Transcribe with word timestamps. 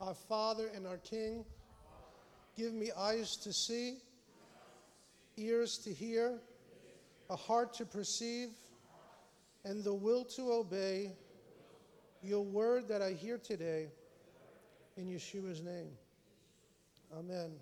our 0.00 0.14
Father 0.14 0.70
and 0.74 0.86
our 0.86 0.98
King. 0.98 1.44
Give 2.56 2.72
me 2.72 2.90
eyes 2.96 3.36
to 3.42 3.52
see, 3.52 3.98
ears 5.36 5.78
to 5.84 5.92
hear, 5.92 6.38
a 7.28 7.36
heart 7.36 7.74
to 7.74 7.84
perceive, 7.84 8.48
and 9.64 9.82
the 9.82 9.92
will 9.92 10.24
to 10.36 10.52
obey 10.52 11.12
your 12.22 12.44
word 12.44 12.88
that 12.88 13.02
I 13.02 13.12
hear 13.12 13.38
today 13.38 13.88
in 14.96 15.06
Yeshua's 15.06 15.62
name. 15.62 15.90
Amen. 17.16 17.52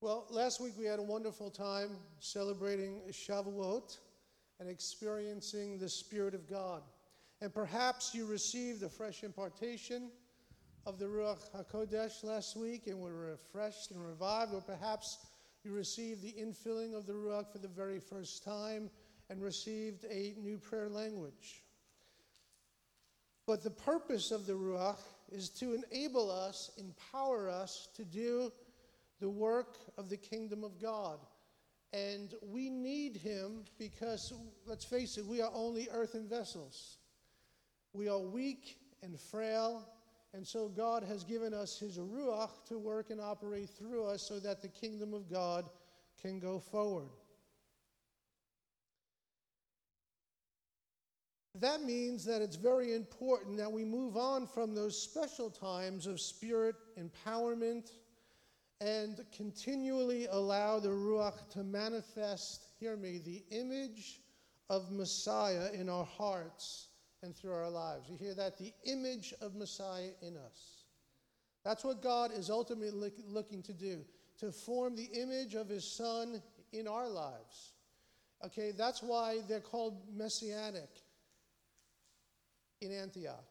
Well, 0.00 0.26
last 0.30 0.60
week 0.60 0.74
we 0.78 0.84
had 0.84 0.98
a 0.98 1.02
wonderful 1.02 1.50
time 1.50 1.90
celebrating 2.18 3.00
Shavuot 3.10 3.98
and 4.60 4.68
experiencing 4.68 5.78
the 5.78 5.88
Spirit 5.88 6.34
of 6.34 6.48
God. 6.48 6.82
And 7.40 7.52
perhaps 7.52 8.14
you 8.14 8.26
received 8.26 8.82
a 8.82 8.88
fresh 8.88 9.22
impartation 9.22 10.10
of 10.86 10.98
the 10.98 11.06
Ruach 11.06 11.38
HaKodesh 11.56 12.24
last 12.24 12.56
week 12.56 12.86
and 12.86 13.00
were 13.00 13.30
refreshed 13.30 13.90
and 13.90 14.06
revived, 14.06 14.52
or 14.52 14.60
perhaps 14.60 15.18
you 15.64 15.72
received 15.72 16.22
the 16.22 16.32
infilling 16.32 16.94
of 16.94 17.06
the 17.06 17.12
Ruach 17.12 17.50
for 17.50 17.58
the 17.58 17.68
very 17.68 17.98
first 17.98 18.44
time 18.44 18.90
and 19.30 19.42
received 19.42 20.04
a 20.04 20.34
new 20.38 20.58
prayer 20.58 20.90
language. 20.90 21.62
But 23.46 23.62
the 23.62 23.70
purpose 23.70 24.30
of 24.30 24.46
the 24.46 24.52
Ruach 24.52 24.98
is 25.32 25.48
to 25.50 25.74
enable 25.74 26.30
us, 26.30 26.70
empower 26.76 27.48
us 27.48 27.88
to 27.96 28.04
do 28.04 28.52
the 29.20 29.30
work 29.30 29.78
of 29.96 30.10
the 30.10 30.16
kingdom 30.16 30.64
of 30.64 30.80
God. 30.80 31.18
And 31.94 32.34
we 32.42 32.68
need 32.68 33.16
him 33.16 33.64
because, 33.78 34.34
let's 34.66 34.84
face 34.84 35.16
it, 35.16 35.24
we 35.24 35.40
are 35.40 35.52
only 35.54 35.88
earthen 35.90 36.28
vessels. 36.28 36.98
We 37.92 38.08
are 38.08 38.18
weak 38.18 38.76
and 39.02 39.18
frail, 39.18 39.86
and 40.34 40.44
so 40.46 40.68
God 40.68 41.04
has 41.04 41.22
given 41.22 41.54
us 41.54 41.78
his 41.78 41.96
Ruach 41.96 42.64
to 42.66 42.76
work 42.76 43.10
and 43.10 43.20
operate 43.20 43.70
through 43.70 44.04
us 44.04 44.20
so 44.22 44.40
that 44.40 44.60
the 44.60 44.68
kingdom 44.68 45.14
of 45.14 45.30
God 45.30 45.70
can 46.20 46.40
go 46.40 46.58
forward. 46.58 47.08
That 51.54 51.82
means 51.82 52.24
that 52.24 52.42
it's 52.42 52.56
very 52.56 52.94
important 52.94 53.56
that 53.58 53.70
we 53.70 53.84
move 53.84 54.16
on 54.16 54.48
from 54.48 54.74
those 54.74 55.00
special 55.00 55.50
times 55.50 56.08
of 56.08 56.20
spirit 56.20 56.74
empowerment 56.98 57.92
and 58.80 59.24
continually 59.34 60.26
allow 60.26 60.80
the 60.80 60.88
Ruach 60.88 61.48
to 61.50 61.62
manifest, 61.62 62.66
hear 62.80 62.96
me, 62.96 63.20
the 63.24 63.44
image 63.56 64.20
of 64.68 64.90
Messiah 64.90 65.68
in 65.72 65.88
our 65.88 66.04
hearts 66.04 66.88
and 67.24 67.34
through 67.34 67.52
our 67.52 67.70
lives. 67.70 68.08
You 68.08 68.16
hear 68.16 68.34
that? 68.34 68.58
The 68.58 68.72
image 68.84 69.34
of 69.40 69.56
Messiah 69.56 70.10
in 70.22 70.36
us. 70.36 70.84
That's 71.64 71.82
what 71.82 72.02
God 72.02 72.30
is 72.32 72.50
ultimately 72.50 73.10
looking 73.26 73.62
to 73.62 73.72
do, 73.72 74.04
to 74.38 74.52
form 74.52 74.94
the 74.94 75.08
image 75.20 75.54
of 75.54 75.68
his 75.68 75.90
Son 75.90 76.42
in 76.72 76.86
our 76.86 77.08
lives. 77.08 77.72
Okay, 78.44 78.72
that's 78.76 79.02
why 79.02 79.38
they're 79.48 79.60
called 79.60 80.02
messianic 80.14 80.90
in 82.82 82.92
Antioch, 82.92 83.46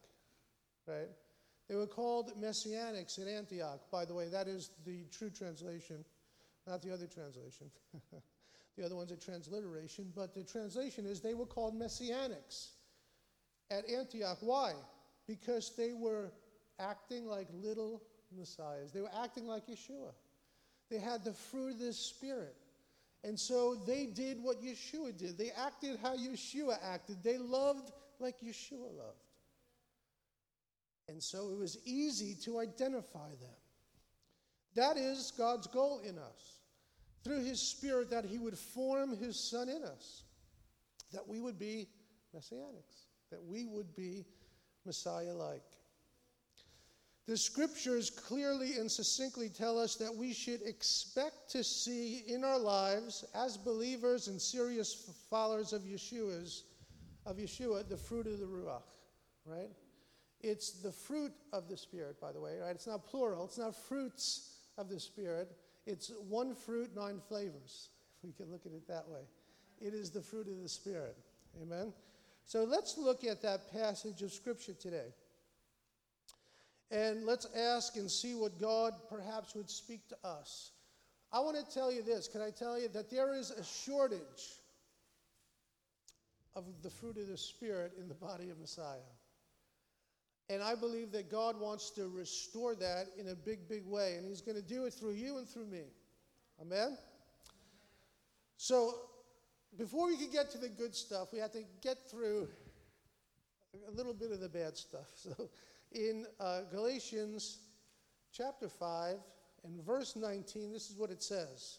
right? 0.86 1.08
They 1.68 1.74
were 1.74 1.86
called 1.86 2.32
Messianics 2.40 3.18
in 3.18 3.26
Antioch, 3.26 3.80
by 3.90 4.04
the 4.04 4.14
way. 4.14 4.28
That 4.28 4.46
is 4.46 4.70
the 4.84 5.04
true 5.10 5.30
translation, 5.30 6.04
not 6.66 6.82
the 6.82 6.92
other 6.92 7.06
translation. 7.06 7.70
the 8.76 8.84
other 8.84 8.94
one's 8.94 9.10
a 9.10 9.16
transliteration, 9.16 10.12
but 10.14 10.34
the 10.34 10.44
translation 10.44 11.06
is 11.06 11.20
they 11.20 11.34
were 11.34 11.46
called 11.46 11.74
Messianics 11.74 12.68
at 13.74 13.88
Antioch. 13.90 14.38
Why? 14.40 14.72
Because 15.26 15.72
they 15.76 15.92
were 15.92 16.32
acting 16.78 17.26
like 17.26 17.48
little 17.52 18.02
messiahs, 18.36 18.92
they 18.92 19.00
were 19.00 19.10
acting 19.22 19.46
like 19.46 19.66
Yeshua. 19.66 20.12
They 20.90 20.98
had 20.98 21.24
the 21.24 21.32
fruit 21.32 21.72
of 21.72 21.78
the 21.78 21.92
Spirit. 21.92 22.54
And 23.22 23.40
so 23.40 23.74
they 23.86 24.06
did 24.06 24.42
what 24.42 24.62
Yeshua 24.62 25.16
did. 25.16 25.38
They 25.38 25.50
acted 25.50 25.98
how 26.02 26.14
Yeshua 26.14 26.76
acted. 26.84 27.22
They 27.22 27.38
loved 27.38 27.90
like 28.20 28.40
Yeshua 28.40 28.94
loved. 28.96 29.24
And 31.08 31.22
so 31.22 31.50
it 31.50 31.58
was 31.58 31.78
easy 31.84 32.36
to 32.44 32.60
identify 32.60 33.28
them. 33.28 33.56
That 34.74 34.96
is 34.96 35.32
God's 35.36 35.66
goal 35.68 36.00
in 36.06 36.18
us. 36.18 36.60
Through 37.22 37.44
His 37.44 37.60
Spirit, 37.60 38.10
that 38.10 38.26
He 38.26 38.38
would 38.38 38.58
form 38.58 39.16
His 39.16 39.38
Son 39.50 39.68
in 39.68 39.82
us, 39.82 40.24
that 41.12 41.26
we 41.26 41.40
would 41.40 41.58
be 41.58 41.88
messianics, 42.36 43.06
that 43.34 43.44
we 43.44 43.64
would 43.64 43.94
be 43.96 44.24
Messiah 44.86 45.34
like. 45.34 45.62
The 47.26 47.36
scriptures 47.36 48.10
clearly 48.10 48.76
and 48.76 48.88
succinctly 48.90 49.48
tell 49.48 49.78
us 49.78 49.96
that 49.96 50.14
we 50.14 50.32
should 50.32 50.62
expect 50.62 51.50
to 51.50 51.64
see 51.64 52.22
in 52.28 52.44
our 52.44 52.58
lives, 52.58 53.24
as 53.34 53.56
believers 53.56 54.28
and 54.28 54.40
serious 54.40 55.10
followers 55.30 55.72
of 55.72 55.82
Yeshua's, 55.82 56.64
of 57.26 57.38
Yeshua, 57.38 57.88
the 57.88 57.96
fruit 57.96 58.26
of 58.26 58.38
the 58.38 58.46
Ruach, 58.46 58.82
right? 59.46 59.70
It's 60.42 60.82
the 60.82 60.92
fruit 60.92 61.32
of 61.52 61.68
the 61.68 61.76
Spirit, 61.76 62.20
by 62.20 62.30
the 62.30 62.40
way, 62.40 62.58
right? 62.60 62.74
It's 62.74 62.86
not 62.86 63.04
plural, 63.04 63.46
it's 63.46 63.58
not 63.58 63.74
fruits 63.74 64.58
of 64.78 64.88
the 64.88 65.00
Spirit. 65.00 65.50
It's 65.86 66.12
one 66.28 66.54
fruit, 66.54 66.94
nine 66.94 67.20
flavors, 67.28 67.88
if 68.22 68.24
we 68.24 68.32
can 68.32 68.52
look 68.52 68.64
at 68.64 68.72
it 68.72 68.86
that 68.86 69.08
way. 69.08 69.22
It 69.80 69.92
is 69.92 70.10
the 70.10 70.22
fruit 70.22 70.46
of 70.46 70.62
the 70.62 70.68
Spirit. 70.68 71.16
Amen? 71.60 71.92
So 72.46 72.64
let's 72.64 72.98
look 72.98 73.24
at 73.24 73.42
that 73.42 73.72
passage 73.72 74.22
of 74.22 74.32
Scripture 74.32 74.74
today. 74.74 75.14
And 76.90 77.24
let's 77.24 77.46
ask 77.56 77.96
and 77.96 78.10
see 78.10 78.34
what 78.34 78.60
God 78.60 78.92
perhaps 79.08 79.54
would 79.54 79.70
speak 79.70 80.06
to 80.08 80.16
us. 80.22 80.72
I 81.32 81.40
want 81.40 81.56
to 81.56 81.74
tell 81.74 81.90
you 81.90 82.02
this. 82.02 82.28
Can 82.28 82.40
I 82.42 82.50
tell 82.50 82.78
you 82.78 82.88
that 82.88 83.10
there 83.10 83.34
is 83.34 83.50
a 83.50 83.64
shortage 83.64 84.60
of 86.54 86.64
the 86.82 86.90
fruit 86.90 87.16
of 87.16 87.26
the 87.26 87.36
Spirit 87.36 87.92
in 87.98 88.06
the 88.08 88.14
body 88.14 88.50
of 88.50 88.58
Messiah? 88.60 89.10
And 90.50 90.62
I 90.62 90.74
believe 90.74 91.10
that 91.12 91.30
God 91.30 91.58
wants 91.58 91.90
to 91.92 92.06
restore 92.06 92.74
that 92.76 93.06
in 93.18 93.28
a 93.28 93.34
big, 93.34 93.66
big 93.68 93.86
way. 93.86 94.16
And 94.16 94.28
He's 94.28 94.42
going 94.42 94.56
to 94.56 94.62
do 94.62 94.84
it 94.84 94.92
through 94.92 95.14
you 95.14 95.38
and 95.38 95.48
through 95.48 95.66
me. 95.66 95.84
Amen? 96.60 96.96
So, 98.56 98.94
before 99.78 100.06
we 100.06 100.16
can 100.16 100.30
get 100.30 100.50
to 100.50 100.58
the 100.58 100.68
good 100.68 100.94
stuff, 100.94 101.32
we 101.32 101.38
have 101.38 101.52
to 101.52 101.64
get 101.82 102.10
through 102.10 102.48
a 103.88 103.90
little 103.90 104.14
bit 104.14 104.30
of 104.30 104.40
the 104.40 104.48
bad 104.48 104.76
stuff. 104.76 105.08
So, 105.16 105.48
in 105.92 106.26
uh, 106.40 106.62
Galatians 106.72 107.58
chapter 108.32 108.68
5 108.68 109.16
and 109.64 109.80
verse 109.84 110.16
19, 110.16 110.72
this 110.72 110.90
is 110.90 110.96
what 110.96 111.10
it 111.10 111.22
says. 111.22 111.78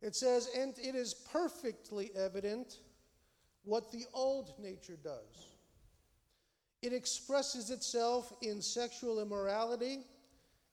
It 0.00 0.14
says, 0.14 0.48
And 0.56 0.78
it 0.78 0.94
is 0.94 1.14
perfectly 1.14 2.10
evident 2.16 2.78
what 3.64 3.90
the 3.90 4.04
old 4.14 4.54
nature 4.60 4.96
does 5.02 5.48
it 6.80 6.92
expresses 6.92 7.70
itself 7.70 8.32
in 8.40 8.62
sexual 8.62 9.20
immorality, 9.20 10.06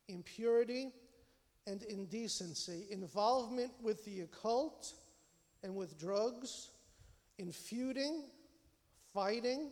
impurity, 0.08 0.92
and 1.66 1.82
indecency, 1.84 2.86
involvement 2.92 3.72
with 3.82 4.06
the 4.06 4.22
occult 4.22 4.94
and 5.64 5.76
with 5.76 5.98
drugs, 6.00 6.70
in 7.38 7.52
feuding, 7.52 8.24
fighting, 9.14 9.72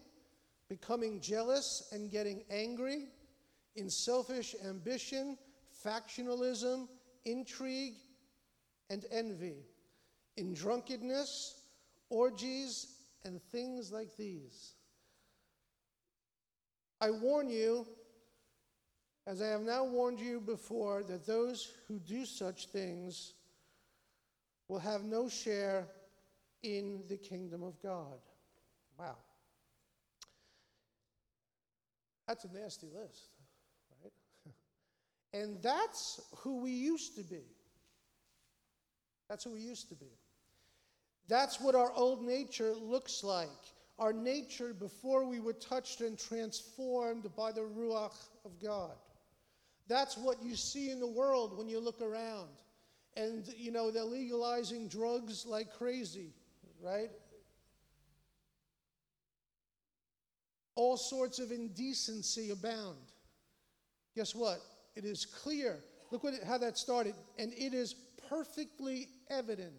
becoming 0.70 1.20
jealous 1.22 1.90
and 1.92 2.12
getting 2.12 2.44
angry, 2.50 3.06
in 3.76 3.90
selfish 3.90 4.56
ambition, 4.68 5.38
factionalism, 5.86 6.88
intrigue, 7.26 7.96
and 8.90 9.06
envy, 9.12 9.66
in 10.38 10.54
drunkenness, 10.54 11.62
orgies, 12.10 12.88
and 13.26 13.42
things 13.42 13.92
like 13.92 14.16
these. 14.18 14.74
I 17.02 17.12
warn 17.12 17.50
you, 17.50 17.88
as 19.26 19.42
I 19.42 19.48
have 19.48 19.62
now 19.62 19.84
warned 19.84 20.20
you 20.20 20.40
before, 20.40 21.04
that 21.04 21.26
those 21.26 21.74
who 21.88 22.00
do 22.00 22.26
such 22.26 22.68
things 22.68 23.34
will 24.74 24.80
have 24.80 25.04
no 25.04 25.30
share 25.30 25.88
in 26.64 27.04
the 27.08 27.16
kingdom 27.16 27.62
of 27.62 27.80
God. 27.84 28.18
Wow. 28.98 29.18
That's 32.28 32.44
a 32.46 32.48
nasty 32.52 32.88
list, 32.88 33.28
right? 34.02 34.14
and 35.40 35.62
that's 35.62 36.20
who 36.38 36.58
we 36.58 36.72
used 36.72 37.16
to 37.18 37.24
be. 37.24 37.44
That's 39.30 39.44
who 39.44 39.52
we 39.52 39.62
used 39.62 39.90
to 39.90 39.96
be. 39.96 40.18
That's 41.28 41.62
what 41.62 41.76
our 41.76 41.94
old 41.94 42.24
nature 42.24 42.74
looks 42.74 43.24
like 43.24 43.50
our 44.00 44.12
nature 44.12 44.74
before 44.74 45.24
we 45.24 45.40
were 45.40 45.54
touched 45.54 46.02
and 46.02 46.18
transformed 46.18 47.28
by 47.38 47.52
the 47.52 47.62
Ruach 47.62 48.16
of 48.44 48.60
God. 48.60 48.96
That's 49.88 50.18
what 50.18 50.42
you 50.42 50.56
see 50.56 50.90
in 50.90 51.00
the 51.00 51.08
world 51.08 51.56
when 51.56 51.70
you 51.70 51.80
look 51.80 52.02
around. 52.02 52.50
And, 53.16 53.48
you 53.56 53.72
know, 53.72 53.92
they're 53.92 54.04
legalizing 54.04 54.88
drugs 54.88 55.46
like 55.46 55.74
crazy, 55.74 56.34
right? 56.82 57.12
All 60.76 60.98
sorts 60.98 61.40
of 61.40 61.52
indecency 61.52 62.50
abound. 62.50 62.98
guess 64.16 64.34
what? 64.34 64.60
It 64.96 65.06
is 65.06 65.26
clear. 65.26 65.84
Look 66.12 66.24
what 66.24 66.34
how 66.46 66.58
that 66.60 66.78
started. 66.78 67.16
And 67.38 67.54
it 67.54 67.74
is 67.74 67.96
perfectly 68.30 69.10
evident, 69.30 69.74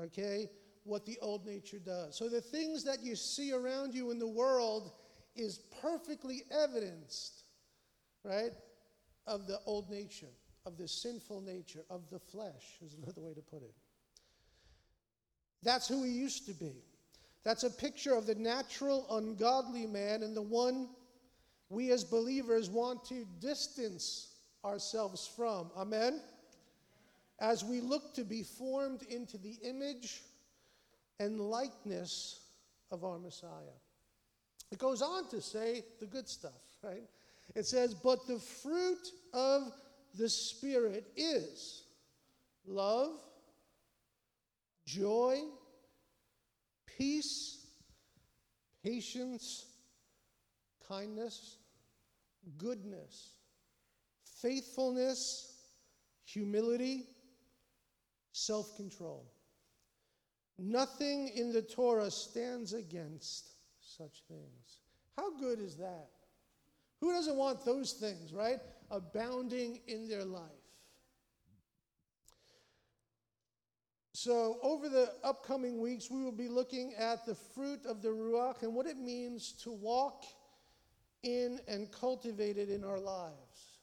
okay, 0.00 0.50
what 0.84 1.06
the 1.06 1.18
old 1.22 1.46
nature 1.46 1.78
does. 1.78 2.16
So 2.16 2.28
the 2.28 2.40
things 2.40 2.84
that 2.84 3.02
you 3.02 3.16
see 3.16 3.52
around 3.52 3.94
you 3.94 4.10
in 4.10 4.18
the 4.18 4.28
world 4.28 4.92
is 5.34 5.60
perfectly 5.80 6.42
evidenced, 6.50 7.44
right, 8.22 8.52
of 9.26 9.46
the 9.46 9.58
old 9.66 9.90
nature, 9.90 10.28
of 10.66 10.78
the 10.78 10.88
sinful 10.88 11.42
nature, 11.42 11.84
of 11.90 12.08
the 12.10 12.18
flesh, 12.18 12.78
is 12.84 12.94
another 12.94 13.20
way 13.20 13.34
to 13.34 13.42
put 13.42 13.62
it. 13.62 13.74
That's 15.62 15.88
who 15.88 16.02
he 16.02 16.10
used 16.10 16.46
to 16.46 16.52
be. 16.52 16.74
That's 17.44 17.64
a 17.64 17.70
picture 17.70 18.14
of 18.14 18.26
the 18.26 18.34
natural, 18.34 19.06
ungodly 19.10 19.86
man 19.86 20.22
and 20.22 20.36
the 20.36 20.42
one 20.42 20.88
we 21.68 21.90
as 21.90 22.04
believers 22.04 22.70
want 22.70 23.04
to 23.06 23.26
distance 23.40 24.28
ourselves 24.64 25.30
from. 25.36 25.70
Amen? 25.76 26.20
As 27.40 27.64
we 27.64 27.80
look 27.80 28.14
to 28.14 28.24
be 28.24 28.42
formed 28.42 29.02
into 29.02 29.36
the 29.36 29.58
image 29.62 30.22
and 31.20 31.40
likeness 31.40 32.40
of 32.90 33.04
our 33.04 33.18
Messiah. 33.18 33.50
It 34.70 34.78
goes 34.78 35.02
on 35.02 35.28
to 35.28 35.40
say 35.40 35.84
the 36.00 36.06
good 36.06 36.28
stuff, 36.28 36.62
right? 36.82 37.04
It 37.54 37.66
says, 37.66 37.94
But 37.94 38.26
the 38.26 38.38
fruit 38.38 39.08
of 39.32 39.72
the 40.16 40.28
Spirit 40.28 41.06
is 41.16 41.84
love, 42.66 43.12
joy, 44.86 45.40
peace, 46.86 47.66
patience, 48.82 49.66
kindness, 50.88 51.58
goodness, 52.58 53.32
faithfulness, 54.40 55.52
humility, 56.24 57.06
self 58.32 58.76
control. 58.76 59.30
Nothing 60.58 61.28
in 61.34 61.52
the 61.52 61.62
Torah 61.62 62.10
stands 62.10 62.74
against 62.74 63.54
such 63.80 64.22
things. 64.28 64.78
How 65.16 65.36
good 65.38 65.60
is 65.60 65.76
that? 65.76 66.10
Who 67.00 67.12
doesn't 67.12 67.36
want 67.36 67.64
those 67.64 67.92
things, 67.94 68.32
right? 68.32 68.60
Abounding 68.90 69.80
in 69.86 70.08
their 70.08 70.24
life. 70.24 70.42
So, 74.24 74.58
over 74.62 74.88
the 74.88 75.12
upcoming 75.22 75.82
weeks, 75.82 76.10
we 76.10 76.22
will 76.22 76.32
be 76.32 76.48
looking 76.48 76.94
at 76.94 77.26
the 77.26 77.34
fruit 77.34 77.84
of 77.84 78.00
the 78.00 78.08
Ruach 78.08 78.62
and 78.62 78.72
what 78.72 78.86
it 78.86 78.96
means 78.96 79.52
to 79.64 79.72
walk 79.72 80.24
in 81.24 81.58
and 81.66 81.90
cultivate 81.90 82.56
it 82.56 82.70
in 82.70 82.84
our 82.84 82.98
lives. 82.98 83.80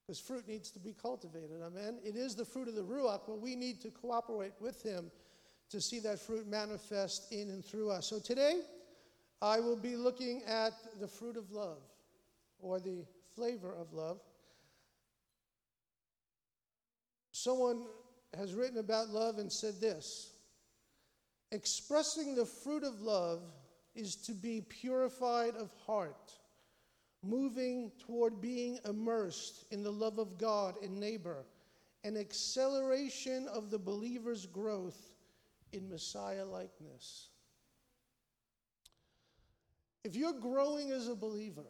Because 0.00 0.18
fruit 0.18 0.48
needs 0.48 0.70
to 0.70 0.80
be 0.80 0.94
cultivated, 0.94 1.60
amen? 1.62 1.98
It 2.02 2.16
is 2.16 2.34
the 2.34 2.44
fruit 2.44 2.66
of 2.66 2.74
the 2.74 2.82
Ruach, 2.82 3.20
but 3.26 3.40
we 3.40 3.54
need 3.54 3.80
to 3.82 3.90
cooperate 3.90 4.54
with 4.58 4.82
Him 4.82 5.10
to 5.70 5.80
see 5.80 6.00
that 6.00 6.18
fruit 6.18 6.48
manifest 6.48 7.30
in 7.30 7.50
and 7.50 7.64
through 7.64 7.90
us. 7.90 8.08
So, 8.08 8.18
today, 8.18 8.62
I 9.42 9.60
will 9.60 9.76
be 9.76 9.96
looking 9.96 10.42
at 10.44 10.72
the 10.98 11.06
fruit 11.06 11.36
of 11.36 11.52
love 11.52 11.82
or 12.58 12.80
the 12.80 13.04
flavor 13.34 13.74
of 13.74 13.92
love. 13.92 14.20
Someone 17.32 17.86
has 18.36 18.54
written 18.54 18.78
about 18.78 19.08
love 19.08 19.38
and 19.38 19.50
said 19.50 19.80
this 19.80 20.32
Expressing 21.50 22.34
the 22.34 22.46
fruit 22.46 22.84
of 22.84 23.00
love 23.00 23.42
is 23.94 24.16
to 24.16 24.32
be 24.32 24.62
purified 24.62 25.54
of 25.54 25.70
heart, 25.86 26.32
moving 27.22 27.92
toward 27.98 28.40
being 28.40 28.78
immersed 28.88 29.64
in 29.70 29.82
the 29.82 29.92
love 29.92 30.18
of 30.18 30.38
God 30.38 30.76
and 30.82 30.98
neighbor, 30.98 31.44
an 32.04 32.16
acceleration 32.16 33.48
of 33.48 33.70
the 33.70 33.78
believer's 33.78 34.46
growth 34.46 35.10
in 35.72 35.88
Messiah 35.88 36.44
likeness. 36.44 37.28
If 40.04 40.16
you're 40.16 40.32
growing 40.32 40.90
as 40.90 41.08
a 41.08 41.14
believer, 41.14 41.66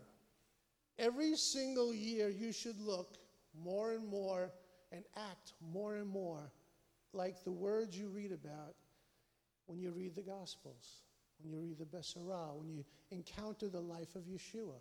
every 0.99 1.37
single 1.37 1.95
year 1.95 2.29
you 2.29 2.53
should 2.53 2.81
look 2.81 3.17
more 3.65 3.93
and 3.93 4.07
more 4.07 4.53
and 4.93 5.05
act 5.17 5.53
more 5.73 5.97
and 5.97 6.09
more 6.09 6.51
like 7.13 7.45
the 7.45 7.51
words 7.53 7.97
you 7.97 8.09
read 8.09 8.33
about 8.33 8.75
when 9.67 9.81
you 9.81 9.91
read 9.91 10.15
the 10.15 10.23
Gospels, 10.23 11.03
when 11.41 11.53
you 11.53 11.61
read 11.61 11.79
the 11.79 11.85
Besorah, 11.85 12.55
when 12.57 12.69
you 12.69 12.85
encounter 13.11 13.69
the 13.69 13.81
life 13.81 14.15
of 14.15 14.23
Yeshua. 14.23 14.79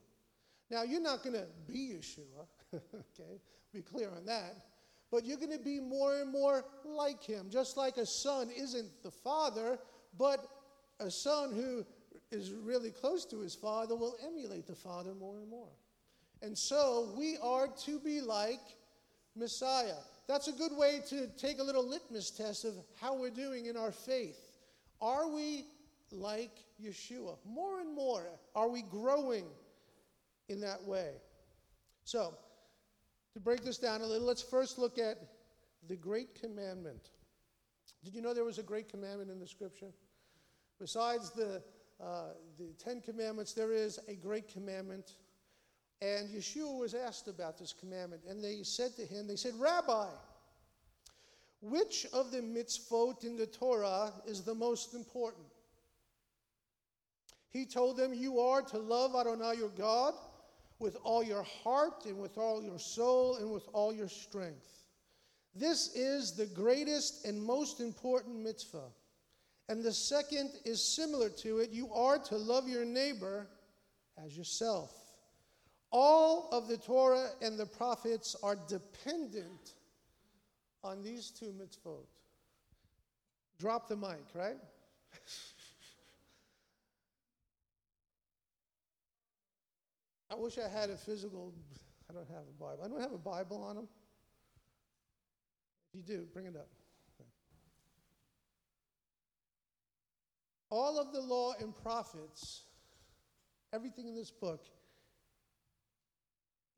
Now, 0.70 0.84
you're 0.84 1.02
not 1.02 1.24
going 1.24 1.36
to 1.36 1.48
be 1.68 1.94
Yeshua, 1.94 2.48
okay? 2.74 3.42
Be 3.74 3.82
clear 3.82 4.10
on 4.10 4.26
that. 4.26 4.56
But 5.12 5.26
you're 5.26 5.38
going 5.38 5.52
to 5.52 5.64
be 5.64 5.80
more 5.80 6.22
and 6.22 6.32
more 6.32 6.64
like 6.86 7.22
him, 7.22 7.48
just 7.50 7.76
like 7.76 7.98
a 7.98 8.06
son 8.06 8.50
isn't 8.50 9.04
the 9.04 9.12
father, 9.12 9.78
but 10.18 10.48
a 11.02 11.12
son 11.12 11.54
who 11.54 11.86
is 12.32 12.54
really 12.54 12.92
close 12.92 13.26
to 13.26 13.40
his 13.40 13.54
father 13.54 13.96
will 13.96 14.16
emulate 14.26 14.66
the 14.68 14.76
father 14.76 15.14
more 15.14 15.40
and 15.40 15.50
more. 15.50 15.68
And 16.42 16.58
so 16.58 17.14
we 17.18 17.38
are 17.42 17.68
to 17.86 18.00
be 18.00 18.22
like 18.22 18.60
Messiah. 19.36 20.00
That's 20.28 20.48
a 20.48 20.54
good 20.54 20.76
way 20.76 21.02
to 21.10 21.28
take 21.38 21.60
a 21.60 21.64
little 21.64 21.88
litmus 21.88 22.32
test 22.32 22.66
of 22.66 22.74
how 23.00 23.16
we're 23.16 23.30
doing 23.30 23.66
in 23.66 23.78
our 23.78 23.92
faith. 23.92 24.40
Are 25.02 25.30
we 25.30 25.66
like 26.12 26.52
Yeshua? 26.84 27.38
More 27.46 27.80
and 27.80 27.94
more, 27.94 28.26
are 28.56 28.70
we 28.70 28.82
growing 28.82 29.46
in 30.50 30.60
that 30.62 30.84
way? 30.84 31.12
So, 32.04 32.34
to 33.34 33.40
break 33.40 33.64
this 33.64 33.78
down 33.78 34.02
a 34.02 34.06
little, 34.06 34.28
let's 34.28 34.42
first 34.42 34.78
look 34.78 34.98
at 34.98 35.18
the 35.88 35.96
Great 35.96 36.40
Commandment. 36.40 37.10
Did 38.04 38.14
you 38.14 38.22
know 38.22 38.34
there 38.34 38.44
was 38.44 38.58
a 38.58 38.64
Great 38.64 38.90
Commandment 38.90 39.30
in 39.30 39.40
the 39.40 39.48
Scripture? 39.48 39.92
Besides 40.80 41.32
the 41.32 41.62
uh, 42.02 42.34
the 42.58 42.74
Ten 42.84 43.00
Commandments, 43.00 43.54
there 43.54 43.72
is 43.72 44.00
a 44.08 44.16
great 44.16 44.48
commandment. 44.48 45.18
And 46.02 46.30
Yeshua 46.30 46.80
was 46.80 46.96
asked 46.96 47.28
about 47.28 47.60
this 47.60 47.74
commandment, 47.74 48.24
and 48.28 48.44
they 48.44 48.64
said 48.64 48.96
to 48.96 49.06
him, 49.06 49.28
They 49.28 49.36
said, 49.36 49.54
Rabbi, 49.60 50.08
which 51.62 52.08
of 52.12 52.32
the 52.32 52.42
mitzvot 52.42 53.24
in 53.24 53.38
the 53.38 53.46
Torah 53.46 54.12
is 54.26 54.42
the 54.42 54.56
most 54.56 54.96
important? 54.96 55.46
He 57.52 57.66
told 57.66 57.98
them, 57.98 58.14
You 58.14 58.40
are 58.40 58.64
to 58.64 58.80
love 58.80 59.16
Adonai 59.16 59.58
your 59.58 59.70
God 59.70 60.16
with 60.80 60.98
all 61.04 61.22
your 61.22 61.44
heart 61.44 62.06
and 62.06 62.20
with 62.20 62.38
all 62.38 62.64
your 62.64 62.80
soul 62.80 63.36
and 63.36 63.52
with 63.52 63.68
all 63.72 63.94
your 63.94 64.10
strength. 64.10 64.86
This 65.54 65.94
is 65.96 66.32
the 66.32 66.48
greatest 66.48 67.26
and 67.26 67.44
most 67.44 67.80
important 67.80 68.40
mitzvah. 68.40 68.90
And 69.70 69.84
the 69.84 69.94
second 69.94 70.52
is 70.66 70.84
similar 70.84 71.30
to 71.30 71.60
it 71.60 71.70
you 71.70 71.94
are 71.94 72.18
to 72.18 72.38
love 72.38 72.68
your 72.68 72.86
neighbor 72.86 73.48
as 74.18 74.36
yourself. 74.36 75.01
All 75.92 76.48
of 76.52 76.68
the 76.68 76.78
Torah 76.78 77.30
and 77.42 77.58
the 77.60 77.66
prophets 77.66 78.36
are 78.42 78.56
dependent 78.68 79.74
on 80.84 81.02
these 81.04 81.30
two 81.30 81.54
mitzvot. 81.54 82.06
Drop 83.60 83.88
the 83.88 83.98
mic, 83.98 84.24
right? 84.34 84.58
I 90.32 90.36
wish 90.36 90.58
I 90.58 90.70
had 90.70 90.90
a 90.90 90.96
physical, 90.96 91.54
I 92.10 92.14
don't 92.14 92.30
have 92.30 92.44
a 92.48 92.58
Bible. 92.58 92.84
I 92.86 92.88
don't 92.88 93.02
have 93.02 93.12
a 93.12 93.18
Bible 93.18 93.62
on 93.64 93.76
them. 93.76 93.88
If 95.94 95.98
you 95.98 96.04
do, 96.04 96.26
bring 96.34 96.46
it 96.46 96.56
up. 96.56 96.70
All 100.70 100.98
of 100.98 101.12
the 101.12 101.20
law 101.20 101.54
and 101.60 101.76
prophets, 101.76 102.64
everything 103.74 104.08
in 104.08 104.16
this 104.16 104.32
book, 104.32 104.64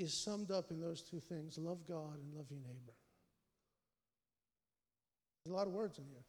is 0.04 0.14
summed 0.14 0.52
up 0.52 0.70
in 0.70 0.80
those 0.80 1.02
two 1.02 1.20
things 1.20 1.58
love 1.58 1.80
God 1.88 2.20
and 2.22 2.34
love 2.36 2.46
your 2.50 2.60
neighbor. 2.60 2.94
There's 5.44 5.54
a 5.54 5.56
lot 5.56 5.68
of 5.68 5.74
words 5.74 5.98
in 5.98 6.06
here. 6.06 6.24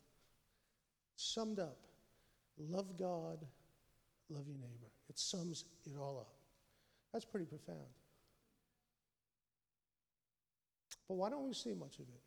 Summed 1.16 1.58
up 1.58 1.76
love 2.58 2.96
God, 2.96 3.38
love 4.30 4.46
your 4.46 4.58
neighbor. 4.58 4.90
It 5.08 5.18
sums 5.18 5.64
it 5.86 5.98
all 5.98 6.18
up. 6.20 6.34
That's 7.12 7.24
pretty 7.24 7.46
profound. 7.46 7.78
But 11.08 11.14
why 11.14 11.30
don't 11.30 11.44
we 11.44 11.52
see 11.52 11.74
much 11.74 11.96
of 11.96 12.06
it? 12.08 12.22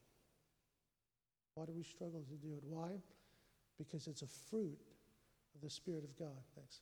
Why 1.55 1.65
do 1.65 1.73
we 1.73 1.83
struggle 1.83 2.23
to 2.29 2.35
do 2.35 2.53
it? 2.53 2.63
Why? 2.63 2.89
Because 3.77 4.07
it's 4.07 4.21
a 4.21 4.27
fruit 4.49 4.77
of 5.55 5.61
the 5.61 5.69
Spirit 5.69 6.03
of 6.03 6.17
God. 6.19 6.37
Thanks. 6.55 6.81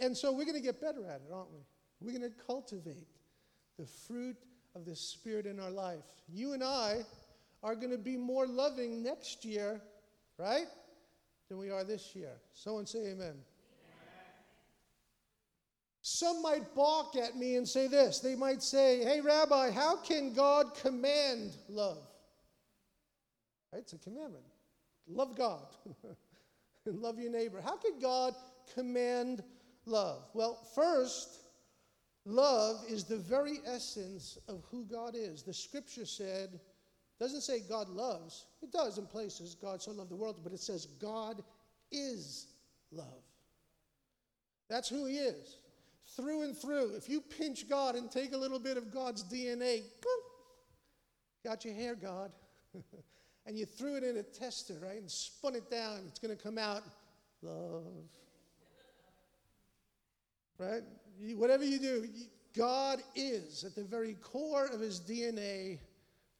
And 0.00 0.16
so 0.16 0.32
we're 0.32 0.44
going 0.44 0.56
to 0.56 0.62
get 0.62 0.80
better 0.80 1.06
at 1.06 1.20
it, 1.26 1.32
aren't 1.32 1.52
we? 1.52 1.60
We're 2.00 2.18
going 2.18 2.30
to 2.30 2.36
cultivate 2.46 3.08
the 3.78 3.86
fruit 3.86 4.36
of 4.74 4.84
the 4.84 4.94
Spirit 4.94 5.46
in 5.46 5.58
our 5.58 5.70
life. 5.70 6.04
You 6.28 6.52
and 6.52 6.62
I 6.62 7.00
are 7.62 7.74
going 7.74 7.90
to 7.90 7.98
be 7.98 8.16
more 8.16 8.46
loving 8.46 9.02
next 9.02 9.44
year, 9.44 9.80
right? 10.38 10.66
Than 11.48 11.58
we 11.58 11.70
are 11.70 11.84
this 11.84 12.14
year. 12.14 12.32
Someone 12.52 12.86
say 12.86 12.98
amen. 12.98 13.18
amen. 13.18 13.34
Some 16.02 16.42
might 16.42 16.74
balk 16.74 17.16
at 17.16 17.36
me 17.36 17.56
and 17.56 17.66
say 17.66 17.88
this. 17.88 18.20
They 18.20 18.34
might 18.34 18.62
say, 18.62 19.02
Hey, 19.02 19.20
Rabbi, 19.20 19.70
how 19.70 19.96
can 19.96 20.34
God 20.34 20.74
command 20.74 21.56
love? 21.68 21.98
Right? 23.72 23.82
It's 23.82 23.92
a 23.92 23.98
commandment. 23.98 24.44
Love 25.08 25.36
God 25.36 25.66
and 26.84 26.98
love 27.00 27.18
your 27.18 27.30
neighbor. 27.30 27.60
How 27.60 27.76
could 27.76 28.00
God 28.00 28.34
command 28.74 29.42
love? 29.84 30.22
Well, 30.34 30.58
first, 30.74 31.45
love 32.26 32.84
is 32.88 33.04
the 33.04 33.16
very 33.16 33.60
essence 33.66 34.36
of 34.48 34.62
who 34.70 34.84
God 34.84 35.14
is. 35.14 35.42
The 35.42 35.54
scripture 35.54 36.04
said, 36.04 36.60
doesn't 37.18 37.40
say 37.40 37.60
God 37.60 37.88
loves. 37.88 38.46
It 38.62 38.72
does 38.72 38.98
in 38.98 39.06
places, 39.06 39.54
God 39.54 39.80
so 39.80 39.92
loved 39.92 40.10
the 40.10 40.16
world, 40.16 40.40
but 40.42 40.52
it 40.52 40.60
says 40.60 40.86
God 41.00 41.42
is 41.90 42.48
love. 42.92 43.22
That's 44.68 44.88
who 44.88 45.06
He 45.06 45.16
is. 45.16 45.56
Through 46.16 46.42
and 46.42 46.56
through. 46.56 46.94
If 46.94 47.08
you 47.08 47.20
pinch 47.20 47.68
God 47.68 47.94
and 47.94 48.10
take 48.10 48.32
a 48.32 48.36
little 48.36 48.58
bit 48.58 48.76
of 48.76 48.92
God's 48.92 49.24
DNA, 49.24 49.82
got 51.44 51.64
your 51.64 51.74
hair, 51.74 51.94
God. 51.94 52.32
and 53.46 53.56
you 53.56 53.64
threw 53.64 53.96
it 53.96 54.04
in 54.04 54.18
a 54.18 54.22
tester, 54.22 54.74
right, 54.82 55.00
and 55.00 55.10
spun 55.10 55.54
it 55.54 55.70
down, 55.70 56.00
it's 56.06 56.18
going 56.18 56.36
to 56.36 56.42
come 56.42 56.58
out 56.58 56.82
love. 57.42 57.84
Right? 60.58 60.82
Whatever 61.34 61.64
you 61.64 61.78
do, 61.78 62.08
God 62.56 63.02
is 63.14 63.64
at 63.64 63.74
the 63.74 63.84
very 63.84 64.14
core 64.14 64.66
of 64.66 64.80
his 64.80 65.00
DNA 65.00 65.78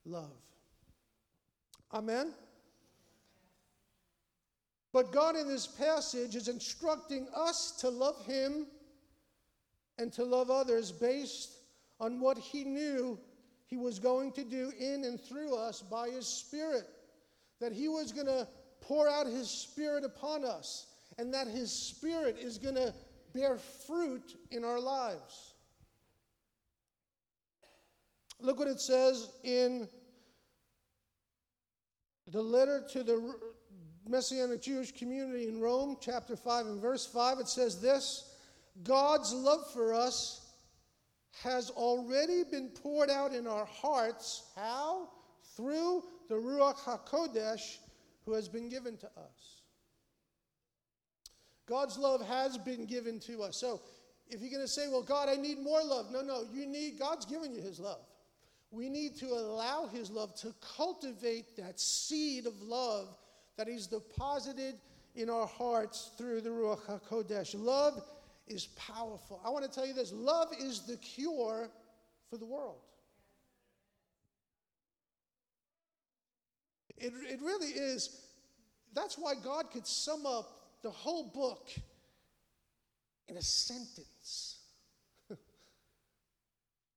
love. 0.04 0.30
Amen? 1.92 2.32
But 4.92 5.12
God 5.12 5.36
in 5.36 5.46
this 5.46 5.66
passage 5.66 6.36
is 6.36 6.48
instructing 6.48 7.26
us 7.34 7.72
to 7.80 7.90
love 7.90 8.24
him 8.24 8.66
and 9.98 10.12
to 10.14 10.24
love 10.24 10.50
others 10.50 10.90
based 10.92 11.58
on 12.00 12.20
what 12.20 12.38
he 12.38 12.64
knew 12.64 13.18
he 13.66 13.76
was 13.76 13.98
going 13.98 14.32
to 14.32 14.44
do 14.44 14.72
in 14.78 15.04
and 15.04 15.20
through 15.20 15.54
us 15.54 15.82
by 15.82 16.08
his 16.08 16.26
Spirit 16.26 16.86
that 17.60 17.72
He 17.72 17.88
was 17.88 18.12
going 18.12 18.26
to 18.26 18.46
pour 18.80 19.08
out 19.08 19.26
His 19.26 19.48
Spirit 19.48 20.04
upon 20.04 20.44
us, 20.44 20.86
and 21.18 21.32
that 21.32 21.48
His 21.48 21.72
Spirit 21.72 22.36
is 22.38 22.58
going 22.58 22.74
to 22.74 22.94
bear 23.36 23.58
fruit 23.58 24.34
in 24.50 24.64
our 24.64 24.80
lives. 24.80 25.54
Look 28.40 28.58
what 28.58 28.68
it 28.68 28.80
says 28.80 29.28
in 29.44 29.88
the 32.28 32.42
letter 32.42 32.82
to 32.92 33.02
the 33.02 33.34
Messianic 34.08 34.62
Jewish 34.62 34.92
community 34.92 35.48
in 35.48 35.60
Rome, 35.60 35.96
chapter 36.00 36.34
5 36.34 36.66
and 36.66 36.80
verse 36.80 37.06
5. 37.06 37.40
It 37.40 37.48
says 37.48 37.80
this 37.80 38.36
God's 38.82 39.32
love 39.32 39.70
for 39.72 39.92
us 39.92 40.42
has 41.42 41.70
already 41.70 42.42
been 42.44 42.68
poured 42.68 43.10
out 43.10 43.34
in 43.34 43.46
our 43.46 43.66
hearts. 43.66 44.44
How? 44.56 45.08
Through 45.56 46.04
the 46.28 46.34
Ruach 46.34 46.78
HaKodesh 46.78 47.78
who 48.24 48.32
has 48.32 48.48
been 48.48 48.68
given 48.68 48.96
to 48.98 49.06
us. 49.06 49.55
God's 51.68 51.98
love 51.98 52.24
has 52.26 52.56
been 52.58 52.86
given 52.86 53.18
to 53.20 53.42
us. 53.42 53.56
So 53.56 53.80
if 54.28 54.40
you're 54.40 54.50
going 54.50 54.62
to 54.62 54.68
say, 54.68 54.88
well, 54.88 55.02
God, 55.02 55.28
I 55.28 55.36
need 55.36 55.58
more 55.58 55.82
love, 55.82 56.10
no, 56.12 56.22
no, 56.22 56.44
you 56.52 56.66
need, 56.66 56.98
God's 56.98 57.26
given 57.26 57.52
you 57.52 57.60
his 57.60 57.78
love. 57.80 58.00
We 58.70 58.88
need 58.88 59.16
to 59.16 59.26
allow 59.26 59.86
his 59.86 60.10
love 60.10 60.34
to 60.40 60.54
cultivate 60.76 61.56
that 61.56 61.78
seed 61.78 62.46
of 62.46 62.60
love 62.62 63.16
that 63.56 63.68
he's 63.68 63.86
deposited 63.86 64.74
in 65.14 65.30
our 65.30 65.46
hearts 65.46 66.10
through 66.18 66.42
the 66.42 66.50
Ruach 66.50 66.80
HaKodesh. 66.82 67.54
Love 67.56 68.02
is 68.48 68.66
powerful. 68.76 69.40
I 69.44 69.50
want 69.50 69.64
to 69.64 69.70
tell 69.70 69.86
you 69.86 69.94
this 69.94 70.12
love 70.12 70.48
is 70.58 70.82
the 70.82 70.96
cure 70.96 71.70
for 72.28 72.36
the 72.36 72.44
world. 72.44 72.78
It, 76.98 77.12
it 77.28 77.40
really 77.42 77.68
is. 77.68 78.22
That's 78.94 79.16
why 79.16 79.34
God 79.42 79.70
could 79.70 79.86
sum 79.86 80.26
up 80.26 80.55
the 80.86 80.92
whole 80.92 81.24
book 81.34 81.68
in 83.26 83.36
a 83.36 83.42
sentence. 83.42 84.60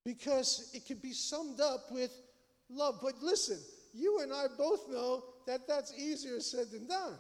because 0.06 0.70
it 0.76 0.86
could 0.86 1.02
be 1.02 1.12
summed 1.12 1.60
up 1.60 1.92
with 1.92 2.12
love. 2.70 3.00
But 3.02 3.16
listen, 3.24 3.58
you 3.92 4.20
and 4.22 4.32
I 4.32 4.46
both 4.56 4.88
know 4.90 5.24
that 5.48 5.68
that's 5.68 5.92
easier 5.98 6.40
said 6.40 6.70
than 6.70 6.86
done. 6.86 7.16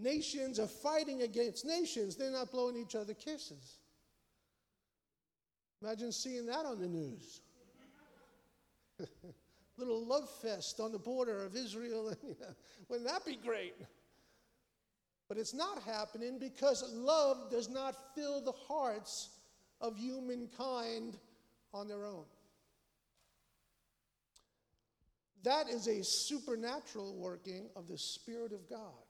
Nations 0.00 0.58
are 0.58 0.66
fighting 0.66 1.22
against 1.22 1.64
nations, 1.64 2.16
they're 2.16 2.32
not 2.32 2.50
blowing 2.50 2.76
each 2.76 2.96
other 2.96 3.14
kisses. 3.14 3.76
Imagine 5.80 6.10
seeing 6.10 6.44
that 6.46 6.66
on 6.66 6.80
the 6.80 6.88
news. 6.88 7.40
little 9.76 10.04
love 10.04 10.28
fest 10.42 10.80
on 10.80 10.90
the 10.90 10.98
border 10.98 11.44
of 11.44 11.54
Israel. 11.54 12.08
And, 12.08 12.18
wouldn't 12.88 13.08
that 13.08 13.24
be 13.24 13.36
great? 13.36 13.74
But 15.30 15.38
it's 15.38 15.54
not 15.54 15.80
happening 15.84 16.40
because 16.40 16.92
love 16.92 17.52
does 17.52 17.68
not 17.68 17.94
fill 18.16 18.40
the 18.40 18.50
hearts 18.66 19.28
of 19.80 19.96
humankind 19.96 21.16
on 21.72 21.86
their 21.86 22.04
own. 22.04 22.24
That 25.44 25.68
is 25.68 25.86
a 25.86 26.02
supernatural 26.02 27.14
working 27.14 27.68
of 27.76 27.86
the 27.86 27.96
Spirit 27.96 28.52
of 28.52 28.68
God. 28.68 29.04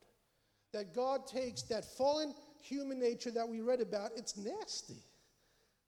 That 0.74 0.94
God 0.94 1.26
takes 1.26 1.62
that 1.62 1.86
fallen 1.96 2.34
human 2.60 3.00
nature 3.00 3.30
that 3.30 3.48
we 3.48 3.62
read 3.62 3.80
about, 3.80 4.10
it's 4.14 4.36
nasty. 4.36 5.02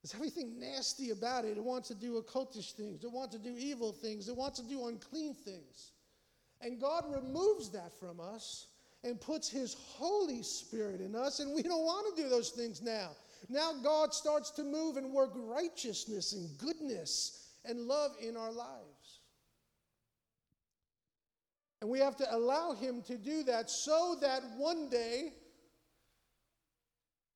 There's 0.02 0.14
everything 0.14 0.58
nasty 0.58 1.10
about 1.10 1.44
it. 1.44 1.58
It 1.58 1.62
wants 1.62 1.88
to 1.88 1.94
do 1.94 2.22
occultish 2.22 2.72
things, 2.72 3.04
it 3.04 3.12
wants 3.12 3.36
to 3.36 3.42
do 3.42 3.54
evil 3.58 3.92
things, 3.92 4.30
it 4.30 4.36
wants 4.36 4.58
to 4.60 4.66
do 4.66 4.86
unclean 4.86 5.34
things. 5.34 5.92
And 6.62 6.80
God 6.80 7.04
removes 7.12 7.68
that 7.72 7.92
from 8.00 8.18
us 8.18 8.68
and 9.04 9.20
puts 9.20 9.48
His 9.48 9.74
Holy 9.74 10.42
Spirit 10.42 11.00
in 11.00 11.14
us, 11.14 11.40
and 11.40 11.54
we 11.54 11.62
don't 11.62 11.84
want 11.84 12.14
to 12.14 12.22
do 12.22 12.28
those 12.28 12.50
things 12.50 12.82
now. 12.82 13.10
Now 13.48 13.72
God 13.82 14.14
starts 14.14 14.50
to 14.52 14.64
move 14.64 14.96
and 14.96 15.12
work 15.12 15.32
righteousness 15.34 16.32
and 16.32 16.56
goodness 16.58 17.50
and 17.64 17.80
love 17.80 18.12
in 18.20 18.36
our 18.36 18.52
lives. 18.52 19.20
And 21.80 21.90
we 21.90 21.98
have 21.98 22.16
to 22.16 22.34
allow 22.34 22.74
Him 22.74 23.02
to 23.08 23.18
do 23.18 23.42
that 23.44 23.68
so 23.68 24.16
that 24.20 24.42
one 24.56 24.88
day 24.88 25.32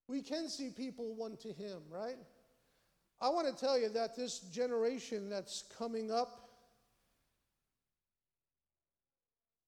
we 0.07 0.23
can 0.23 0.49
see 0.49 0.71
people 0.71 1.17
one 1.17 1.37
to 1.39 1.53
Him, 1.53 1.79
right? 1.91 2.17
I 3.21 3.29
want 3.31 3.49
to 3.49 3.65
tell 3.65 3.79
you 3.79 3.89
that 3.89 4.15
this 4.15 4.41
generation 4.41 5.29
that's 5.29 5.65
coming 5.77 6.13
up 6.13 6.49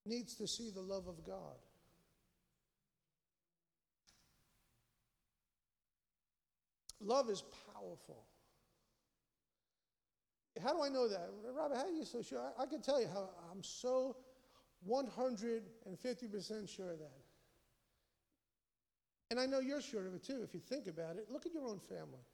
needs 0.07 0.35
to 0.37 0.47
see 0.47 0.71
the 0.71 0.81
love 0.81 1.09
of 1.09 1.25
God. 1.25 1.57
Love 7.01 7.31
is 7.31 7.43
powerful. 7.73 8.25
How 10.63 10.73
do 10.73 10.83
I 10.83 10.89
know 10.89 11.09
that? 11.09 11.31
Robert, 11.57 11.77
how 11.77 11.85
are 11.85 11.91
you 11.91 12.05
so 12.05 12.23
sure? 12.23 12.41
I, 12.41 12.63
I 12.63 12.67
can 12.67 12.81
tell 12.81 13.01
you 13.01 13.07
how 13.07 13.31
I'm 13.51 13.63
so 13.63 14.17
150% 14.89 16.69
sure 16.69 16.91
of 16.91 16.99
that. 16.99 17.13
And 19.31 19.39
I 19.39 19.47
know 19.47 19.61
you're 19.61 19.83
sure 19.83 20.07
of 20.07 20.15
it 20.15 20.25
too 20.25 20.41
if 20.43 20.55
you 20.55 20.61
think 20.61 20.87
about 20.87 21.17
it. 21.17 21.27
Look 21.31 21.47
at 21.47 21.53
your 21.53 21.67
own 21.67 21.79
family. 21.79 22.25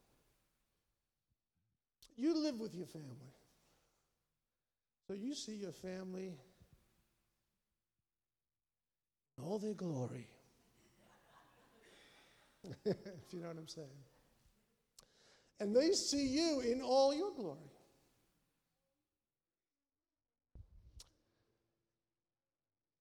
You 2.16 2.37
live 2.38 2.61
with 2.61 2.75
your 2.75 2.87
family. 2.87 3.33
So 5.06 5.14
you 5.14 5.35
see 5.35 5.56
your 5.56 5.73
family 5.73 6.33
in 9.37 9.44
all 9.44 9.59
their 9.59 9.75
glory. 9.75 10.28
if 12.85 12.97
you 13.33 13.40
know 13.40 13.49
what 13.49 13.59
I'm 13.59 13.68
saying. 13.68 13.88
And 15.61 15.75
they 15.75 15.92
see 15.92 16.26
you 16.26 16.61
in 16.61 16.82
all 16.82 17.14
your 17.14 17.32
glory. 17.32 17.58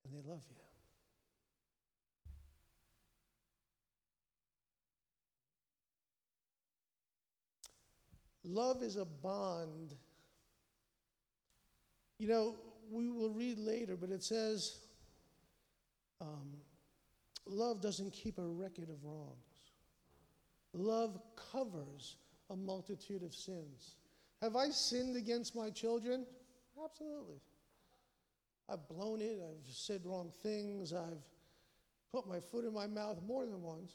And 0.05 0.13
they 0.13 0.29
love 0.29 0.43
you. 0.49 0.55
Love 8.45 8.83
is 8.83 8.97
a 8.97 9.05
bond. 9.05 9.95
You 12.19 12.27
know, 12.27 12.55
we 12.91 13.09
will 13.09 13.31
read 13.31 13.57
later, 13.57 13.95
but 13.95 14.09
it 14.09 14.23
says 14.23 14.79
um, 16.21 16.53
love 17.45 17.81
doesn't 17.81 18.11
keep 18.11 18.37
a 18.37 18.45
record 18.45 18.89
of 18.89 19.03
wrongs. 19.03 19.37
Love 20.73 21.19
covers 21.51 22.17
a 22.49 22.55
multitude 22.55 23.23
of 23.23 23.33
sins. 23.33 23.95
Have 24.41 24.55
I 24.55 24.69
sinned 24.69 25.15
against 25.15 25.55
my 25.55 25.69
children? 25.69 26.25
Absolutely. 26.83 27.39
I've 28.69 28.87
blown 28.87 29.21
it, 29.21 29.39
I've 29.41 29.73
said 29.73 30.01
wrong 30.05 30.31
things, 30.41 30.93
I've 30.93 31.23
put 32.11 32.27
my 32.27 32.39
foot 32.39 32.65
in 32.65 32.73
my 32.73 32.87
mouth 32.87 33.21
more 33.25 33.45
than 33.45 33.61
once. 33.61 33.93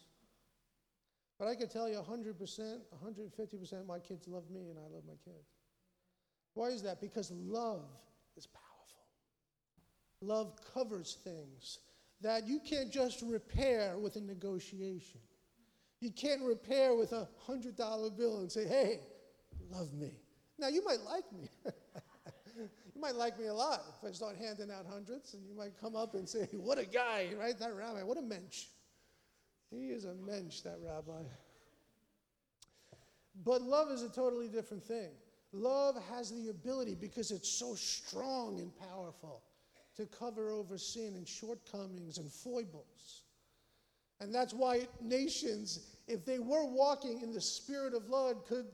But 1.38 1.48
I 1.48 1.54
can 1.54 1.68
tell 1.68 1.88
you 1.88 1.96
100%, 1.96 2.34
150% 2.36 3.86
my 3.86 3.98
kids 3.98 4.26
love 4.26 4.50
me 4.50 4.68
and 4.68 4.78
I 4.78 4.92
love 4.92 5.04
my 5.06 5.14
kids. 5.24 5.48
Why 6.54 6.68
is 6.68 6.82
that? 6.82 7.00
Because 7.00 7.30
love 7.30 7.84
is 8.36 8.46
powerful. 8.46 8.66
Love 10.20 10.56
covers 10.74 11.18
things 11.22 11.78
that 12.20 12.48
you 12.48 12.58
can't 12.58 12.90
just 12.90 13.22
repair 13.22 13.96
with 13.96 14.16
a 14.16 14.20
negotiation. 14.20 15.20
You 16.00 16.10
can't 16.10 16.42
repair 16.42 16.94
with 16.94 17.12
a 17.12 17.28
$100 17.48 18.16
bill 18.16 18.38
and 18.38 18.50
say, 18.50 18.66
hey, 18.66 19.00
love 19.70 19.92
me. 19.92 20.12
Now, 20.58 20.68
you 20.68 20.84
might 20.84 21.00
like 21.00 21.24
me. 21.32 21.48
you 22.56 23.00
might 23.00 23.14
like 23.14 23.38
me 23.38 23.46
a 23.46 23.54
lot 23.54 23.82
if 23.96 24.08
I 24.08 24.12
start 24.12 24.36
handing 24.36 24.70
out 24.70 24.86
hundreds, 24.90 25.34
and 25.34 25.46
you 25.46 25.54
might 25.54 25.80
come 25.80 25.96
up 25.96 26.14
and 26.14 26.28
say, 26.28 26.48
What 26.52 26.78
a 26.78 26.84
guy, 26.84 27.28
right? 27.38 27.58
That 27.58 27.74
rabbi, 27.74 28.02
what 28.02 28.18
a 28.18 28.22
mensch. 28.22 28.66
He 29.70 29.88
is 29.88 30.04
a 30.04 30.14
mensch, 30.14 30.60
that 30.62 30.78
rabbi. 30.84 31.22
But 33.44 33.62
love 33.62 33.90
is 33.90 34.02
a 34.02 34.08
totally 34.08 34.48
different 34.48 34.82
thing. 34.82 35.10
Love 35.52 35.96
has 36.10 36.30
the 36.30 36.50
ability, 36.50 36.94
because 36.94 37.30
it's 37.30 37.48
so 37.48 37.74
strong 37.74 38.58
and 38.58 38.72
powerful, 38.78 39.42
to 39.96 40.06
cover 40.06 40.50
over 40.50 40.76
sin 40.76 41.14
and 41.16 41.26
shortcomings 41.26 42.18
and 42.18 42.30
foibles. 42.30 43.22
And 44.20 44.34
that's 44.34 44.52
why 44.52 44.88
nations, 45.00 45.86
if 46.06 46.24
they 46.24 46.38
were 46.38 46.64
walking 46.64 47.20
in 47.22 47.32
the 47.32 47.40
spirit 47.40 47.94
of 47.94 48.08
love, 48.08 48.46
could 48.46 48.66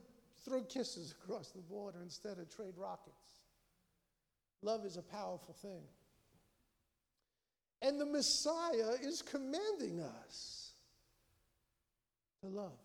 throw 0.44 0.62
kisses 0.62 1.14
across 1.24 1.50
the 1.50 1.60
border 1.60 1.98
instead 2.02 2.38
of 2.38 2.54
trade 2.54 2.74
rockets. 2.76 3.40
Love 4.62 4.84
is 4.84 4.96
a 4.96 5.02
powerful 5.02 5.54
thing. 5.60 5.82
And 7.82 8.00
the 8.00 8.06
Messiah 8.06 8.92
is 9.02 9.20
commanding 9.20 10.00
us 10.00 10.72
to 12.40 12.46
love 12.46 12.78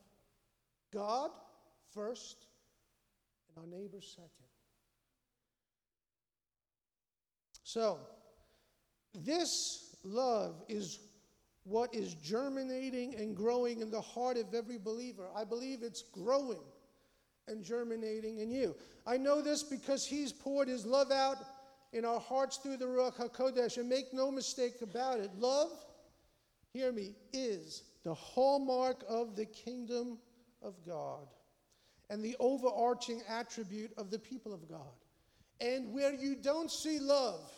God 0.91 1.31
first 1.93 2.47
and 3.47 3.63
our 3.63 3.79
neighbor 3.79 4.01
second. 4.01 4.29
So, 7.63 7.99
this 9.13 9.95
love 10.03 10.63
is 10.67 10.99
what 11.69 11.93
is 11.93 12.15
germinating 12.15 13.15
and 13.15 13.35
growing 13.35 13.81
in 13.81 13.91
the 13.91 14.01
heart 14.01 14.37
of 14.37 14.53
every 14.53 14.79
believer. 14.79 15.27
I 15.35 15.43
believe 15.43 15.83
it's 15.83 16.01
growing 16.01 16.63
and 17.47 17.63
germinating 17.63 18.39
in 18.39 18.49
you. 18.49 18.75
I 19.05 19.17
know 19.17 19.41
this 19.41 19.63
because 19.63 20.05
He's 20.05 20.33
poured 20.33 20.67
His 20.67 20.85
love 20.85 21.11
out 21.11 21.37
in 21.93 22.05
our 22.05 22.19
hearts 22.19 22.57
through 22.57 22.77
the 22.77 22.85
Ruach 22.85 23.15
HaKodesh. 23.15 23.77
And 23.77 23.87
make 23.87 24.13
no 24.13 24.31
mistake 24.31 24.81
about 24.81 25.19
it, 25.19 25.31
love, 25.37 25.71
hear 26.73 26.91
me, 26.91 27.15
is 27.33 27.83
the 28.03 28.13
hallmark 28.13 29.03
of 29.07 29.35
the 29.35 29.45
kingdom 29.45 30.17
of 30.61 30.73
God 30.85 31.27
and 32.09 32.23
the 32.23 32.35
overarching 32.39 33.21
attribute 33.29 33.91
of 33.97 34.09
the 34.09 34.19
people 34.19 34.53
of 34.53 34.67
God. 34.67 34.79
And 35.61 35.93
where 35.93 36.13
you 36.13 36.35
don't 36.35 36.71
see 36.71 36.99
love, 36.99 37.51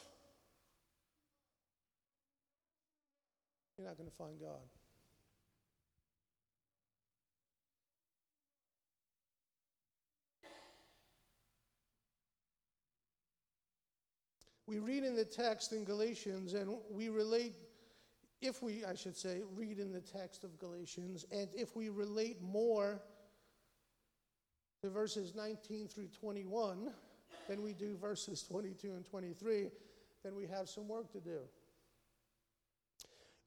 you're 3.77 3.87
not 3.87 3.97
going 3.97 4.09
to 4.09 4.15
find 4.15 4.39
God. 4.39 4.61
we 14.71 14.79
read 14.79 15.03
in 15.03 15.17
the 15.17 15.25
text 15.25 15.73
in 15.73 15.83
Galatians 15.83 16.53
and 16.53 16.77
we 16.89 17.09
relate, 17.09 17.55
if 18.41 18.63
we, 18.63 18.85
I 18.85 18.95
should 18.95 19.17
say, 19.17 19.41
read 19.53 19.79
in 19.79 19.91
the 19.91 19.99
text 19.99 20.45
of 20.45 20.57
Galatians, 20.57 21.25
and 21.29 21.49
if 21.53 21.75
we 21.75 21.89
relate 21.89 22.41
more 22.41 23.01
to 24.81 24.89
verses 24.89 25.35
19 25.35 25.89
through 25.89 26.07
21 26.07 26.89
than 27.49 27.61
we 27.61 27.73
do 27.73 27.97
verses 27.97 28.43
22 28.43 28.93
and 28.93 29.05
23, 29.05 29.67
then 30.23 30.35
we 30.35 30.47
have 30.47 30.69
some 30.69 30.87
work 30.87 31.11
to 31.11 31.19
do. 31.19 31.39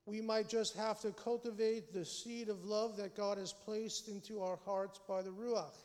We 0.07 0.21
might 0.21 0.49
just 0.49 0.77
have 0.77 1.01
to 1.01 1.13
cultivate 1.13 1.93
the 1.93 2.05
seed 2.05 2.49
of 2.51 2.65
love 2.65 2.97
that 2.99 3.17
God 3.17 3.39
has 3.39 3.53
placed 3.53 4.09
into 4.09 4.43
our 4.43 4.59
hearts 4.65 5.01
by 5.09 5.23
the 5.23 5.31
Ruach, 5.31 5.77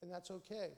and 0.00 0.10
that's 0.10 0.30
okay. 0.30 0.70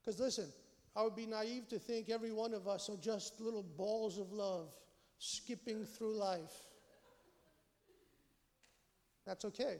Because 0.00 0.20
listen, 0.20 0.46
I 0.94 1.02
would 1.02 1.16
be 1.16 1.26
naive 1.26 1.68
to 1.68 1.78
think 1.78 2.10
every 2.10 2.32
one 2.32 2.52
of 2.52 2.68
us 2.68 2.90
are 2.90 2.96
just 2.96 3.40
little 3.40 3.62
balls 3.62 4.18
of 4.18 4.32
love 4.32 4.68
skipping 5.18 5.84
through 5.84 6.16
life. 6.16 6.52
That's 9.26 9.44
okay, 9.46 9.76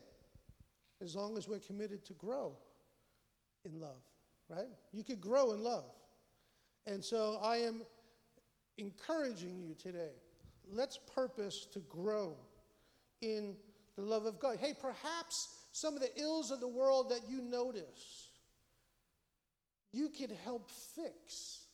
as 1.03 1.15
long 1.15 1.37
as 1.37 1.49
we're 1.49 1.59
committed 1.59 2.05
to 2.07 2.13
grow 2.15 2.57
in 3.65 3.79
love, 3.79 4.03
right? 4.49 4.69
You 4.93 5.05
could 5.05 5.21
grow 5.21 5.53
in 5.53 5.63
love. 5.63 5.85
And 6.87 7.05
so 7.05 7.39
I 7.43 7.59
am 7.59 7.83
encouraging 8.79 9.61
you 9.61 9.75
today. 9.75 10.13
Let's 10.73 10.99
purpose 11.15 11.67
to 11.73 11.81
grow 11.81 12.37
in 13.21 13.57
the 13.97 14.03
love 14.03 14.27
of 14.27 14.39
God. 14.39 14.59
Hey, 14.59 14.75
perhaps 14.81 15.49
some 15.73 15.95
of 15.95 16.01
the 16.01 16.21
ills 16.21 16.51
of 16.51 16.61
the 16.61 16.69
world 16.69 17.11
that 17.11 17.29
you 17.29 17.41
notice 17.43 18.31
you 19.93 20.09
can 20.09 20.31
help 20.45 20.71
fix 20.71 21.67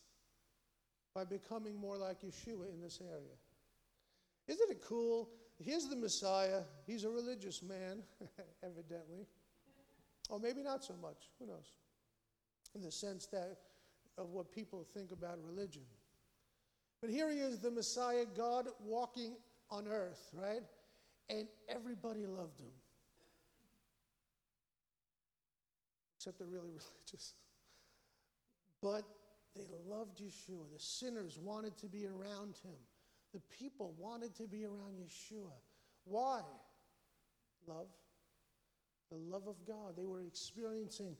by 1.13 1.23
becoming 1.23 1.75
more 1.75 1.97
like 1.97 2.21
Yeshua 2.21 2.71
in 2.73 2.81
this 2.81 2.99
area. 3.01 3.35
Isn't 4.47 4.71
it 4.71 4.81
cool? 4.83 5.29
Here's 5.63 5.87
the 5.87 5.95
Messiah. 5.95 6.61
He's 6.85 7.03
a 7.03 7.09
religious 7.09 7.61
man, 7.61 8.03
evidently. 8.63 9.27
Or 10.29 10.39
maybe 10.39 10.63
not 10.63 10.83
so 10.83 10.93
much. 11.01 11.29
Who 11.39 11.47
knows? 11.47 11.73
In 12.75 12.81
the 12.81 12.91
sense 12.91 13.27
that 13.27 13.57
of 14.17 14.29
what 14.29 14.51
people 14.51 14.85
think 14.93 15.11
about 15.11 15.37
religion. 15.43 15.83
But 17.01 17.09
here 17.09 17.29
he 17.29 17.37
is, 17.37 17.59
the 17.59 17.71
Messiah, 17.71 18.25
God 18.35 18.67
walking 18.83 19.35
on 19.69 19.87
earth, 19.87 20.29
right? 20.33 20.63
And 21.29 21.47
everybody 21.69 22.25
loved 22.25 22.59
him. 22.59 22.71
Except 26.17 26.39
the 26.39 26.45
really 26.45 26.69
religious. 26.69 27.33
But 28.81 29.03
they 29.55 29.65
loved 29.87 30.19
Yeshua. 30.19 30.71
The 30.73 30.79
sinners 30.79 31.39
wanted 31.41 31.77
to 31.77 31.87
be 31.87 32.05
around 32.05 32.57
him. 32.63 32.75
The 33.33 33.41
people 33.49 33.93
wanted 33.97 34.35
to 34.35 34.47
be 34.47 34.65
around 34.65 34.97
Yeshua. 34.99 35.51
Why? 36.05 36.41
Love. 37.67 37.87
The 39.09 39.17
love 39.17 39.47
of 39.47 39.55
God. 39.65 39.95
They 39.97 40.05
were 40.05 40.21
experiencing 40.21 41.15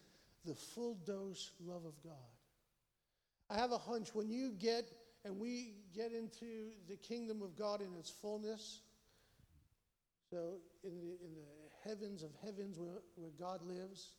the 0.46 0.56
full 0.56 0.96
dose 1.06 1.52
love 1.66 1.86
of 1.86 2.02
God. 2.04 2.14
I 3.50 3.56
have 3.56 3.72
a 3.72 3.78
hunch 3.78 4.14
when 4.14 4.30
you 4.30 4.52
get 4.60 4.86
and 5.28 5.38
we 5.38 5.74
get 5.94 6.14
into 6.14 6.72
the 6.88 6.96
kingdom 6.96 7.42
of 7.42 7.58
God 7.58 7.82
in 7.82 7.94
its 8.00 8.10
fullness, 8.10 8.80
so 10.30 10.56
in 10.86 10.98
the, 11.02 11.08
in 11.26 11.34
the 11.36 11.90
heavens 11.90 12.24
of 12.24 12.30
heavens 12.44 12.80
where, 12.80 13.02
where 13.16 13.32
God 13.38 13.62
lives, 13.62 14.12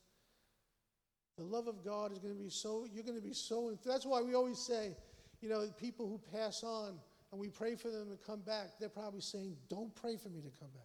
the 1.39 1.45
love 1.45 1.67
of 1.67 1.83
God 1.83 2.13
is 2.13 2.19
going 2.19 2.35
to 2.35 2.41
be 2.41 2.51
so, 2.51 2.87
you're 2.93 3.05
going 3.05 3.17
to 3.17 3.27
be 3.27 3.33
so, 3.33 3.77
that's 3.87 4.05
why 4.05 4.21
we 4.21 4.35
always 4.35 4.59
say, 4.59 4.95
you 5.41 5.49
know, 5.49 5.67
people 5.79 6.07
who 6.07 6.21
pass 6.37 6.63
on 6.63 6.99
and 7.33 7.41
we 7.41 7.49
pray 7.49 7.75
for 7.75 7.91
them 7.91 8.11
to 8.11 8.17
come 8.27 8.41
back, 8.41 8.79
they're 8.79 8.89
probably 8.91 9.21
saying, 9.23 9.57
don't 9.71 9.95
pray 9.95 10.17
for 10.17 10.29
me 10.29 10.41
to 10.41 10.51
come 10.61 10.71
back. 10.75 10.85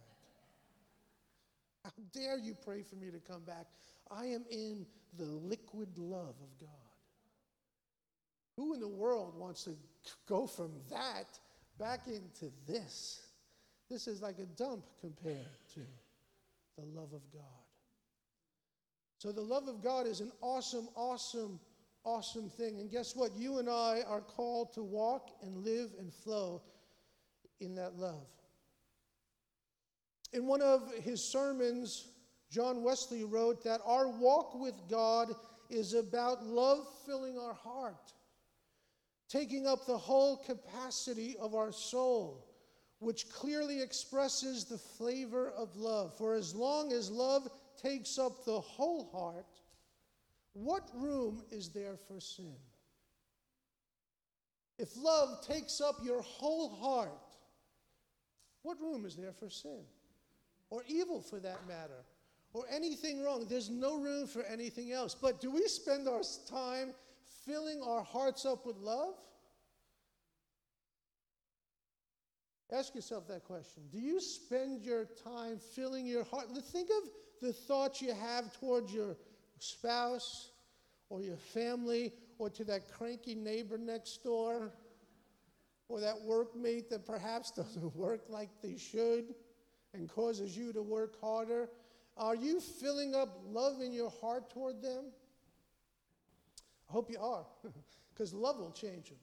How 1.84 1.90
dare 2.14 2.38
you 2.38 2.54
pray 2.54 2.82
for 2.82 2.96
me 2.96 3.10
to 3.10 3.18
come 3.18 3.42
back? 3.42 3.66
I 4.10 4.26
am 4.26 4.44
in 4.50 4.86
the 5.18 5.26
liquid 5.26 5.98
love 5.98 6.36
of 6.40 6.58
God. 6.58 6.83
Who 8.56 8.74
in 8.74 8.80
the 8.80 8.88
world 8.88 9.34
wants 9.36 9.64
to 9.64 9.76
go 10.28 10.46
from 10.46 10.72
that 10.90 11.38
back 11.78 12.06
into 12.06 12.52
this? 12.66 13.26
This 13.90 14.06
is 14.06 14.22
like 14.22 14.38
a 14.38 14.46
dump 14.46 14.84
compared 15.00 15.46
to 15.74 15.80
the 16.76 16.84
love 16.84 17.12
of 17.12 17.22
God. 17.32 17.42
So 19.18 19.32
the 19.32 19.40
love 19.40 19.68
of 19.68 19.82
God 19.82 20.06
is 20.06 20.20
an 20.20 20.32
awesome, 20.40 20.88
awesome, 20.94 21.58
awesome 22.04 22.50
thing. 22.50 22.80
And 22.80 22.90
guess 22.90 23.16
what? 23.16 23.34
You 23.36 23.58
and 23.58 23.68
I 23.68 24.02
are 24.06 24.20
called 24.20 24.72
to 24.74 24.82
walk 24.82 25.30
and 25.42 25.64
live 25.64 25.90
and 25.98 26.12
flow 26.12 26.62
in 27.60 27.74
that 27.76 27.96
love. 27.96 28.26
In 30.32 30.46
one 30.46 30.60
of 30.60 30.92
his 31.02 31.22
sermons, 31.22 32.08
John 32.50 32.82
Wesley 32.82 33.24
wrote 33.24 33.64
that 33.64 33.80
our 33.86 34.08
walk 34.08 34.54
with 34.54 34.74
God 34.90 35.32
is 35.70 35.94
about 35.94 36.44
love 36.44 36.86
filling 37.06 37.38
our 37.38 37.54
heart, 37.54 38.12
taking 39.34 39.66
up 39.66 39.84
the 39.84 39.98
whole 39.98 40.36
capacity 40.36 41.36
of 41.40 41.56
our 41.56 41.72
soul, 41.72 42.46
which 43.00 43.28
clearly 43.30 43.82
expresses 43.82 44.64
the 44.64 44.78
flavor 44.78 45.50
of 45.50 45.74
love. 45.74 46.16
For 46.16 46.34
as 46.34 46.54
long 46.54 46.92
as 46.92 47.10
love 47.10 47.48
takes 47.82 48.16
up 48.16 48.44
the 48.44 48.60
whole 48.60 49.10
heart, 49.12 49.58
what 50.52 50.88
room 50.94 51.42
is 51.50 51.70
there 51.70 51.96
for 52.06 52.20
sin? 52.20 52.54
If 54.78 54.96
love 54.96 55.44
takes 55.44 55.80
up 55.80 55.96
your 56.04 56.22
whole 56.22 56.68
heart, 56.68 57.10
what 58.62 58.80
room 58.80 59.04
is 59.04 59.16
there 59.16 59.32
for 59.32 59.50
sin? 59.50 59.82
Or 60.70 60.84
evil 60.86 61.20
for 61.20 61.40
that 61.40 61.66
matter? 61.66 62.04
or 62.54 62.64
anything 62.70 63.20
wrong. 63.22 63.44
There's 63.48 63.68
no 63.68 64.00
room 64.00 64.26
for 64.26 64.42
anything 64.44 64.92
else. 64.92 65.14
But 65.14 65.40
do 65.40 65.50
we 65.50 65.66
spend 65.66 66.08
our 66.08 66.22
time 66.48 66.94
filling 67.46 67.82
our 67.82 68.02
hearts 68.02 68.46
up 68.46 68.66
with 68.66 68.76
love? 68.76 69.14
Ask 72.72 72.94
yourself 72.94 73.28
that 73.28 73.44
question. 73.44 73.84
Do 73.92 73.98
you 73.98 74.20
spend 74.20 74.82
your 74.82 75.04
time 75.22 75.58
filling 75.58 76.06
your 76.06 76.24
heart? 76.24 76.46
Think 76.72 76.88
of 76.90 77.10
the 77.40 77.52
thoughts 77.52 78.00
you 78.00 78.12
have 78.14 78.52
towards 78.58 78.92
your 78.92 79.16
spouse 79.58 80.50
or 81.10 81.20
your 81.20 81.36
family 81.36 82.12
or 82.38 82.50
to 82.50 82.64
that 82.64 82.90
cranky 82.90 83.34
neighbor 83.34 83.78
next 83.78 84.24
door 84.24 84.72
or 85.88 86.00
that 86.00 86.16
workmate 86.26 86.88
that 86.88 87.06
perhaps 87.06 87.50
doesn't 87.56 87.94
work 87.94 88.22
like 88.28 88.50
they 88.62 88.76
should 88.76 89.34
and 89.92 90.08
causes 90.08 90.56
you 90.56 90.72
to 90.72 90.82
work 90.82 91.20
harder? 91.20 91.68
Are 92.16 92.34
you 92.34 92.60
filling 92.60 93.14
up 93.14 93.40
love 93.46 93.80
in 93.80 93.92
your 93.92 94.10
heart 94.20 94.50
toward 94.50 94.82
them? 94.82 95.04
Hope 96.94 97.10
you 97.10 97.18
are, 97.18 97.44
because 98.14 98.32
love 98.32 98.56
will 98.56 98.70
change 98.70 99.08
them. 99.08 99.18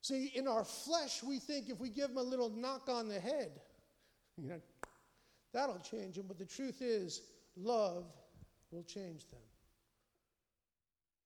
See, 0.00 0.30
in 0.32 0.46
our 0.46 0.64
flesh, 0.64 1.24
we 1.24 1.40
think 1.40 1.68
if 1.68 1.80
we 1.80 1.90
give 1.90 2.10
them 2.10 2.18
a 2.18 2.22
little 2.22 2.48
knock 2.48 2.88
on 2.88 3.08
the 3.08 3.18
head, 3.18 3.50
you 4.40 4.48
know, 4.48 4.60
that'll 5.52 5.80
change 5.80 6.14
them. 6.14 6.26
But 6.28 6.38
the 6.38 6.44
truth 6.44 6.80
is, 6.80 7.22
love 7.56 8.04
will 8.70 8.84
change 8.84 9.28
them. 9.28 9.40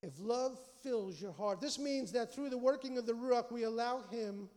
If 0.03 0.15
love 0.19 0.59
fills 0.83 1.21
your 1.21 1.33
heart, 1.33 1.61
this 1.61 1.79
means 1.79 2.13
that 2.13 2.35
through 2.35 2.49
the 2.49 2.57
working 2.57 2.97
of 2.97 3.05
the 3.05 3.13
Ruach, 3.13 3.53
we 3.53 3.65
allow 3.65 4.05
Him 4.11 4.49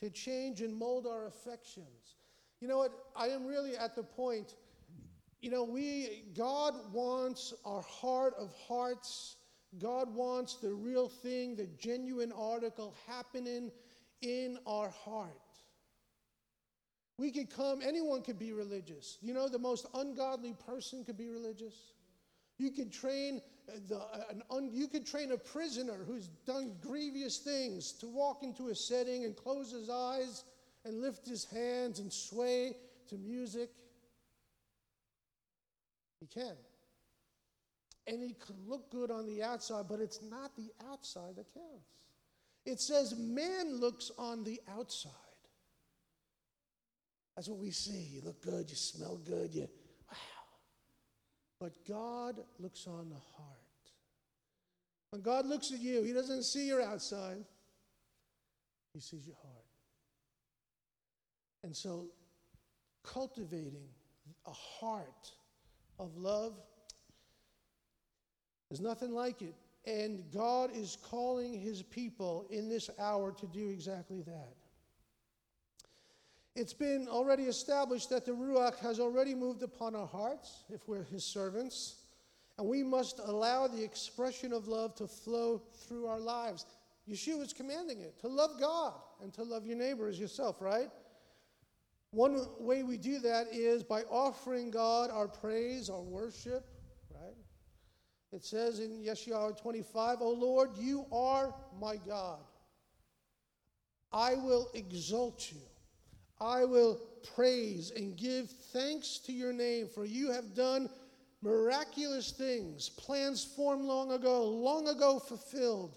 to 0.00 0.10
change 0.10 0.60
and 0.60 0.76
mold 0.76 1.06
our 1.06 1.26
affections. 1.26 2.16
You 2.60 2.68
know 2.68 2.76
what? 2.76 2.92
I 3.16 3.28
am 3.28 3.46
really 3.46 3.78
at 3.78 3.96
the 3.96 4.02
point, 4.02 4.56
you 5.40 5.50
know, 5.50 5.64
we, 5.64 6.24
God 6.36 6.74
wants 6.92 7.54
our 7.64 7.80
heart 7.80 8.34
of 8.38 8.52
hearts 8.68 9.36
God 9.78 10.14
wants 10.14 10.54
the 10.54 10.72
real 10.72 11.08
thing, 11.08 11.56
the 11.56 11.66
genuine 11.78 12.32
article 12.32 12.94
happening 13.06 13.70
in 14.22 14.58
our 14.66 14.90
heart. 14.90 15.32
We 17.18 17.30
could 17.30 17.50
come, 17.50 17.80
anyone 17.82 18.22
could 18.22 18.38
be 18.38 18.52
religious. 18.52 19.18
You 19.22 19.34
know, 19.34 19.48
the 19.48 19.58
most 19.58 19.86
ungodly 19.94 20.54
person 20.66 21.04
could 21.04 21.16
be 21.16 21.28
religious. 21.28 21.74
You 22.58 22.70
could 22.70 22.92
train 22.92 23.40
uh, 23.68 23.72
the, 23.88 23.98
uh, 23.98 24.24
an 24.30 24.42
un, 24.50 24.70
you 24.72 24.86
could 24.86 25.06
train 25.06 25.32
a 25.32 25.36
prisoner 25.36 26.04
who's 26.06 26.28
done 26.46 26.72
grievous 26.80 27.38
things 27.38 27.92
to 28.00 28.06
walk 28.06 28.42
into 28.42 28.68
a 28.68 28.74
setting 28.74 29.24
and 29.24 29.36
close 29.36 29.72
his 29.72 29.90
eyes 29.90 30.44
and 30.84 31.00
lift 31.00 31.26
his 31.26 31.44
hands 31.44 31.98
and 31.98 32.12
sway 32.12 32.76
to 33.08 33.16
music. 33.16 33.70
He 36.20 36.26
can 36.26 36.56
and 38.06 38.22
it 38.22 38.38
could 38.40 38.56
look 38.66 38.90
good 38.90 39.10
on 39.10 39.26
the 39.26 39.42
outside, 39.42 39.86
but 39.88 40.00
it's 40.00 40.20
not 40.22 40.54
the 40.56 40.70
outside 40.90 41.36
that 41.36 41.52
counts. 41.52 41.96
It 42.64 42.80
says 42.80 43.14
man 43.16 43.76
looks 43.76 44.10
on 44.18 44.44
the 44.44 44.60
outside. 44.76 45.12
That's 47.34 47.48
what 47.48 47.58
we 47.58 47.70
see. 47.70 48.08
You 48.14 48.22
look 48.24 48.42
good, 48.42 48.70
you 48.70 48.76
smell 48.76 49.18
good, 49.18 49.54
you 49.54 49.68
wow. 50.10 50.16
But 51.60 51.72
God 51.86 52.40
looks 52.58 52.86
on 52.86 53.08
the 53.08 53.20
heart. 53.36 53.56
When 55.10 55.22
God 55.22 55.46
looks 55.46 55.72
at 55.72 55.80
you, 55.80 56.02
He 56.02 56.12
doesn't 56.12 56.44
see 56.44 56.66
your 56.66 56.82
outside, 56.82 57.44
He 58.94 59.00
sees 59.00 59.26
your 59.26 59.36
heart. 59.36 59.64
And 61.62 61.74
so, 61.74 62.06
cultivating 63.02 63.88
a 64.46 64.52
heart 64.52 65.32
of 65.98 66.16
love 66.16 66.54
there's 68.68 68.80
nothing 68.80 69.14
like 69.14 69.42
it. 69.42 69.54
And 69.84 70.24
God 70.32 70.70
is 70.74 70.98
calling 71.02 71.52
his 71.54 71.82
people 71.82 72.46
in 72.50 72.68
this 72.68 72.90
hour 72.98 73.32
to 73.32 73.46
do 73.46 73.68
exactly 73.68 74.22
that. 74.22 74.54
It's 76.56 76.72
been 76.72 77.06
already 77.06 77.44
established 77.44 78.10
that 78.10 78.24
the 78.24 78.32
Ruach 78.32 78.78
has 78.78 78.98
already 78.98 79.34
moved 79.34 79.62
upon 79.62 79.94
our 79.94 80.06
hearts 80.06 80.64
if 80.72 80.88
we're 80.88 81.04
his 81.04 81.24
servants. 81.24 81.96
And 82.58 82.66
we 82.66 82.82
must 82.82 83.20
allow 83.22 83.66
the 83.66 83.84
expression 83.84 84.52
of 84.52 84.66
love 84.66 84.94
to 84.96 85.06
flow 85.06 85.60
through 85.86 86.06
our 86.06 86.18
lives. 86.18 86.64
Yeshua 87.08 87.42
is 87.42 87.52
commanding 87.52 88.00
it 88.00 88.18
to 88.20 88.28
love 88.28 88.58
God 88.58 88.94
and 89.22 89.32
to 89.34 89.42
love 89.42 89.66
your 89.66 89.76
neighbor 89.76 90.08
as 90.08 90.18
yourself, 90.18 90.60
right? 90.60 90.88
One 92.10 92.46
way 92.58 92.82
we 92.82 92.96
do 92.96 93.18
that 93.20 93.48
is 93.52 93.82
by 93.82 94.02
offering 94.04 94.70
God 94.70 95.10
our 95.10 95.28
praise, 95.28 95.90
our 95.90 96.00
worship, 96.00 96.66
it 98.36 98.44
says 98.44 98.80
in 98.80 99.02
Yeshayahu 99.02 99.58
25, 99.58 100.18
O 100.20 100.30
Lord, 100.30 100.76
you 100.76 101.06
are 101.10 101.54
my 101.80 101.96
God. 101.96 102.40
I 104.12 104.34
will 104.34 104.68
exalt 104.74 105.50
you. 105.50 105.62
I 106.38 106.66
will 106.66 107.00
praise 107.34 107.92
and 107.96 108.14
give 108.14 108.50
thanks 108.74 109.16
to 109.24 109.32
your 109.32 109.54
name, 109.54 109.88
for 109.88 110.04
you 110.04 110.30
have 110.30 110.54
done 110.54 110.90
miraculous 111.40 112.30
things, 112.30 112.90
plans 112.90 113.42
formed 113.42 113.86
long 113.86 114.12
ago, 114.12 114.44
long 114.44 114.86
ago 114.88 115.18
fulfilled 115.18 115.96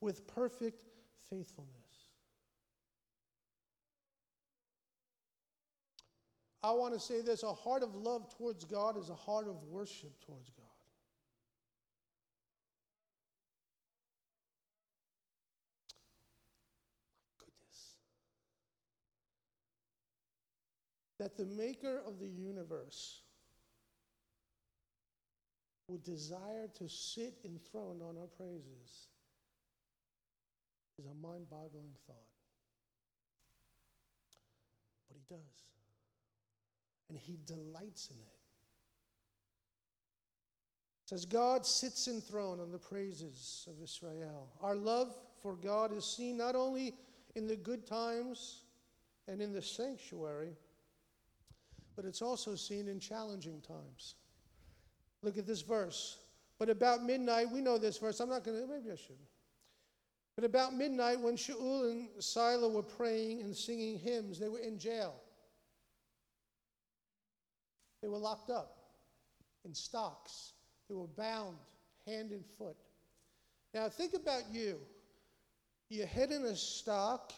with 0.00 0.28
perfect 0.28 0.84
faithfulness. 1.28 1.74
I 6.62 6.70
want 6.70 6.94
to 6.94 7.00
say 7.00 7.20
this 7.20 7.42
a 7.42 7.52
heart 7.52 7.82
of 7.82 7.96
love 7.96 8.32
towards 8.38 8.64
God 8.64 8.96
is 8.96 9.10
a 9.10 9.14
heart 9.14 9.48
of 9.48 9.60
worship 9.64 10.12
towards 10.24 10.50
God. 10.50 10.69
That 21.20 21.36
the 21.36 21.44
maker 21.44 22.00
of 22.06 22.18
the 22.18 22.26
universe 22.26 23.20
would 25.86 26.02
desire 26.02 26.66
to 26.78 26.88
sit 26.88 27.34
enthroned 27.44 28.00
on 28.00 28.16
our 28.16 28.26
praises 28.38 29.08
is 30.98 31.04
a 31.04 31.14
mind 31.14 31.44
boggling 31.50 31.92
thought. 32.06 32.16
But 35.08 35.18
he 35.18 35.22
does. 35.28 35.66
And 37.10 37.18
he 37.18 37.38
delights 37.44 38.08
in 38.08 38.16
it. 38.16 38.22
it. 38.22 38.38
Says 41.04 41.26
God 41.26 41.66
sits 41.66 42.08
enthroned 42.08 42.62
on 42.62 42.72
the 42.72 42.78
praises 42.78 43.68
of 43.68 43.82
Israel. 43.82 44.48
Our 44.62 44.74
love 44.74 45.14
for 45.42 45.54
God 45.54 45.94
is 45.94 46.06
seen 46.06 46.38
not 46.38 46.56
only 46.56 46.94
in 47.34 47.46
the 47.46 47.56
good 47.56 47.86
times 47.86 48.62
and 49.28 49.42
in 49.42 49.52
the 49.52 49.60
sanctuary 49.60 50.56
but 52.00 52.08
it's 52.08 52.22
also 52.22 52.54
seen 52.54 52.88
in 52.88 52.98
challenging 52.98 53.60
times. 53.60 54.14
Look 55.22 55.36
at 55.36 55.46
this 55.46 55.60
verse. 55.60 56.16
But 56.58 56.70
about 56.70 57.04
midnight, 57.04 57.50
we 57.52 57.60
know 57.60 57.76
this 57.76 57.98
verse. 57.98 58.20
I'm 58.20 58.30
not 58.30 58.42
going 58.42 58.58
to, 58.58 58.66
maybe 58.66 58.90
I 58.90 58.96
should. 58.96 59.18
But 60.34 60.44
about 60.44 60.74
midnight, 60.74 61.20
when 61.20 61.36
Shaul 61.36 61.90
and 61.90 62.08
Silah 62.18 62.72
were 62.72 62.82
praying 62.82 63.42
and 63.42 63.54
singing 63.54 63.98
hymns, 63.98 64.38
they 64.38 64.48
were 64.48 64.60
in 64.60 64.78
jail. 64.78 65.14
They 68.00 68.08
were 68.08 68.16
locked 68.16 68.48
up 68.48 68.78
in 69.66 69.74
stocks. 69.74 70.54
They 70.88 70.94
were 70.94 71.06
bound 71.06 71.56
hand 72.06 72.30
and 72.30 72.46
foot. 72.56 72.78
Now, 73.74 73.90
think 73.90 74.14
about 74.14 74.44
you. 74.50 74.78
Your 75.90 76.06
head 76.06 76.30
in 76.30 76.44
a 76.46 76.56
stock, 76.56 77.34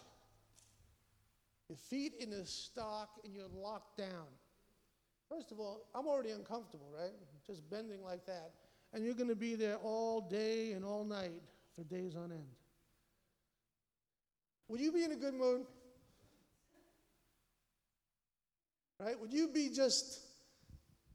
your 1.69 1.79
feet 1.79 2.13
in 2.21 2.33
a 2.33 2.47
stock, 2.47 3.19
and 3.25 3.35
you're 3.35 3.49
locked 3.61 3.99
down. 3.99 4.29
First 5.33 5.51
of 5.51 5.61
all, 5.61 5.87
I'm 5.95 6.07
already 6.07 6.31
uncomfortable, 6.31 6.93
right? 6.95 7.13
Just 7.47 7.69
bending 7.71 8.03
like 8.03 8.27
that. 8.27 8.51
And 8.93 9.03
you're 9.03 9.15
going 9.15 9.31
to 9.31 9.37
be 9.37 9.55
there 9.55 9.77
all 9.77 10.21
day 10.21 10.73
and 10.73 10.85
all 10.85 11.05
night 11.05 11.41
for 11.75 11.85
days 11.85 12.17
on 12.17 12.33
end. 12.33 12.45
Would 14.69 14.81
you 14.81 14.93
be 14.93 15.05
in 15.05 15.13
a 15.13 15.17
good 15.17 15.33
mood? 15.33 15.63
Right? 19.01 19.19
Would 19.19 19.33
you 19.33 19.49
be 19.49 19.71
just 19.71 20.21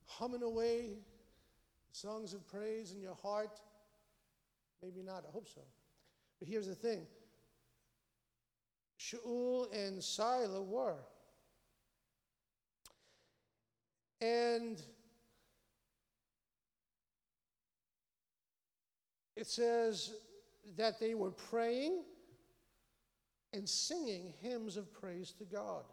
humming 0.06 0.42
away 0.42 0.98
songs 1.92 2.34
of 2.34 2.48
praise 2.48 2.94
in 2.94 3.00
your 3.00 3.16
heart? 3.16 3.60
Maybe 4.82 5.04
not. 5.04 5.26
I 5.28 5.32
hope 5.32 5.48
so. 5.48 5.62
But 6.40 6.48
here's 6.48 6.68
the 6.68 6.76
thing 6.76 7.06
Shaul 9.00 9.72
and 9.72 10.00
Silah 10.00 10.66
were. 10.66 10.98
And 14.22 14.82
it 19.36 19.48
says 19.48 20.14
that 20.76 21.00
they 21.00 21.14
were 21.14 21.32
praying 21.32 22.04
and 23.54 23.68
singing 23.68 24.34
hymns 24.42 24.78
of 24.78 24.92
praise 24.92 25.34
to 25.34 25.46
God. 25.46 25.84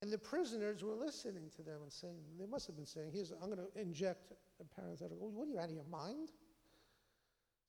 And 0.00 0.12
the 0.12 0.18
prisoners 0.18 0.84
were 0.84 0.94
listening 0.94 1.50
to 1.56 1.62
them 1.62 1.82
and 1.82 1.92
saying, 1.92 2.14
they 2.38 2.46
must 2.46 2.68
have 2.68 2.76
been 2.76 2.86
saying, 2.86 3.10
here's, 3.12 3.32
I'm 3.32 3.50
going 3.50 3.58
to 3.58 3.80
inject 3.80 4.32
a 4.60 4.80
parenthetical. 4.80 5.28
What 5.30 5.48
are 5.48 5.50
you 5.50 5.58
out 5.58 5.68
of 5.68 5.74
your 5.74 5.88
mind? 5.90 6.30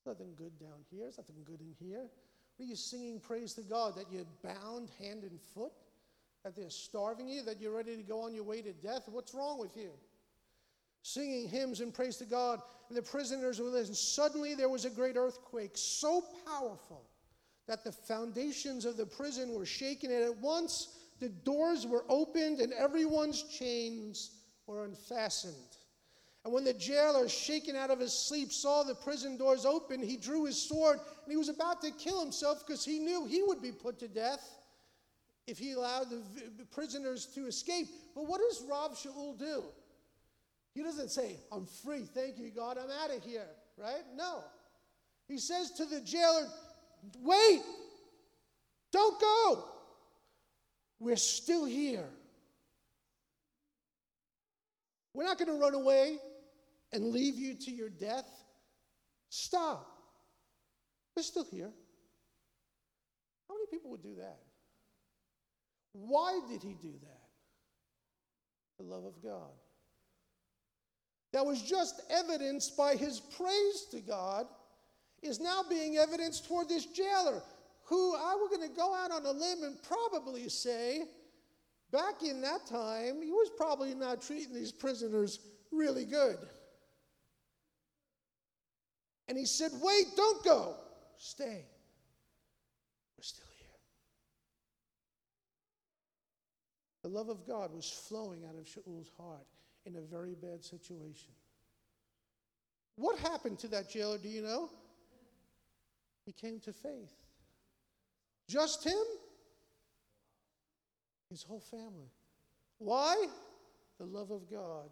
Nothing 0.06 0.34
good 0.36 0.58
down 0.58 0.84
here. 0.90 1.02
There's 1.02 1.18
nothing 1.18 1.42
good 1.44 1.60
in 1.60 1.74
here. 1.78 2.06
Are 2.60 2.64
you 2.64 2.76
singing 2.76 3.18
praise 3.18 3.54
to 3.54 3.62
God 3.62 3.96
that 3.96 4.06
you're 4.12 4.26
bound 4.44 4.90
hand 5.00 5.24
and 5.24 5.40
foot? 5.40 5.72
That 6.44 6.56
they're 6.56 6.70
starving 6.70 7.28
you? 7.28 7.42
That 7.42 7.60
you're 7.60 7.76
ready 7.76 7.96
to 7.96 8.02
go 8.02 8.22
on 8.22 8.34
your 8.34 8.44
way 8.44 8.62
to 8.62 8.72
death? 8.72 9.02
What's 9.06 9.34
wrong 9.34 9.58
with 9.58 9.76
you? 9.76 9.90
Singing 11.02 11.48
hymns 11.48 11.80
and 11.80 11.94
praise 11.94 12.16
to 12.18 12.24
God, 12.24 12.60
and 12.88 12.96
the 12.96 13.02
prisoners 13.02 13.58
were 13.58 13.68
listening. 13.68 13.94
Suddenly 13.94 14.54
there 14.54 14.68
was 14.68 14.84
a 14.84 14.90
great 14.90 15.16
earthquake, 15.16 15.72
so 15.74 16.24
powerful 16.46 17.02
that 17.66 17.84
the 17.84 17.92
foundations 17.92 18.84
of 18.84 18.96
the 18.96 19.06
prison 19.06 19.54
were 19.54 19.64
shaken, 19.64 20.10
and 20.10 20.22
at 20.22 20.36
once 20.38 20.98
the 21.20 21.28
doors 21.28 21.86
were 21.86 22.04
opened 22.08 22.60
and 22.60 22.72
everyone's 22.72 23.42
chains 23.44 24.30
were 24.66 24.84
unfastened. 24.84 25.54
And 26.44 26.54
when 26.54 26.64
the 26.64 26.72
jailer, 26.72 27.28
shaken 27.28 27.76
out 27.76 27.90
of 27.90 28.00
his 28.00 28.14
sleep, 28.14 28.50
saw 28.50 28.82
the 28.82 28.94
prison 28.94 29.36
doors 29.36 29.66
open, 29.66 30.02
he 30.02 30.16
drew 30.16 30.46
his 30.46 30.60
sword 30.60 30.98
and 30.98 31.30
he 31.30 31.36
was 31.36 31.50
about 31.50 31.82
to 31.82 31.90
kill 31.90 32.20
himself 32.20 32.66
because 32.66 32.84
he 32.84 32.98
knew 32.98 33.26
he 33.26 33.42
would 33.42 33.60
be 33.60 33.72
put 33.72 33.98
to 33.98 34.08
death 34.08 34.59
if 35.46 35.58
he 35.58 35.72
allowed 35.72 36.10
the 36.10 36.64
prisoners 36.66 37.26
to 37.34 37.46
escape. 37.46 37.88
But 38.14 38.26
what 38.26 38.40
does 38.40 38.64
Rav 38.68 38.92
Shaul 38.92 39.38
do? 39.38 39.64
He 40.74 40.82
doesn't 40.82 41.10
say, 41.10 41.36
I'm 41.50 41.66
free, 41.66 42.02
thank 42.02 42.38
you, 42.38 42.50
God, 42.50 42.78
I'm 42.78 42.90
out 42.90 43.14
of 43.14 43.24
here, 43.24 43.46
right? 43.76 44.04
No. 44.14 44.44
He 45.26 45.38
says 45.38 45.72
to 45.72 45.84
the 45.84 46.00
jailer, 46.00 46.46
Wait, 47.18 47.62
don't 48.92 49.20
go. 49.20 49.64
We're 50.98 51.16
still 51.16 51.64
here. 51.64 52.04
We're 55.14 55.24
not 55.24 55.38
going 55.38 55.48
to 55.48 55.54
run 55.54 55.74
away 55.74 56.18
and 56.92 57.06
leave 57.06 57.36
you 57.36 57.54
to 57.54 57.70
your 57.70 57.88
death. 57.88 58.28
Stop. 59.30 59.86
We're 61.16 61.22
still 61.22 61.46
here. 61.50 61.70
How 63.48 63.54
many 63.54 63.66
people 63.70 63.90
would 63.90 64.02
do 64.02 64.16
that? 64.16 64.38
Why 65.92 66.40
did 66.48 66.62
he 66.62 66.74
do 66.74 66.92
that? 67.02 67.28
The 68.78 68.84
love 68.84 69.04
of 69.04 69.22
God. 69.22 69.50
That 71.32 71.46
was 71.46 71.62
just 71.62 72.00
evidenced 72.10 72.76
by 72.76 72.96
his 72.96 73.20
praise 73.20 73.86
to 73.92 74.00
God 74.00 74.46
is 75.22 75.38
now 75.38 75.62
being 75.68 75.96
evidenced 75.96 76.48
toward 76.48 76.68
this 76.68 76.86
jailer, 76.86 77.42
who 77.84 78.14
I 78.14 78.36
were 78.40 78.48
going 78.48 78.68
to 78.68 78.74
go 78.74 78.94
out 78.94 79.10
on 79.10 79.26
a 79.26 79.30
limb 79.30 79.62
and 79.62 79.76
probably 79.82 80.48
say, 80.48 81.02
back 81.92 82.22
in 82.22 82.40
that 82.40 82.66
time, 82.66 83.22
he 83.22 83.30
was 83.30 83.50
probably 83.56 83.94
not 83.94 84.22
treating 84.22 84.54
these 84.54 84.72
prisoners 84.72 85.40
really 85.70 86.04
good. 86.04 86.38
And 89.28 89.38
he 89.38 89.46
said, 89.46 89.70
Wait, 89.80 90.06
don't 90.16 90.42
go. 90.42 90.74
Stay. 91.16 91.64
We're 93.16 93.22
still 93.22 93.46
here. 93.58 93.68
The 97.02 97.08
love 97.08 97.28
of 97.28 97.46
God 97.46 97.72
was 97.72 97.88
flowing 98.08 98.44
out 98.48 98.58
of 98.58 98.68
Shaul's 98.68 99.10
heart 99.16 99.46
in 99.86 99.96
a 99.96 100.00
very 100.00 100.34
bad 100.34 100.62
situation. 100.62 101.32
What 102.96 103.18
happened 103.18 103.58
to 103.60 103.68
that 103.68 103.88
jailer, 103.88 104.18
do 104.18 104.28
you 104.28 104.42
know? 104.42 104.70
He 106.26 106.32
came 106.32 106.60
to 106.60 106.72
faith. 106.72 107.14
Just 108.48 108.84
him? 108.84 108.92
His 111.30 111.42
whole 111.42 111.60
family. 111.60 112.10
Why? 112.78 113.26
The 113.98 114.04
love 114.04 114.30
of 114.30 114.50
God 114.50 114.90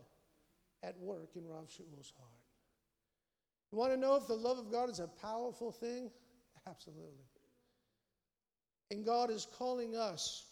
at 0.83 0.99
work 0.99 1.31
in 1.35 1.47
Rav 1.47 1.69
Shaul's 1.71 2.13
heart. 2.17 2.31
You 3.71 3.79
want 3.79 3.93
to 3.93 3.99
know 3.99 4.15
if 4.17 4.27
the 4.27 4.35
love 4.35 4.59
of 4.59 4.73
God 4.73 4.89
is 4.89 5.01
a 5.01 5.09
powerful 5.09 5.71
thing? 5.71 6.11
Absolutely. 6.67 7.27
And 8.91 9.05
God 9.05 9.31
is 9.31 9.47
calling 9.59 9.97
us 9.97 10.47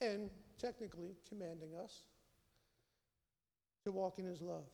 and 0.00 0.30
technically 0.58 1.16
commanding 1.28 1.74
us 1.82 2.02
to 3.84 3.92
walk 3.92 4.18
in 4.18 4.24
His 4.24 4.40
love. 4.40 4.64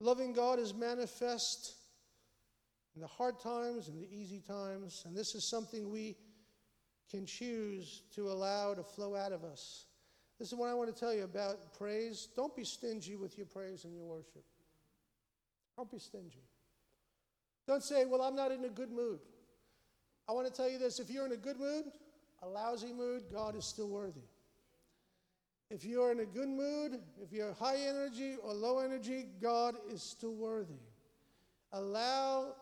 Loving 0.00 0.32
God 0.34 0.58
is 0.58 0.74
manifest 0.74 1.74
in 2.94 3.00
the 3.00 3.06
hard 3.06 3.40
times 3.40 3.88
and 3.88 3.98
the 3.98 4.08
easy 4.14 4.40
times, 4.40 5.02
and 5.06 5.16
this 5.16 5.34
is 5.34 5.48
something 5.48 5.90
we 5.90 6.16
can 7.10 7.24
choose 7.24 8.02
to 8.14 8.28
allow 8.28 8.74
to 8.74 8.82
flow 8.82 9.16
out 9.16 9.32
of 9.32 9.42
us. 9.44 9.86
This 10.38 10.48
is 10.48 10.54
what 10.54 10.68
I 10.68 10.74
want 10.74 10.94
to 10.94 11.00
tell 11.00 11.14
you 11.14 11.24
about 11.24 11.74
praise. 11.78 12.28
Don't 12.36 12.54
be 12.54 12.64
stingy 12.64 13.16
with 13.16 13.38
your 13.38 13.46
praise 13.46 13.84
and 13.84 13.94
your 13.94 14.04
worship. 14.04 14.44
Don't 15.76 15.90
be 15.90 15.98
stingy. 15.98 16.44
Don't 17.66 17.82
say, 17.82 18.04
Well, 18.04 18.22
I'm 18.22 18.36
not 18.36 18.52
in 18.52 18.64
a 18.64 18.68
good 18.68 18.90
mood. 18.90 19.20
I 20.28 20.32
want 20.32 20.46
to 20.46 20.52
tell 20.52 20.68
you 20.68 20.78
this 20.78 20.98
if 20.98 21.10
you're 21.10 21.26
in 21.26 21.32
a 21.32 21.36
good 21.36 21.58
mood, 21.58 21.84
a 22.42 22.48
lousy 22.48 22.92
mood, 22.92 23.24
God 23.32 23.56
is 23.56 23.64
still 23.64 23.88
worthy. 23.88 24.24
If 25.70 25.84
you're 25.84 26.12
in 26.12 26.20
a 26.20 26.24
good 26.24 26.48
mood, 26.48 27.00
if 27.20 27.32
you're 27.32 27.52
high 27.52 27.78
energy 27.78 28.36
or 28.42 28.52
low 28.52 28.78
energy, 28.78 29.26
God 29.40 29.74
is 29.90 30.02
still 30.02 30.34
worthy. 30.34 30.74
Allow, 31.72 32.54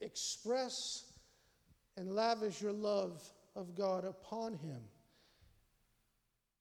express, 0.00 1.04
and 1.96 2.14
lavish 2.14 2.62
your 2.62 2.72
love 2.72 3.22
of 3.54 3.74
God 3.74 4.04
upon 4.04 4.54
Him. 4.54 4.80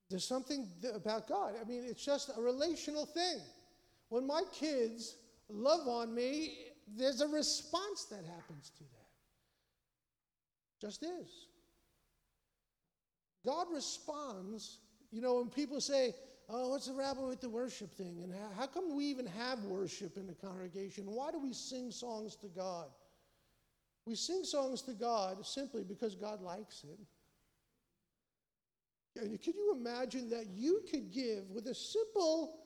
There's 0.10 0.26
something 0.26 0.68
about 0.94 1.28
God. 1.28 1.54
I 1.60 1.68
mean, 1.68 1.84
it's 1.86 2.04
just 2.04 2.30
a 2.36 2.42
relational 2.42 3.06
thing. 3.06 3.40
When 4.10 4.28
my 4.28 4.44
kids 4.54 5.16
love 5.50 5.88
on 5.88 6.14
me, 6.14 6.58
there's 6.96 7.22
a 7.22 7.28
response 7.28 8.06
that 8.06 8.24
happens 8.26 8.72
to 8.78 8.84
that. 8.84 9.05
Just 10.86 11.04
is. 11.04 11.48
God 13.46 13.68
responds 13.74 14.80
you 15.16 15.22
know, 15.22 15.36
when 15.36 15.50
people 15.50 15.80
say, 15.80 16.14
oh, 16.50 16.72
what's 16.72 16.88
the 16.88 16.94
rabble 16.94 17.30
with 17.30 17.40
the 17.40 17.50
worship 17.50 17.94
thing? 17.94 18.20
And 18.22 18.34
how, 18.34 18.50
how 18.60 18.68
come 18.68 18.94
we 18.98 19.06
even 19.06 19.26
have 19.26 19.64
worship 19.64 20.18
in 20.18 20.28
the 20.28 20.34
congregation? 20.34 21.06
Why 21.06 21.32
do 21.32 21.40
we 21.40 21.54
sing 21.54 21.90
songs 21.90 22.36
to 22.38 22.48
God? 22.48 22.88
We 24.06 24.16
sing 24.16 24.44
songs 24.44 24.82
to 24.84 24.94
God 24.94 25.46
simply 25.46 25.86
because 25.86 26.16
God 26.16 26.42
likes 26.42 26.84
it. 26.84 27.00
And 29.22 29.42
could 29.42 29.56
you 29.56 29.74
imagine 29.80 30.30
that 30.32 30.48
you 30.54 30.82
could 30.92 31.14
give 31.14 31.50
with 31.50 31.68
a 31.68 31.74
simple 31.74 32.60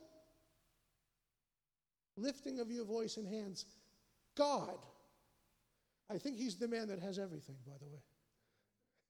lifting 2.17 2.59
of 2.59 2.71
your 2.71 2.83
voice 2.83 3.17
and 3.17 3.27
hands, 3.27 3.65
God? 4.35 4.79
I 6.11 6.17
think 6.17 6.37
He's 6.37 6.55
the 6.55 6.67
man 6.67 6.87
that 6.87 6.99
has 6.99 7.19
everything, 7.19 7.57
by 7.67 7.73
the 7.79 7.85
way. 7.85 8.01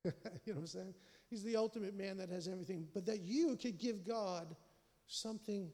you 0.06 0.12
know 0.48 0.54
what 0.54 0.58
I'm 0.58 0.68
saying? 0.68 0.94
He's 1.30 1.44
the 1.44 1.56
ultimate 1.56 1.96
man 1.96 2.18
that 2.18 2.30
has 2.30 2.48
everything, 2.48 2.88
but 2.94 3.06
that 3.06 3.22
you 3.22 3.56
could 3.56 3.78
give 3.78 4.08
God 4.08 4.56
something 5.08 5.72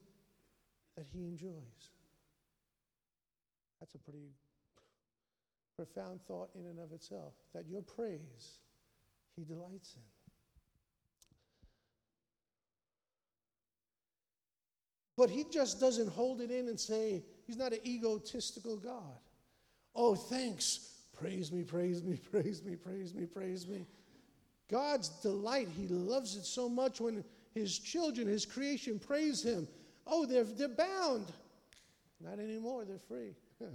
that 0.96 1.06
he 1.06 1.24
enjoys. 1.24 1.90
That's 3.80 3.94
a 3.94 3.98
pretty 3.98 4.30
profound 5.76 6.20
thought 6.26 6.50
in 6.54 6.66
and 6.66 6.78
of 6.78 6.92
itself, 6.92 7.34
that 7.54 7.68
your 7.68 7.82
praise 7.82 8.58
he 9.36 9.44
delights 9.44 9.94
in. 9.94 10.02
But 15.16 15.30
he 15.30 15.44
just 15.50 15.80
doesn't 15.80 16.08
hold 16.08 16.40
it 16.40 16.50
in 16.50 16.68
and 16.68 16.78
say, 16.78 17.24
he's 17.46 17.56
not 17.56 17.72
an 17.72 17.80
egotistical 17.86 18.76
God. 18.76 19.18
Oh, 19.94 20.14
thanks. 20.14 20.92
Praise 21.18 21.50
me, 21.50 21.62
praise 21.62 22.02
me, 22.02 22.16
praise 22.30 22.62
me, 22.62 22.76
praise 22.76 23.14
me, 23.14 23.24
praise 23.24 23.66
me. 23.66 23.86
God's 24.70 25.08
delight. 25.08 25.68
He 25.76 25.86
loves 25.88 26.36
it 26.36 26.44
so 26.44 26.68
much 26.68 27.00
when 27.00 27.24
his 27.54 27.78
children, 27.78 28.26
his 28.26 28.44
creation, 28.44 28.98
praise 28.98 29.42
him. 29.42 29.68
Oh, 30.06 30.26
they're, 30.26 30.44
they're 30.44 30.68
bound. 30.68 31.26
Not 32.20 32.38
anymore, 32.38 32.84
they're 32.84 32.98
free. 32.98 33.34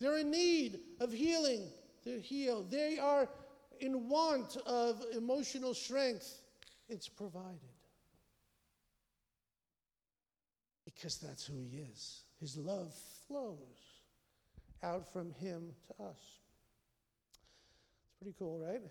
they're 0.00 0.18
in 0.18 0.30
need 0.30 0.80
of 1.00 1.12
healing. 1.12 1.62
They're 2.04 2.20
healed. 2.20 2.70
They 2.70 2.98
are 2.98 3.28
in 3.80 4.08
want 4.08 4.56
of 4.66 5.02
emotional 5.16 5.74
strength. 5.74 6.40
It's 6.88 7.08
provided. 7.08 7.58
Because 10.84 11.18
that's 11.18 11.44
who 11.44 11.58
he 11.58 11.78
is. 11.78 12.22
His 12.40 12.56
love 12.56 12.94
flows 13.26 13.58
out 14.82 15.12
from 15.12 15.32
him 15.32 15.72
to 15.88 16.04
us. 16.04 16.18
It's 18.04 18.12
pretty 18.20 18.34
cool, 18.38 18.58
right? 18.58 18.82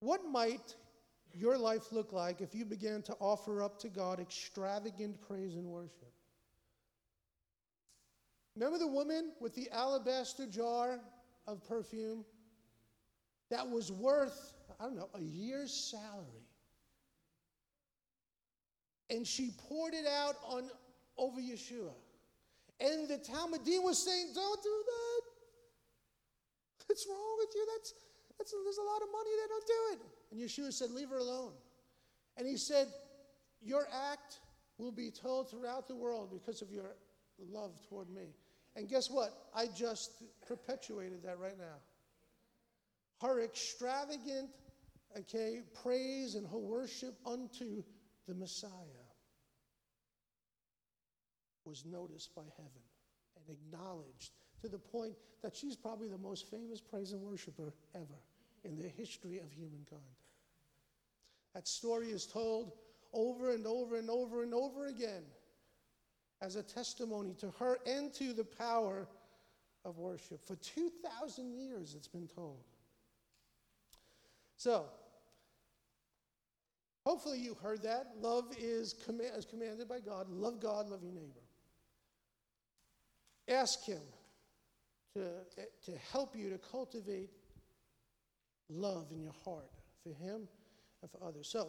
What 0.00 0.24
might 0.30 0.74
your 1.32 1.56
life 1.58 1.92
look 1.92 2.12
like 2.12 2.40
if 2.40 2.54
you 2.54 2.64
began 2.64 3.02
to 3.02 3.14
offer 3.14 3.62
up 3.62 3.78
to 3.80 3.88
God 3.88 4.20
extravagant 4.20 5.20
praise 5.26 5.54
and 5.54 5.66
worship? 5.66 6.12
Remember 8.54 8.78
the 8.78 8.86
woman 8.86 9.32
with 9.40 9.54
the 9.54 9.68
alabaster 9.70 10.46
jar 10.46 10.98
of 11.46 11.62
perfume 11.68 12.24
that 13.50 13.68
was 13.68 13.92
worth, 13.92 14.54
I 14.80 14.84
don't 14.84 14.96
know, 14.96 15.10
a 15.14 15.20
year's 15.20 15.72
salary. 15.72 16.46
And 19.10 19.26
she 19.26 19.52
poured 19.68 19.94
it 19.94 20.06
out 20.06 20.36
on 20.44 20.70
over 21.16 21.40
Yeshua. 21.40 21.92
And 22.80 23.08
the 23.08 23.18
Talmidim 23.18 23.82
was 23.82 24.02
saying, 24.02 24.32
Don't 24.34 24.62
do 24.62 24.82
that. 24.86 25.22
What's 26.86 27.06
wrong 27.08 27.36
with 27.38 27.48
you? 27.54 27.66
That's, 27.74 27.94
that's 28.38 28.52
there's 28.64 28.78
a 28.78 28.82
lot 28.82 29.02
of 29.02 29.08
money 29.12 29.30
there. 29.36 29.48
Don't 29.48 29.66
do 29.66 29.82
it. 29.92 30.00
And 30.32 30.40
Yeshua 30.40 30.72
said, 30.72 30.90
Leave 30.90 31.10
her 31.10 31.18
alone. 31.18 31.52
And 32.36 32.46
he 32.46 32.56
said, 32.56 32.88
Your 33.62 33.86
act 33.92 34.40
will 34.78 34.92
be 34.92 35.10
told 35.10 35.50
throughout 35.50 35.88
the 35.88 35.96
world 35.96 36.30
because 36.32 36.62
of 36.62 36.70
your 36.70 36.96
love 37.38 37.72
toward 37.88 38.10
me. 38.10 38.34
And 38.74 38.88
guess 38.88 39.10
what? 39.10 39.32
I 39.54 39.66
just 39.74 40.22
perpetuated 40.46 41.22
that 41.24 41.38
right 41.38 41.58
now. 41.58 41.80
Her 43.22 43.42
extravagant, 43.42 44.50
okay, 45.18 45.62
praise 45.82 46.34
and 46.34 46.46
her 46.46 46.58
worship 46.58 47.14
unto 47.24 47.82
the 48.28 48.34
Messiah 48.34 48.70
was 51.64 51.84
noticed 51.86 52.34
by 52.34 52.42
heaven 52.56 52.82
and 53.36 53.56
acknowledged 53.56 54.32
to 54.60 54.68
the 54.68 54.78
point 54.78 55.14
that 55.42 55.54
she's 55.54 55.76
probably 55.76 56.08
the 56.08 56.18
most 56.18 56.50
famous 56.50 56.80
praise 56.80 57.12
and 57.12 57.22
worshiper 57.22 57.72
ever 57.94 58.20
in 58.64 58.76
the 58.76 58.88
history 58.88 59.38
of 59.38 59.50
humankind. 59.52 60.02
That 61.54 61.68
story 61.68 62.08
is 62.08 62.26
told 62.26 62.72
over 63.12 63.52
and 63.52 63.66
over 63.66 63.96
and 63.96 64.10
over 64.10 64.42
and 64.42 64.52
over 64.52 64.86
again 64.86 65.22
as 66.42 66.56
a 66.56 66.62
testimony 66.62 67.34
to 67.40 67.50
her 67.58 67.78
and 67.86 68.12
to 68.14 68.32
the 68.32 68.44
power 68.44 69.08
of 69.84 69.98
worship. 69.98 70.44
For 70.46 70.56
2,000 70.56 71.52
years, 71.54 71.94
it's 71.96 72.08
been 72.08 72.28
told. 72.28 72.58
So, 74.56 74.86
hopefully, 77.04 77.38
you 77.38 77.54
heard 77.62 77.82
that. 77.84 78.08
Love 78.20 78.46
is, 78.58 78.94
is 79.08 79.44
commanded 79.44 79.88
by 79.88 80.00
God. 80.00 80.28
Love 80.28 80.60
God, 80.60 80.88
love 80.88 81.02
your 81.02 81.12
neighbor. 81.12 81.40
Ask 83.48 83.84
Him 83.84 84.00
to, 85.16 85.90
to 85.90 85.98
help 86.12 86.36
you 86.36 86.50
to 86.50 86.58
cultivate 86.58 87.30
love 88.68 89.06
in 89.10 89.20
your 89.20 89.34
heart 89.44 89.70
for 90.02 90.10
Him 90.10 90.48
and 91.02 91.10
for 91.10 91.26
others. 91.26 91.48
So, 91.48 91.68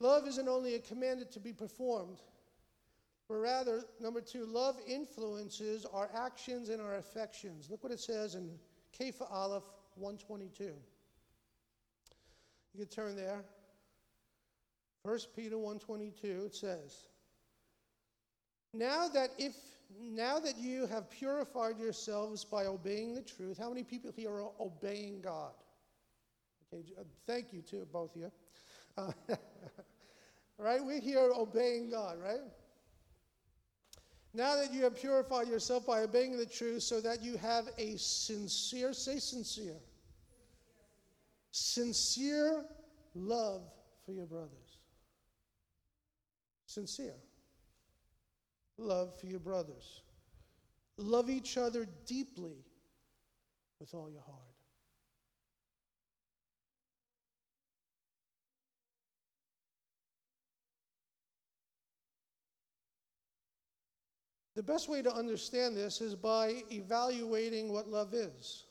love 0.00 0.26
isn't 0.26 0.48
only 0.48 0.74
a 0.74 0.80
commanded 0.80 1.30
to 1.32 1.40
be 1.40 1.52
performed, 1.52 2.20
but 3.28 3.36
rather, 3.36 3.84
number 4.00 4.20
two, 4.20 4.44
love 4.44 4.76
influences 4.86 5.86
our 5.92 6.10
actions 6.14 6.68
and 6.68 6.80
our 6.80 6.96
affections. 6.96 7.68
Look 7.70 7.82
what 7.84 7.92
it 7.92 8.00
says 8.00 8.34
in 8.34 8.50
Kepha 8.98 9.30
Aleph 9.30 9.62
122. 9.94 10.64
You 12.74 12.78
can 12.78 12.86
turn 12.86 13.16
there. 13.16 13.44
1 15.02 15.18
Peter 15.34 15.56
122, 15.56 16.44
it 16.46 16.54
says, 16.54 17.06
Now 18.74 19.08
that 19.08 19.30
if 19.38 19.54
now 19.98 20.38
that 20.38 20.56
you 20.56 20.86
have 20.86 21.10
purified 21.10 21.78
yourselves 21.78 22.44
by 22.44 22.66
obeying 22.66 23.14
the 23.14 23.22
truth, 23.22 23.58
how 23.58 23.68
many 23.68 23.82
people 23.82 24.12
here 24.14 24.30
are 24.30 24.50
obeying 24.60 25.20
God? 25.20 25.52
Okay, 26.72 26.84
uh, 26.98 27.02
thank 27.26 27.52
you 27.52 27.62
to 27.62 27.86
both 27.92 28.14
of 28.14 28.22
you. 28.22 28.32
Uh, 28.96 29.12
right? 30.58 30.84
We're 30.84 31.00
here 31.00 31.30
obeying 31.34 31.90
God, 31.90 32.18
right? 32.22 32.40
Now 34.32 34.54
that 34.56 34.72
you 34.72 34.84
have 34.84 34.94
purified 34.94 35.48
yourself 35.48 35.86
by 35.86 36.00
obeying 36.00 36.36
the 36.36 36.46
truth, 36.46 36.84
so 36.84 37.00
that 37.00 37.22
you 37.22 37.36
have 37.38 37.68
a 37.78 37.96
sincere, 37.96 38.92
say 38.92 39.18
sincere, 39.18 39.80
sincere 41.50 42.64
love 43.14 43.62
for 44.06 44.12
your 44.12 44.26
brothers. 44.26 44.78
Sincere 46.66 47.14
love 48.80 49.18
for 49.18 49.26
your 49.26 49.40
brothers. 49.40 50.02
Love 50.96 51.30
each 51.30 51.56
other 51.56 51.86
deeply 52.06 52.64
with 53.78 53.94
all 53.94 54.10
your 54.10 54.22
heart. 54.22 54.50
The 64.56 64.62
best 64.62 64.90
way 64.90 65.00
to 65.00 65.10
understand 65.10 65.74
this 65.74 66.02
is 66.02 66.14
by 66.14 66.62
evaluating 66.70 67.72
what 67.72 67.88
love 67.88 68.12
is 68.12 68.64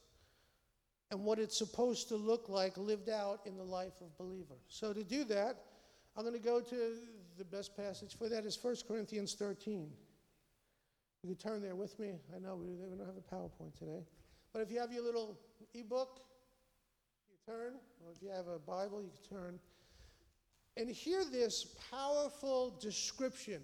and 1.09 1.25
what 1.25 1.39
it's 1.39 1.57
supposed 1.57 2.09
to 2.09 2.15
look 2.15 2.47
like 2.47 2.77
lived 2.77 3.09
out 3.09 3.39
in 3.45 3.57
the 3.57 3.63
life 3.63 3.99
of 4.01 4.15
believers. 4.17 4.61
So, 4.67 4.93
to 4.93 5.03
do 5.03 5.23
that, 5.23 5.63
I'm 6.15 6.23
going 6.23 6.35
to 6.35 6.45
go 6.45 6.61
to 6.61 6.93
the 7.39 7.45
best 7.45 7.75
passage 7.75 8.17
for 8.17 8.27
that 8.27 8.45
is 8.45 8.59
1 8.61 8.75
Corinthians 8.85 9.33
13. 9.33 9.89
You 11.23 11.35
can 11.35 11.37
turn 11.37 11.61
there 11.61 11.75
with 11.75 11.97
me. 11.97 12.19
I 12.35 12.39
know 12.39 12.57
we, 12.57 12.67
don't 12.67 12.99
have 12.99 13.15
a 13.15 13.35
PowerPoint 13.35 13.77
today. 13.79 14.03
But 14.53 14.61
if 14.61 14.69
you 14.69 14.79
have 14.79 14.91
your 14.91 15.03
little 15.03 15.39
ebook, 15.73 16.19
you 17.29 17.37
turn. 17.45 17.75
Or 18.05 18.11
if 18.11 18.21
you 18.21 18.29
have 18.29 18.47
a 18.47 18.59
Bible, 18.59 19.01
you 19.01 19.09
can 19.09 19.37
turn. 19.37 19.59
And 20.75 20.89
hear 20.89 21.23
this 21.23 21.75
powerful 21.89 22.77
description. 22.81 23.61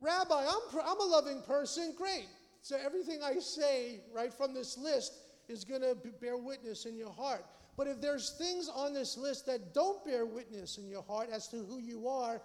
Rabbi, 0.00 0.42
I'm, 0.42 0.80
I'm 0.82 1.00
a 1.00 1.04
loving 1.04 1.42
person. 1.42 1.94
Great. 1.96 2.28
So 2.62 2.76
everything 2.82 3.20
I 3.22 3.38
say 3.40 4.00
right 4.14 4.32
from 4.32 4.54
this 4.54 4.78
list 4.78 5.12
is 5.48 5.64
going 5.64 5.82
to 5.82 5.96
bear 6.20 6.38
witness 6.38 6.86
in 6.86 6.96
your 6.96 7.12
heart. 7.12 7.44
But 7.76 7.88
if 7.88 8.00
there's 8.00 8.30
things 8.30 8.68
on 8.68 8.94
this 8.94 9.16
list 9.16 9.46
that 9.46 9.74
don't 9.74 10.02
bear 10.04 10.26
witness 10.26 10.78
in 10.78 10.88
your 10.88 11.02
heart 11.02 11.28
as 11.32 11.48
to 11.48 11.58
who 11.58 11.78
you 11.78 12.08
are, 12.08 12.40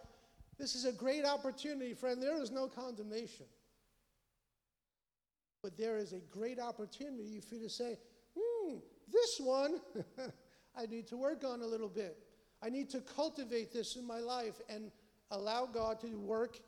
this 0.57 0.75
is 0.75 0.85
a 0.85 0.91
great 0.91 1.25
opportunity, 1.25 1.93
friend. 1.93 2.21
There 2.21 2.41
is 2.41 2.51
no 2.51 2.67
condemnation. 2.67 3.45
But 5.61 5.77
there 5.77 5.97
is 5.97 6.13
a 6.13 6.19
great 6.31 6.59
opportunity 6.59 7.39
for 7.39 7.55
you 7.55 7.63
to 7.63 7.69
say, 7.69 7.97
hmm, 8.37 8.75
this 9.11 9.39
one 9.39 9.81
I 10.77 10.85
need 10.85 11.07
to 11.07 11.17
work 11.17 11.43
on 11.43 11.61
a 11.61 11.65
little 11.65 11.89
bit. 11.89 12.17
I 12.61 12.69
need 12.69 12.89
to 12.91 13.01
cultivate 13.01 13.73
this 13.73 13.95
in 13.95 14.05
my 14.05 14.19
life 14.19 14.61
and 14.69 14.91
allow 15.31 15.65
God 15.65 15.99
to 16.01 16.07
work 16.17 16.59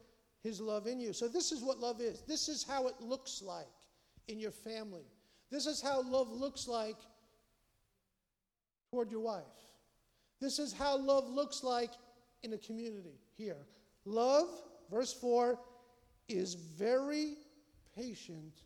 His 0.43 0.59
love 0.59 0.87
in 0.87 0.99
you. 0.99 1.13
So, 1.13 1.27
this 1.27 1.51
is 1.51 1.61
what 1.61 1.79
love 1.79 2.01
is. 2.01 2.21
This 2.21 2.49
is 2.49 2.63
how 2.63 2.87
it 2.87 2.95
looks 2.99 3.41
like 3.41 3.67
in 4.27 4.39
your 4.39 4.51
family. 4.51 5.05
This 5.49 5.65
is 5.65 5.81
how 5.81 6.01
love 6.01 6.29
looks 6.29 6.67
like 6.67 6.97
toward 8.91 9.11
your 9.11 9.21
wife. 9.21 9.43
This 10.39 10.59
is 10.59 10.73
how 10.73 10.97
love 10.97 11.29
looks 11.29 11.63
like 11.63 11.91
in 12.43 12.53
a 12.53 12.57
community 12.57 13.19
here. 13.35 13.65
Love, 14.07 14.47
verse 14.89 15.11
4, 15.11 15.59
is 16.29 16.53
very 16.53 17.35
patient 17.93 18.61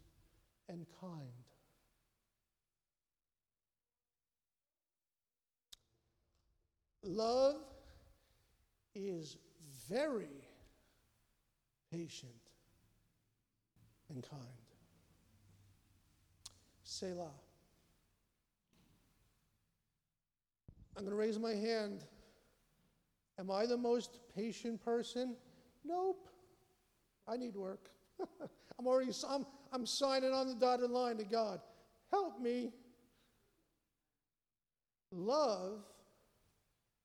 and 0.69 0.85
kind. 0.99 1.19
Love 7.03 7.55
is 8.93 9.37
very 9.89 10.45
patient 11.91 12.31
and 14.09 14.21
kind. 14.29 14.41
Selah. 16.83 17.31
I'm 20.95 21.03
going 21.03 21.09
to 21.09 21.15
raise 21.15 21.39
my 21.39 21.55
hand. 21.55 22.03
Am 23.39 23.49
I 23.49 23.65
the 23.65 23.77
most 23.77 24.19
patient 24.35 24.83
person? 24.83 25.35
Nope. 25.83 26.29
I 27.27 27.37
need 27.37 27.55
work. 27.55 27.89
I'm 28.79 28.87
already 28.87 29.11
I'm, 29.27 29.45
I'm 29.71 29.85
signing 29.85 30.31
on 30.31 30.47
the 30.47 30.55
dotted 30.55 30.89
line 30.89 31.17
to 31.17 31.23
God. 31.23 31.59
Help 32.11 32.39
me. 32.39 32.71
Love 35.11 35.79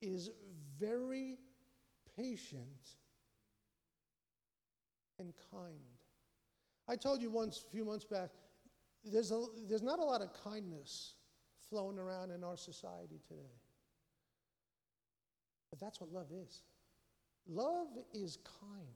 is 0.01 0.31
very 0.79 1.39
patient 2.17 2.61
and 5.19 5.33
kind. 5.51 5.75
I 6.89 6.97
told 6.97 7.21
you 7.21 7.31
once, 7.31 7.65
a 7.67 7.71
few 7.71 7.85
months 7.85 8.05
back, 8.05 8.31
there's, 9.05 9.31
a, 9.33 9.45
there's 9.69 9.83
not 9.83 9.99
a 9.99 10.05
lot 10.05 10.21
of 10.23 10.29
kindness 10.45 11.15
flowing 11.69 11.99
around 11.99 12.31
in 12.31 12.45
our 12.45 12.57
society 12.57 13.21
today. 13.27 13.43
But 15.71 15.81
that's 15.81 16.01
what 16.01 16.13
love 16.13 16.29
is. 16.33 16.63
Love 17.49 17.89
is 18.13 18.39
kind. 18.61 18.87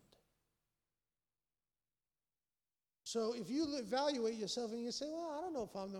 So 3.05 3.35
if 3.37 3.51
you 3.51 3.67
evaluate 3.79 4.35
yourself 4.35 4.73
and 4.73 4.83
you 4.85 4.93
say, 4.93 5.07
well, 5.09 5.35
I 5.37 5.41
don't 5.41 5.53
know 5.53 5.69
if 5.69 5.75
I'm 5.75 5.93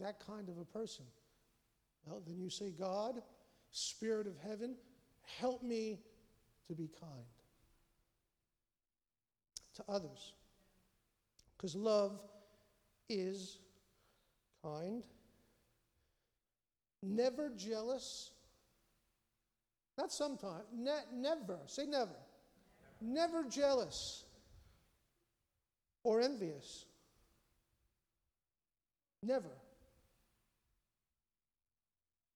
that 0.00 0.24
kind 0.24 0.48
of 0.48 0.58
a 0.58 0.64
person, 0.64 1.04
well, 2.04 2.22
then 2.24 2.38
you 2.38 2.50
say, 2.50 2.70
God, 2.70 3.20
Spirit 3.72 4.26
of 4.26 4.34
heaven, 4.48 4.76
help 5.40 5.62
me 5.62 5.98
to 6.68 6.74
be 6.74 6.88
kind 7.00 7.26
to 9.74 9.84
others. 9.88 10.34
Because 11.56 11.74
love 11.74 12.20
is 13.08 13.58
kind. 14.62 15.02
never 17.02 17.50
jealous. 17.56 18.30
Not 19.98 20.12
sometimes, 20.12 20.64
ne- 20.74 21.06
never. 21.14 21.58
Say 21.66 21.86
never. 21.86 22.16
Never 23.00 23.44
jealous 23.44 24.24
or 26.02 26.20
envious. 26.20 26.84
Never. 29.22 29.50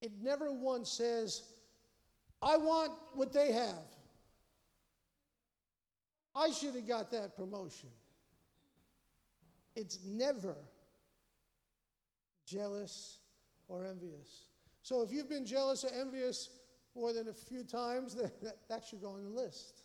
It 0.00 0.12
never 0.22 0.52
once 0.52 0.90
says, 0.90 1.42
I 2.42 2.56
want 2.56 2.92
what 3.14 3.32
they 3.32 3.52
have. 3.52 3.84
I 6.34 6.50
should 6.50 6.74
have 6.74 6.88
got 6.88 7.10
that 7.10 7.36
promotion. 7.36 7.90
It's 9.76 9.98
never 10.04 10.56
jealous 12.46 13.18
or 13.68 13.84
envious. 13.84 14.46
So 14.82 15.02
if 15.02 15.12
you've 15.12 15.28
been 15.28 15.44
jealous 15.44 15.84
or 15.84 15.90
envious 15.92 16.48
more 17.00 17.12
than 17.12 17.28
a 17.28 17.32
few 17.32 17.64
times, 17.64 18.14
that, 18.42 18.56
that 18.68 18.84
should 18.84 19.00
go 19.00 19.10
on 19.10 19.24
the 19.24 19.30
list. 19.30 19.82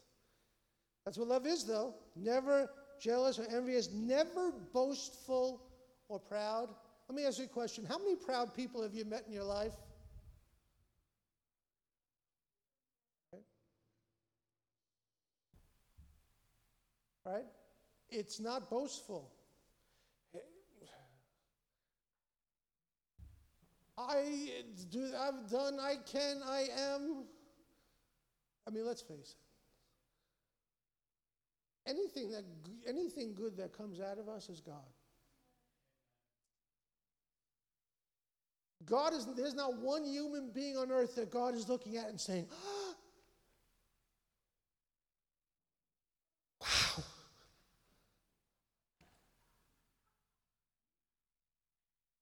That's 1.06 1.18
what 1.18 1.28
love 1.28 1.48
is, 1.48 1.64
though. 1.64 1.96
Never 2.16 2.70
jealous 3.00 3.40
or 3.40 3.46
envious, 3.50 3.90
never 3.92 4.52
boastful 4.74 5.62
or 6.10 6.20
proud. 6.20 6.70
Let 7.08 7.16
me 7.16 7.26
ask 7.26 7.40
you 7.40 7.46
a 7.46 7.48
question. 7.48 7.86
How 7.86 7.98
many 8.00 8.16
proud 8.16 8.54
people 8.54 8.82
have 8.82 8.94
you 8.94 9.06
met 9.06 9.24
in 9.28 9.34
your 9.34 9.44
life? 9.44 9.74
Right? 17.24 17.46
It's 18.10 18.40
not 18.40 18.70
boastful. 18.70 19.35
I 23.98 24.50
do, 24.90 25.12
I've 25.18 25.50
done, 25.50 25.80
I 25.80 25.96
can, 26.06 26.42
I 26.46 26.68
am. 26.78 27.24
I 28.68 28.72
mean, 28.72 28.86
let's 28.86 29.02
face 29.02 29.36
it. 29.36 29.38
Anything, 31.90 32.32
that, 32.32 32.44
anything 32.88 33.34
good 33.36 33.56
that 33.58 33.78
comes 33.78 34.02
out 34.02 34.18
of 34.18 34.28
us 34.28 34.50
is 34.50 34.60
God. 34.60 34.74
God 38.86 39.14
is, 39.14 39.28
there's 39.36 39.54
not 39.54 39.80
one 39.80 40.04
human 40.04 40.50
being 40.52 40.78
on 40.78 40.92
earth 40.92 41.16
that 41.16 41.32
God 41.32 41.56
is 41.56 41.70
looking 41.70 41.98
at 41.98 42.10
and 42.10 42.20
saying, 42.20 42.48
wow. 46.62 46.68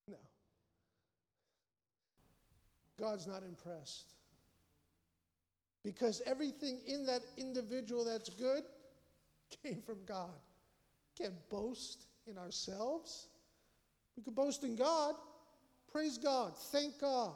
No. 0.07 0.17
God's 3.03 3.27
not 3.27 3.43
impressed. 3.43 4.13
Because 5.83 6.21
everything 6.25 6.79
in 6.87 7.05
that 7.05 7.21
individual 7.37 8.05
that's 8.05 8.29
good 8.29 8.63
came 9.63 9.81
from 9.81 9.97
God. 10.05 10.39
Can't 11.17 11.35
boast 11.49 12.05
in 12.27 12.37
ourselves. 12.37 13.27
We 14.15 14.23
could 14.23 14.35
boast 14.35 14.63
in 14.63 14.77
God. 14.77 15.15
Praise 15.91 16.17
God. 16.17 16.53
Thank 16.71 17.01
God 17.01 17.33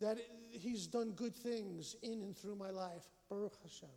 that 0.00 0.16
He's 0.50 0.86
done 0.86 1.10
good 1.10 1.36
things 1.36 1.96
in 2.02 2.22
and 2.22 2.34
through 2.34 2.56
my 2.56 2.70
life. 2.70 3.04
Baruch 3.28 3.58
Hashem. 3.62 3.88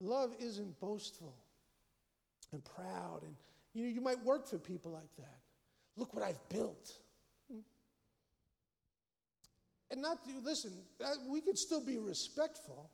Love 0.00 0.36
isn't 0.38 0.78
boastful 0.78 1.34
and 2.52 2.62
proud. 2.64 3.22
And 3.24 3.34
you 3.74 3.86
know, 3.86 3.92
you 3.92 4.00
might 4.00 4.24
work 4.24 4.46
for 4.46 4.58
people 4.58 4.92
like 4.92 5.14
that. 5.16 5.40
Look 5.96 6.14
what 6.14 6.22
I've 6.22 6.48
built. 6.48 6.92
And 9.90 10.02
not 10.02 10.24
to, 10.24 10.30
listen, 10.42 10.72
we 11.28 11.40
could 11.40 11.56
still 11.56 11.84
be 11.84 11.96
respectful 11.96 12.90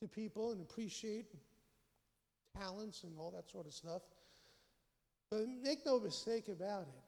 to 0.00 0.08
people 0.08 0.52
and 0.52 0.60
appreciate 0.60 1.26
talents 2.56 3.02
and 3.02 3.12
all 3.18 3.30
that 3.32 3.50
sort 3.50 3.66
of 3.66 3.72
stuff. 3.74 4.02
But 5.30 5.48
make 5.62 5.84
no 5.84 5.98
mistake 5.98 6.48
about 6.48 6.82
it. 6.82 7.04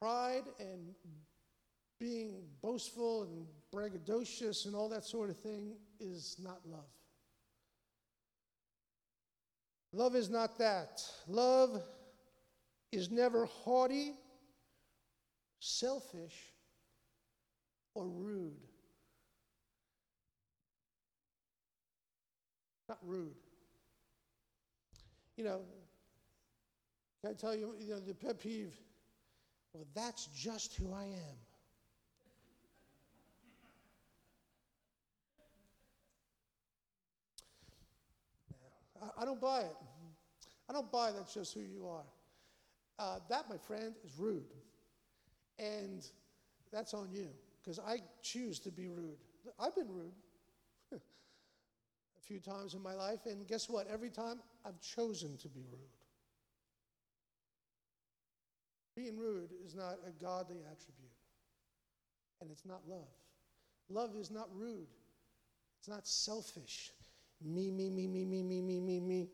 Pride 0.00 0.44
and 0.58 0.94
being 2.00 2.44
boastful 2.62 3.24
and 3.24 3.46
braggadocious 3.74 4.66
and 4.66 4.74
all 4.74 4.88
that 4.88 5.04
sort 5.04 5.28
of 5.28 5.38
thing 5.38 5.76
is 6.00 6.36
not 6.42 6.60
love. 6.64 6.80
Love 9.92 10.14
is 10.16 10.30
not 10.30 10.58
that. 10.58 11.02
Love 11.26 11.82
is 12.92 13.10
never 13.10 13.46
haughty, 13.46 14.14
selfish, 15.60 16.34
or 17.94 18.06
rude. 18.06 18.56
Not 22.88 22.98
rude. 23.02 23.34
You 25.36 25.44
know, 25.44 25.60
can 27.20 27.30
I 27.30 27.34
tell 27.34 27.54
you, 27.54 27.74
you 27.78 27.90
know, 27.90 28.00
the 28.00 28.14
pet 28.14 28.38
peeve? 28.40 28.74
Well, 29.72 29.86
that's 29.94 30.26
just 30.26 30.74
who 30.76 30.92
I 30.92 31.04
am. 31.04 31.38
I, 39.02 39.22
I 39.22 39.24
don't 39.24 39.40
buy 39.40 39.60
it. 39.60 39.76
I 40.68 40.72
don't 40.72 40.90
buy 40.90 41.12
that's 41.12 41.34
just 41.34 41.54
who 41.54 41.60
you 41.60 41.86
are. 41.86 42.04
Uh, 42.98 43.18
that, 43.28 43.48
my 43.48 43.56
friend, 43.56 43.94
is 44.04 44.18
rude. 44.18 44.54
And 45.58 46.04
that's 46.72 46.94
on 46.94 47.08
you, 47.12 47.28
because 47.62 47.78
I 47.78 47.98
choose 48.22 48.58
to 48.60 48.70
be 48.70 48.88
rude. 48.88 49.18
I've 49.58 49.74
been 49.74 49.88
rude 49.88 50.12
a 50.92 50.98
few 52.22 52.40
times 52.40 52.74
in 52.74 52.82
my 52.82 52.94
life, 52.94 53.20
and 53.26 53.46
guess 53.46 53.68
what? 53.68 53.86
Every 53.88 54.10
time 54.10 54.40
I've 54.64 54.80
chosen 54.80 55.36
to 55.38 55.48
be 55.48 55.60
rude. 55.70 55.80
Being 58.94 59.16
rude 59.16 59.50
is 59.64 59.76
not 59.76 59.98
a 60.06 60.10
godly 60.22 60.58
attribute, 60.58 61.12
and 62.40 62.50
it's 62.50 62.66
not 62.66 62.80
love. 62.88 63.06
Love 63.88 64.16
is 64.16 64.30
not 64.30 64.48
rude, 64.52 64.88
it's 65.78 65.88
not 65.88 66.06
selfish. 66.06 66.92
Me, 67.40 67.70
me, 67.70 67.88
me, 67.88 68.08
me, 68.08 68.24
me, 68.24 68.42
me, 68.42 68.60
me, 68.60 68.80
me, 68.80 69.00
me. 69.00 69.28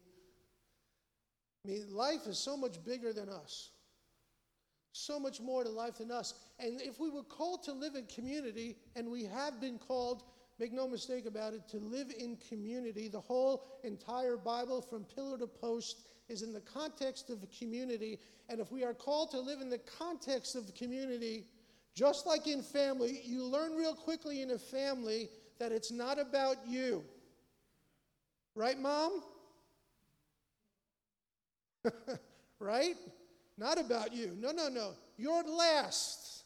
I 1.64 1.68
mean, 1.68 1.94
life 1.94 2.26
is 2.26 2.38
so 2.38 2.56
much 2.56 2.82
bigger 2.84 3.12
than 3.12 3.28
us, 3.28 3.70
so 4.92 5.18
much 5.18 5.40
more 5.40 5.64
to 5.64 5.70
life 5.70 5.98
than 5.98 6.10
us. 6.10 6.34
And 6.58 6.80
if 6.80 7.00
we 7.00 7.10
were 7.10 7.22
called 7.22 7.62
to 7.64 7.72
live 7.72 7.94
in 7.94 8.06
community, 8.06 8.76
and 8.96 9.10
we 9.10 9.24
have 9.24 9.60
been 9.60 9.78
called, 9.78 10.24
make 10.58 10.72
no 10.72 10.86
mistake 10.86 11.26
about 11.26 11.54
it, 11.54 11.66
to 11.68 11.78
live 11.78 12.12
in 12.18 12.36
community, 12.48 13.08
the 13.08 13.20
whole 13.20 13.64
entire 13.82 14.36
Bible 14.36 14.82
from 14.82 15.04
pillar 15.04 15.38
to 15.38 15.46
post 15.46 16.06
is 16.28 16.42
in 16.42 16.52
the 16.52 16.60
context 16.60 17.30
of 17.30 17.46
community. 17.58 18.18
And 18.48 18.60
if 18.60 18.70
we 18.70 18.84
are 18.84 18.94
called 18.94 19.30
to 19.30 19.40
live 19.40 19.60
in 19.60 19.70
the 19.70 19.80
context 19.98 20.56
of 20.56 20.74
community, 20.74 21.46
just 21.94 22.26
like 22.26 22.46
in 22.46 22.62
family, 22.62 23.20
you 23.24 23.44
learn 23.44 23.72
real 23.72 23.94
quickly 23.94 24.42
in 24.42 24.50
a 24.50 24.58
family 24.58 25.28
that 25.58 25.72
it's 25.72 25.90
not 25.90 26.18
about 26.18 26.56
you. 26.66 27.04
Right, 28.54 28.78
mom? 28.78 29.22
right? 32.58 32.96
Not 33.56 33.78
about 33.78 34.12
you. 34.12 34.36
No, 34.38 34.50
no, 34.50 34.68
no. 34.68 34.92
You're 35.16 35.44
last 35.44 36.44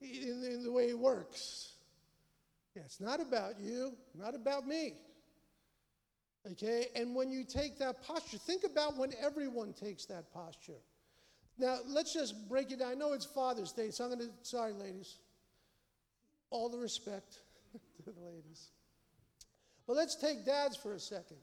in, 0.00 0.44
in 0.44 0.62
the 0.62 0.72
way 0.72 0.88
it 0.88 0.98
works. 0.98 1.72
Yeah, 2.76 2.82
it's 2.84 3.00
not 3.00 3.20
about 3.20 3.58
you, 3.60 3.96
not 4.14 4.34
about 4.34 4.66
me. 4.66 4.94
Okay? 6.52 6.86
And 6.94 7.14
when 7.14 7.30
you 7.30 7.44
take 7.44 7.78
that 7.78 8.02
posture, 8.02 8.38
think 8.38 8.64
about 8.64 8.96
when 8.96 9.12
everyone 9.20 9.72
takes 9.72 10.06
that 10.06 10.32
posture. 10.32 10.80
Now, 11.58 11.78
let's 11.86 12.14
just 12.14 12.48
break 12.48 12.70
it 12.70 12.78
down. 12.78 12.92
I 12.92 12.94
know 12.94 13.12
it's 13.12 13.26
Father's 13.26 13.72
Day, 13.72 13.90
so 13.90 14.04
I'm 14.04 14.10
going 14.10 14.20
to, 14.20 14.34
sorry, 14.42 14.72
ladies. 14.72 15.18
All 16.50 16.68
the 16.68 16.78
respect 16.78 17.38
to 18.04 18.10
the 18.10 18.20
ladies. 18.20 18.68
But 19.86 19.96
let's 19.96 20.16
take 20.16 20.46
dads 20.46 20.76
for 20.76 20.94
a 20.94 21.00
second. 21.00 21.36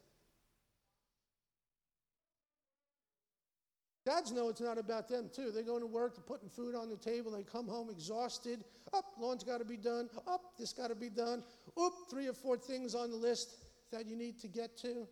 Dads 4.08 4.32
know 4.32 4.48
it's 4.48 4.62
not 4.62 4.78
about 4.78 5.10
them, 5.10 5.30
too. 5.36 5.52
They're 5.52 5.64
going 5.64 5.82
to 5.82 5.86
work, 5.86 6.16
they're 6.16 6.24
putting 6.24 6.48
food 6.48 6.76
on 6.76 6.88
the 6.88 6.96
table, 6.96 7.30
they 7.30 7.44
come 7.44 7.68
home 7.68 7.90
exhausted. 7.90 8.64
Up, 8.94 9.04
oh, 9.18 9.22
lawn's 9.22 9.44
got 9.44 9.58
to 9.58 9.66
be 9.66 9.76
done. 9.76 10.08
Up, 10.20 10.24
oh, 10.28 10.40
this 10.58 10.72
got 10.72 10.88
to 10.88 10.96
be 10.96 11.10
done. 11.10 11.44
Oop, 11.78 11.92
three 12.10 12.26
or 12.26 12.34
four 12.34 12.56
things 12.56 12.96
on 12.96 13.12
the 13.12 13.18
list 13.18 13.58
that 13.92 14.06
you 14.06 14.16
need 14.16 14.40
to 14.40 14.48
get 14.48 14.78
to. 14.78 15.06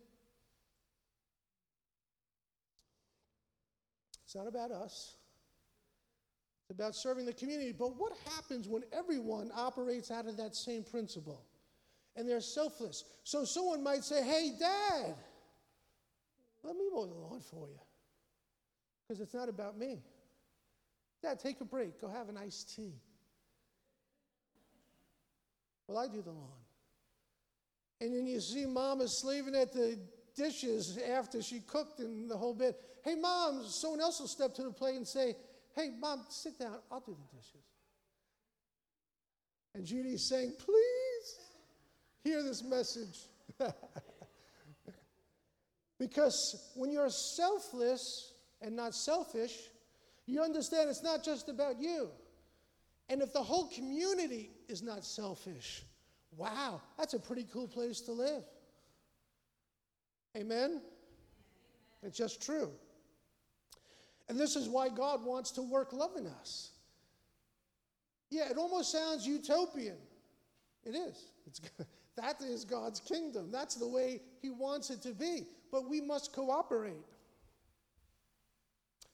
It's 4.23 4.33
not 4.33 4.47
about 4.47 4.71
us. 4.71 5.17
It's 6.61 6.71
about 6.71 6.95
serving 6.95 7.25
the 7.25 7.33
community. 7.33 7.73
But 7.77 7.99
what 7.99 8.13
happens 8.33 8.65
when 8.65 8.83
everyone 8.97 9.51
operates 9.53 10.09
out 10.09 10.25
of 10.25 10.37
that 10.37 10.55
same 10.55 10.83
principle 10.83 11.43
and 12.15 12.29
they're 12.29 12.39
selfless? 12.39 13.03
So 13.25 13.43
someone 13.43 13.83
might 13.83 14.05
say, 14.05 14.23
Hey, 14.23 14.53
Dad, 14.57 15.15
let 16.63 16.77
me 16.77 16.85
mow 16.93 17.07
the 17.07 17.13
lawn 17.13 17.41
for 17.41 17.67
you. 17.67 17.79
Because 19.07 19.21
it's 19.21 19.33
not 19.33 19.49
about 19.49 19.77
me. 19.77 19.99
Dad, 21.21 21.39
take 21.39 21.61
a 21.61 21.65
break. 21.65 22.01
Go 22.01 22.07
have 22.07 22.29
an 22.29 22.37
iced 22.37 22.75
tea. 22.75 22.93
Well, 25.87 25.97
I 25.97 26.07
do 26.07 26.21
the 26.21 26.31
lawn. 26.31 26.49
And 28.01 28.15
then 28.15 28.27
you 28.27 28.41
see 28.41 28.65
mom 28.65 29.01
is 29.01 29.19
slaving 29.19 29.55
at 29.55 29.71
the 29.71 29.99
dishes 30.35 30.99
after 31.09 31.41
she 31.41 31.59
cooked 31.59 31.99
and 31.99 32.29
the 32.29 32.37
whole 32.37 32.53
bit. 32.53 32.79
Hey, 33.03 33.15
mom, 33.15 33.63
someone 33.67 34.01
else 34.01 34.19
will 34.19 34.27
step 34.27 34.53
to 34.55 34.63
the 34.63 34.71
plate 34.71 34.95
and 34.95 35.07
say, 35.07 35.35
Hey, 35.75 35.91
mom, 35.99 36.25
sit 36.29 36.57
down. 36.57 36.77
I'll 36.91 37.01
do 37.01 37.15
the 37.15 37.37
dishes. 37.37 37.65
And 39.73 39.85
Judy's 39.85 40.27
saying, 40.27 40.53
Please 40.57 41.39
hear 42.23 42.41
this 42.43 42.63
message. 42.63 43.17
because 45.99 46.71
when 46.75 46.91
you're 46.91 47.09
selfless 47.09 48.33
and 48.65 48.75
not 48.75 48.95
selfish, 48.95 49.69
you 50.25 50.41
understand 50.41 50.89
it's 50.89 51.03
not 51.03 51.23
just 51.23 51.49
about 51.49 51.79
you. 51.79 52.09
And 53.09 53.21
if 53.21 53.31
the 53.31 53.43
whole 53.43 53.67
community 53.67 54.49
is 54.67 54.81
not 54.81 55.05
selfish, 55.05 55.83
wow, 56.35 56.81
that's 56.97 57.13
a 57.13 57.19
pretty 57.19 57.45
cool 57.53 57.67
place 57.67 58.01
to 58.01 58.11
live. 58.11 58.43
Amen? 60.35 60.81
It's 62.01 62.17
just 62.17 62.41
true. 62.41 62.71
And 64.27 64.39
this 64.39 64.55
is 64.55 64.67
why 64.67 64.89
God 64.89 65.23
wants 65.23 65.51
to 65.51 65.61
work 65.61 65.93
love 65.93 66.17
in 66.17 66.25
us. 66.25 66.71
Yeah, 68.31 68.49
it 68.49 68.57
almost 68.57 68.91
sounds 68.91 69.27
utopian. 69.27 69.97
It 70.83 70.95
is. 70.95 71.25
It's, 71.45 71.61
that 72.17 72.41
is 72.41 72.65
God's 72.65 72.99
kingdom. 72.99 73.51
That's 73.51 73.75
the 73.75 73.87
way 73.87 74.21
He 74.41 74.49
wants 74.49 74.89
it 74.89 75.03
to 75.03 75.13
be. 75.13 75.43
But 75.71 75.87
we 75.87 76.01
must 76.01 76.33
cooperate. 76.33 77.05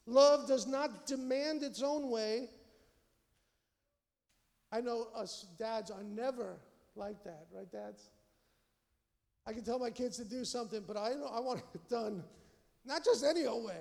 Love 0.06 0.48
does 0.48 0.66
not 0.66 1.06
demand 1.06 1.62
its 1.62 1.82
own 1.82 2.10
way. 2.10 2.48
I 4.72 4.80
know 4.80 5.08
us 5.14 5.46
dads 5.58 5.90
are 5.90 6.02
never 6.02 6.56
like 6.96 7.22
that, 7.24 7.46
right, 7.54 7.70
dads? 7.70 8.10
I 9.46 9.52
can 9.52 9.64
tell 9.64 9.78
my 9.78 9.90
kids 9.90 10.16
to 10.18 10.24
do 10.24 10.44
something, 10.44 10.82
but 10.86 10.96
I 10.96 11.10
I 11.10 11.40
want 11.40 11.62
it 11.74 11.88
done, 11.88 12.24
not 12.84 13.04
just 13.04 13.24
any 13.24 13.46
old 13.46 13.64
way. 13.66 13.80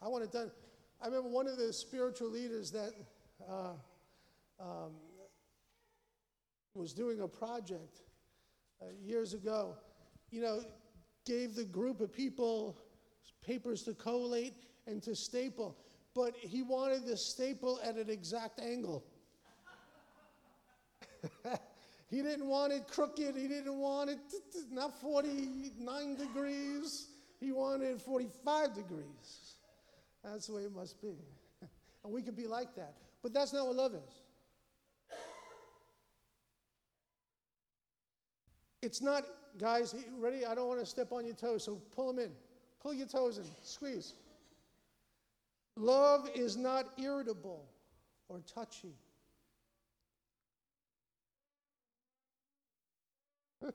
I 0.00 0.08
want 0.08 0.24
it 0.24 0.32
done. 0.32 0.50
I 1.00 1.06
remember 1.06 1.28
one 1.28 1.46
of 1.46 1.56
the 1.56 1.72
spiritual 1.72 2.30
leaders 2.30 2.70
that 2.72 2.92
uh, 3.48 3.72
um, 4.60 4.92
was 6.74 6.92
doing 6.92 7.20
a 7.20 7.28
project 7.28 8.00
uh, 8.80 8.86
years 9.02 9.34
ago. 9.34 9.76
You 10.30 10.42
know, 10.42 10.60
gave 11.24 11.54
the 11.54 11.64
group 11.64 12.00
of 12.00 12.12
people 12.12 12.78
papers 13.42 13.82
to 13.84 13.94
collate 13.94 14.54
and 14.88 15.02
to 15.02 15.14
staple, 15.14 15.76
but 16.14 16.34
he 16.34 16.62
wanted 16.62 17.06
the 17.06 17.16
staple 17.16 17.78
at 17.84 17.96
an 17.96 18.10
exact 18.10 18.60
angle. 18.60 19.04
he 22.10 22.22
didn't 22.22 22.46
want 22.46 22.72
it 22.72 22.88
crooked. 22.88 23.36
He 23.36 23.46
didn't 23.46 23.78
want 23.78 24.10
it 24.10 24.18
not 24.70 24.98
49 25.00 26.16
degrees. 26.16 27.08
He 27.38 27.52
wanted 27.52 28.00
45 28.00 28.74
degrees. 28.74 29.54
That's 30.24 30.46
the 30.46 30.54
way 30.54 30.62
it 30.62 30.74
must 30.74 31.00
be. 31.00 31.14
and 32.04 32.12
we 32.12 32.22
can 32.22 32.34
be 32.34 32.46
like 32.46 32.74
that. 32.74 32.94
But 33.22 33.32
that's 33.32 33.52
not 33.52 33.66
what 33.66 33.76
love 33.76 33.94
is. 33.94 34.22
It's 38.80 39.02
not, 39.02 39.24
guys, 39.58 39.94
ready? 40.18 40.46
I 40.46 40.54
don't 40.54 40.68
want 40.68 40.80
to 40.80 40.86
step 40.86 41.12
on 41.12 41.26
your 41.26 41.34
toes, 41.34 41.64
so 41.64 41.80
pull 41.94 42.12
them 42.12 42.24
in. 42.24 42.30
Pull 42.80 42.94
your 42.94 43.08
toes 43.08 43.38
in, 43.38 43.44
squeeze. 43.62 44.14
Love 45.78 46.28
is 46.34 46.56
not 46.56 46.86
irritable 46.98 47.64
or 48.28 48.40
touchy. 48.52 48.96
it's 53.62 53.70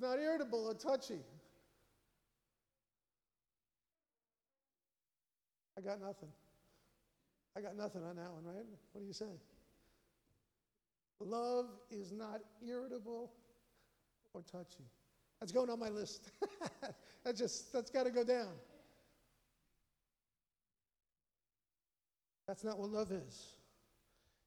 not 0.00 0.18
irritable 0.18 0.66
or 0.66 0.72
touchy. 0.72 1.20
I 5.76 5.82
got 5.82 6.00
nothing. 6.00 6.30
I 7.54 7.60
got 7.60 7.76
nothing 7.76 8.02
on 8.02 8.16
that 8.16 8.32
one, 8.32 8.44
right? 8.44 8.64
What 8.92 9.02
do 9.02 9.06
you 9.06 9.12
say? 9.12 9.26
Love 11.20 11.66
is 11.90 12.12
not 12.12 12.40
irritable 12.66 13.30
or 14.32 14.40
touchy. 14.50 14.84
That's 15.40 15.52
going 15.52 15.70
on 15.70 15.78
my 15.78 15.88
list. 15.88 16.30
that's 17.24 17.38
just, 17.38 17.72
that's 17.72 17.90
got 17.90 18.04
to 18.04 18.10
go 18.10 18.24
down. 18.24 18.48
That's 22.46 22.64
not 22.64 22.78
what 22.78 22.90
love 22.90 23.12
is. 23.12 23.52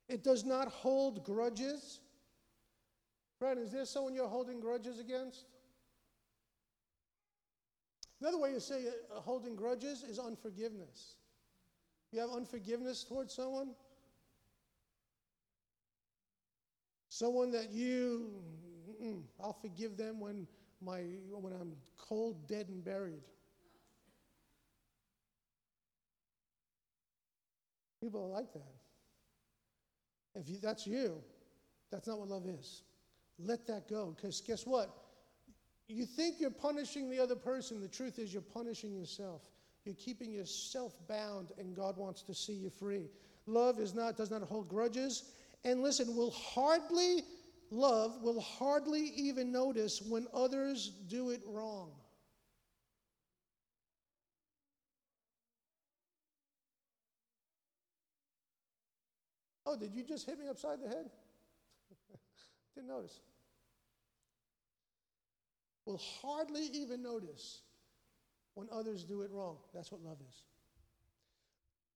It 0.10 0.24
does 0.24 0.44
not 0.44 0.68
hold 0.68 1.24
grudges. 1.24 2.00
Friend, 3.40 3.60
is 3.60 3.72
there 3.72 3.86
someone 3.86 4.14
you're 4.14 4.28
holding 4.28 4.60
grudges 4.60 5.00
against? 5.00 5.46
Another 8.20 8.38
way 8.38 8.54
to 8.54 8.62
say 8.62 8.86
uh, 8.88 9.20
holding 9.20 9.56
grudges 9.56 10.04
is 10.04 10.20
unforgiveness. 10.20 11.16
You 12.12 12.20
have 12.20 12.30
unforgiveness 12.30 13.04
towards 13.04 13.34
someone? 13.34 13.70
Someone 17.10 17.52
that 17.52 17.72
you, 17.72 18.32
I'll 19.40 19.58
forgive 19.60 19.98
them 19.98 20.20
when, 20.20 20.48
my, 20.84 21.02
when 21.32 21.54
I'm 21.54 21.74
cold, 21.98 22.48
dead, 22.48 22.68
and 22.70 22.84
buried. 22.84 23.24
People 28.02 28.24
are 28.24 28.40
like 28.40 28.52
that. 28.54 28.74
If 30.36 30.50
you, 30.50 30.58
that's 30.62 30.88
you, 30.88 31.22
that's 31.92 32.08
not 32.08 32.20
what 32.20 32.30
love 32.30 32.46
is. 32.48 32.84
Let 33.38 33.68
that 33.68 33.88
go. 33.88 34.16
Because 34.16 34.42
guess 34.42 34.66
what? 34.66 34.90
You 35.88 36.06
think 36.06 36.40
you're 36.40 36.50
punishing 36.50 37.10
the 37.10 37.20
other 37.20 37.36
person. 37.36 37.82
The 37.82 37.88
truth 37.88 38.18
is, 38.18 38.34
you're 38.34 38.42
punishing 38.42 38.94
yourself. 38.94 39.42
You're 39.84 39.96
keeping 39.96 40.32
yourself 40.32 40.94
bound, 41.08 41.50
and 41.58 41.76
God 41.76 41.98
wants 41.98 42.22
to 42.24 42.34
see 42.34 42.54
you 42.54 42.70
free. 42.70 43.10
Love 43.46 43.80
is 43.80 43.94
not, 43.94 44.16
does 44.16 44.32
not 44.32 44.42
hold 44.44 44.70
grudges. 44.70 45.32
And 45.66 45.82
listen, 45.82 46.16
will 46.16 46.32
hardly, 46.32 47.24
love 47.72 48.22
will 48.22 48.42
hardly 48.42 49.12
even 49.16 49.52
notice 49.52 50.02
when 50.02 50.28
others 50.34 50.92
do 51.08 51.30
it 51.32 51.42
wrong. 51.48 51.92
Oh, 59.66 59.78
did 59.78 59.96
you 59.96 60.04
just 60.04 60.26
hit 60.26 60.38
me 60.38 60.48
upside 60.50 60.82
the 60.82 60.88
head? 60.88 61.10
Didn't 62.76 62.90
notice. 62.90 63.20
Will 65.86 66.02
hardly 66.22 66.66
even 66.74 67.02
notice 67.02 67.62
when 68.56 68.68
others 68.72 69.04
do 69.04 69.22
it 69.22 69.32
wrong. 69.32 69.58
That's 69.74 69.92
what 69.92 70.02
love 70.02 70.18
is. 70.28 70.44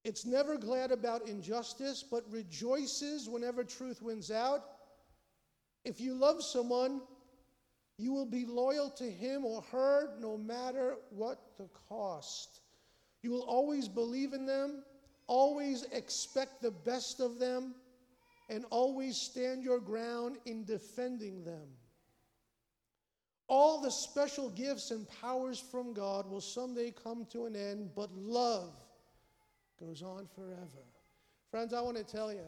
It's 0.04 0.26
never 0.26 0.58
glad 0.58 0.92
about 0.92 1.28
injustice, 1.28 2.04
but 2.04 2.24
rejoices 2.32 3.28
whenever 3.28 3.64
truth 3.64 4.02
wins 4.02 4.30
out. 4.30 4.75
If 5.86 6.02
you 6.02 6.16
love 6.16 6.44
someone, 6.44 7.02
you 7.98 8.12
will 8.12 8.26
be 8.26 8.46
loyal 8.46 8.90
to 8.98 9.10
him 9.10 9.46
or 9.46 9.62
her 9.72 10.10
no 10.20 10.38
matter 10.38 10.96
what 11.12 11.40
the 11.58 11.70
cost. 11.88 12.62
You 13.22 13.32
will 13.32 13.44
always 13.44 13.88
believe 13.88 14.34
in 14.34 14.46
them, 14.46 14.84
always 15.28 15.84
expect 15.92 16.62
the 16.62 16.72
best 16.72 17.20
of 17.20 17.40
them, 17.40 17.76
and 18.50 18.66
always 18.70 19.18
stand 19.18 19.64
your 19.64 19.80
ground 19.80 20.38
in 20.46 20.66
defending 20.66 21.44
them. 21.44 21.68
All 23.48 23.80
the 23.80 23.92
special 23.92 24.50
gifts 24.50 24.92
and 24.92 25.08
powers 25.22 25.60
from 25.60 25.94
God 25.94 26.30
will 26.30 26.42
someday 26.42 26.92
come 26.92 27.26
to 27.32 27.46
an 27.46 27.56
end, 27.56 27.92
but 27.96 28.12
love 28.16 28.76
goes 29.80 30.02
on 30.02 30.28
forever. 30.36 30.84
Friends, 31.52 31.74
I 31.74 31.82
want 31.82 31.98
to 31.98 32.04
tell 32.04 32.34
you 32.34 32.46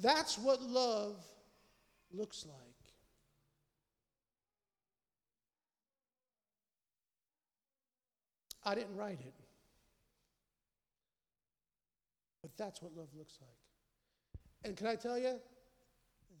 that's 0.00 0.38
what 0.38 0.62
love 0.62 1.16
looks 2.12 2.46
like. 2.46 2.56
I 8.64 8.74
didn't 8.74 8.96
write 8.96 9.20
it. 9.20 9.34
But 12.42 12.56
that's 12.56 12.82
what 12.82 12.96
love 12.96 13.08
looks 13.16 13.38
like. 13.40 13.50
And 14.64 14.76
can 14.76 14.86
I 14.86 14.94
tell 14.94 15.18
you? 15.18 15.38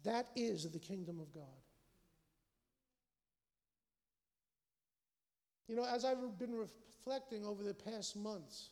That 0.04 0.28
is 0.34 0.70
the 0.70 0.78
kingdom 0.78 1.20
of 1.20 1.32
God. 1.32 1.42
You 5.68 5.76
know, 5.76 5.84
as 5.84 6.04
I've 6.04 6.38
been 6.38 6.54
reflecting 6.54 7.44
over 7.44 7.62
the 7.62 7.74
past 7.74 8.16
months, 8.16 8.70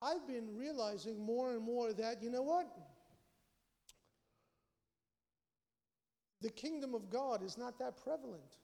I've 0.00 0.26
been 0.26 0.56
realizing 0.56 1.24
more 1.24 1.52
and 1.52 1.62
more 1.62 1.92
that, 1.92 2.22
you 2.22 2.30
know 2.30 2.42
what? 2.42 2.66
The 6.42 6.50
kingdom 6.50 6.94
of 6.94 7.08
God 7.08 7.42
is 7.42 7.56
not 7.56 7.78
that 7.78 7.96
prevalent. 8.02 8.58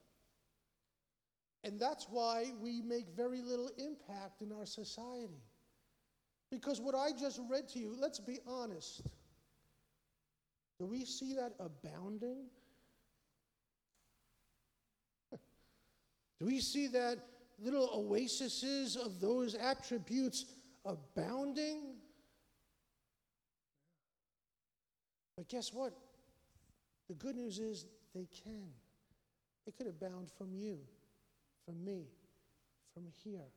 And 1.63 1.79
that's 1.79 2.07
why 2.11 2.53
we 2.61 2.83
make 2.83 3.07
very 3.17 3.41
little 3.41 3.71
impact 3.79 4.43
in 4.43 4.53
our 4.53 4.67
society. 4.67 5.43
Because 6.51 6.81
what 6.81 6.95
I 6.95 7.13
just 7.13 7.41
read 7.49 7.69
to 7.71 7.79
you, 7.79 7.95
let's 7.97 8.19
be 8.19 8.39
honest. 8.47 9.03
Do 10.81 10.87
we 10.87 11.05
see 11.05 11.35
that 11.35 11.53
abounding? 11.61 12.47
Do 16.41 16.47
we 16.47 16.61
see 16.61 16.89
that 16.89 17.19
little 17.61 17.89
oases 17.93 18.97
of 18.97 19.21
those 19.21 19.55
attributes 19.55 20.47
abounding? 20.85 21.95
But 25.37 25.49
guess 25.49 25.73
what? 25.73 25.93
The 27.09 27.15
good 27.15 27.37
news 27.37 27.59
is 27.59 27.87
they 28.15 28.29
can. 28.45 28.69
It 29.67 29.77
could 29.77 29.87
abound 29.87 30.31
from 30.37 30.55
you, 30.55 30.79
from 31.65 31.85
me, 31.85 32.07
from 32.95 33.05
here, 33.23 33.49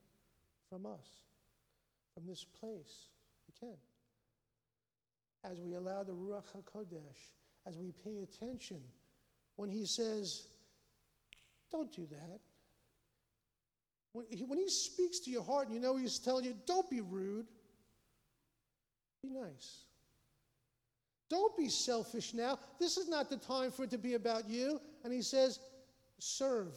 from 0.70 0.86
us, 0.86 1.08
from 2.14 2.26
this 2.26 2.44
place. 2.44 3.08
We 3.48 3.68
can. 3.68 3.78
As 5.44 5.60
we 5.60 5.74
allow 5.74 6.04
the 6.04 6.14
Ruach 6.14 6.44
HaKodesh, 6.56 7.32
as 7.66 7.78
we 7.78 7.92
pay 8.04 8.20
attention, 8.24 8.82
when 9.56 9.70
he 9.70 9.86
says, 9.86 10.48
don't 11.72 11.92
do 11.92 12.08
that. 12.12 12.40
When 14.14 14.26
he, 14.30 14.44
when 14.44 14.60
he 14.60 14.70
speaks 14.70 15.20
to 15.22 15.32
your 15.32 15.44
heart 15.44 15.68
and 15.68 15.76
you 15.76 15.82
know 15.82 15.96
he's 15.96 16.20
telling 16.20 16.46
you, 16.46 16.56
don't 16.66 16.90
be 16.90 17.02
rude, 17.02 17.48
be 19.24 19.30
nice. 19.30 19.86
Don't 21.32 21.56
be 21.56 21.70
selfish 21.70 22.34
now. 22.34 22.60
This 22.78 22.98
is 22.98 23.08
not 23.08 23.30
the 23.30 23.38
time 23.38 23.72
for 23.72 23.86
it 23.86 23.90
to 23.92 23.98
be 23.98 24.16
about 24.16 24.50
you. 24.50 24.82
And 25.06 25.14
he 25.14 25.22
says, 25.22 25.60
serve 26.20 26.74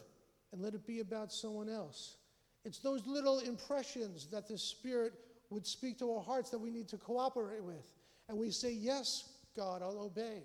and 0.52 0.62
let 0.62 0.74
it 0.74 0.86
be 0.86 1.00
about 1.00 1.32
someone 1.32 1.68
else. 1.68 2.18
It's 2.64 2.78
those 2.78 3.04
little 3.04 3.40
impressions 3.40 4.28
that 4.28 4.46
the 4.46 4.56
Spirit 4.56 5.12
would 5.50 5.66
speak 5.66 5.98
to 5.98 6.12
our 6.12 6.22
hearts 6.22 6.50
that 6.50 6.58
we 6.58 6.70
need 6.70 6.86
to 6.90 6.96
cooperate 6.96 7.64
with. 7.64 7.90
And 8.28 8.38
we 8.38 8.52
say, 8.52 8.72
Yes, 8.72 9.28
God, 9.56 9.82
I'll 9.82 9.98
obey. 9.98 10.44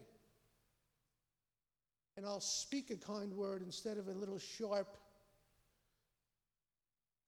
And 2.17 2.25
I'll 2.25 2.41
speak 2.41 2.89
a 2.89 2.97
kind 2.97 3.31
word 3.31 3.61
instead 3.61 3.97
of 3.97 4.07
a 4.07 4.11
little 4.11 4.39
sharp, 4.39 4.97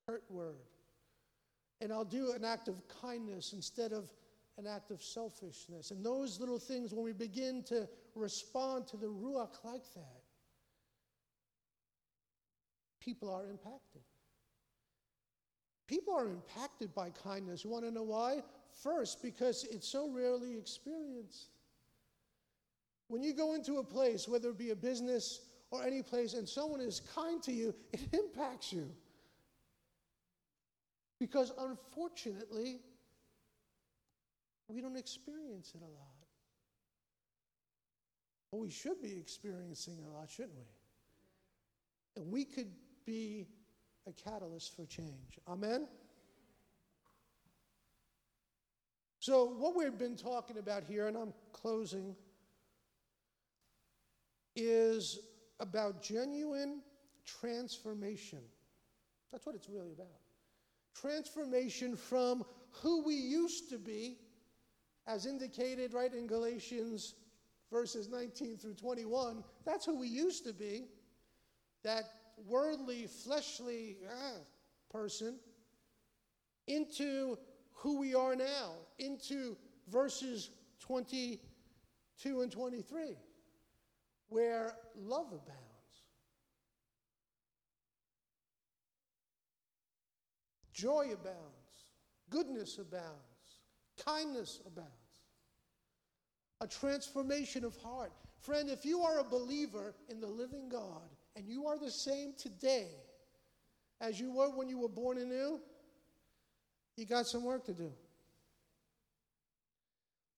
hurt 0.08 0.24
word. 0.32 0.66
And 1.80 1.94
I'll 1.94 2.04
do 2.04 2.34
an 2.34 2.44
act 2.44 2.68
of 2.68 2.82
kindness 3.02 3.54
instead 3.54 3.94
of 3.94 4.10
an 4.58 4.68
act 4.68 4.92
of 4.92 5.02
selfishness. 5.02 5.92
And 5.92 6.06
those 6.06 6.40
little 6.40 6.60
things, 6.60 6.94
when 6.94 7.04
we 7.04 7.14
begin 7.14 7.64
to 7.64 7.88
respond 8.16 8.88
to 8.88 8.98
the 8.98 9.08
Ruach 9.08 9.64
like 9.64 9.84
that, 9.96 10.22
people 13.00 13.30
are 13.30 13.48
impacted. 13.48 14.02
People 15.88 16.14
are 16.14 16.28
impacted 16.28 16.94
by 16.96 17.10
kindness. 17.10 17.64
You 17.64 17.70
want 17.70 17.86
to 17.86 17.92
know 17.92 18.04
why? 18.04 18.44
First, 18.82 19.22
because 19.22 19.66
it's 19.70 19.88
so 19.88 20.10
rarely 20.10 20.58
experienced. 20.58 21.50
When 23.08 23.22
you 23.22 23.34
go 23.34 23.56
into 23.56 23.80
a 23.80 23.84
place, 23.84 24.28
whether 24.28 24.50
it 24.50 24.58
be 24.58 24.70
a 24.70 24.76
business 24.76 25.42
or 25.70 25.84
any 25.84 26.02
place, 26.02 26.34
and 26.34 26.48
someone 26.48 26.80
is 26.80 27.02
kind 27.14 27.44
to 27.44 27.52
you, 27.52 27.76
it 27.92 28.00
impacts 28.14 28.72
you. 28.72 28.90
Because 31.20 31.52
unfortunately, 31.60 32.80
we 34.74 34.82
don't 34.82 34.98
experience 34.98 35.74
it 35.76 35.82
a 35.82 35.86
lot. 35.86 36.28
But 38.52 38.60
we 38.60 38.70
should 38.70 39.02
be 39.02 39.18
experiencing 39.18 39.98
it 40.00 40.06
a 40.08 40.12
lot, 40.12 40.30
shouldn't 40.30 40.58
we? 40.58 42.22
And 42.22 42.32
we 42.32 42.44
could 42.44 42.72
be 43.06 43.48
a 44.08 44.12
catalyst 44.12 44.76
for 44.76 44.86
change. 44.86 45.40
Amen? 45.48 45.88
So, 49.20 49.46
what 49.46 49.76
we've 49.76 49.98
been 49.98 50.16
talking 50.16 50.58
about 50.58 50.84
here, 50.84 51.08
and 51.08 51.16
I'm 51.16 51.34
closing, 51.54 52.16
is 54.56 55.20
about 55.60 56.02
genuine 56.02 56.82
transformation. 57.26 58.40
That's 59.32 59.46
what 59.46 59.56
it's 59.56 59.70
really 59.70 59.92
about. 59.92 60.08
Transformation 60.96 61.96
from 61.96 62.44
who 62.72 63.06
we 63.06 63.14
used 63.14 63.70
to 63.70 63.78
be 63.78 64.18
as 65.08 65.26
indicated 65.26 65.94
right 65.94 66.14
in 66.14 66.28
Galatians 66.28 67.16
verses 67.72 68.10
19 68.10 68.58
through 68.58 68.74
21, 68.74 69.44
that's 69.66 69.86
who 69.86 69.98
we 69.98 70.08
used 70.08 70.46
to 70.46 70.54
be. 70.54 70.86
That 71.84 72.04
worldly, 72.48 73.08
fleshly 73.08 73.98
ah, 74.10 74.40
person 74.92 75.40
into 76.68 77.38
who 77.74 77.98
we 78.00 78.14
are 78.14 78.36
now, 78.36 78.74
into 79.00 79.58
verses 79.88 80.52
22 80.82 82.42
and 82.42 82.52
23, 82.52 83.16
where 84.28 84.76
love 84.96 85.28
abounds. 85.28 85.58
Joy 90.74 91.10
abounds, 91.14 91.88
goodness 92.30 92.78
abounds 92.78 93.31
kindness 94.06 94.60
abounds. 94.66 94.92
A 96.62 96.68
transformation 96.68 97.64
of 97.64 97.76
heart. 97.78 98.12
Friend, 98.40 98.70
if 98.70 98.86
you 98.86 99.02
are 99.02 99.20
a 99.20 99.24
believer 99.24 99.96
in 100.10 100.20
the 100.20 100.28
living 100.28 100.70
God 100.70 101.10
and 101.36 101.48
you 101.48 101.68
are 101.68 101.78
the 101.78 101.92
same 101.92 102.34
today 102.38 102.88
as 104.00 104.20
you 104.20 104.32
were 104.32 104.50
when 104.50 104.68
you 104.68 104.80
were 104.80 104.90
born 104.90 105.18
anew, 105.18 105.60
you 106.98 107.06
got 107.06 107.28
some 107.28 107.44
work 107.44 107.66
to 107.66 107.74
do. 107.74 107.92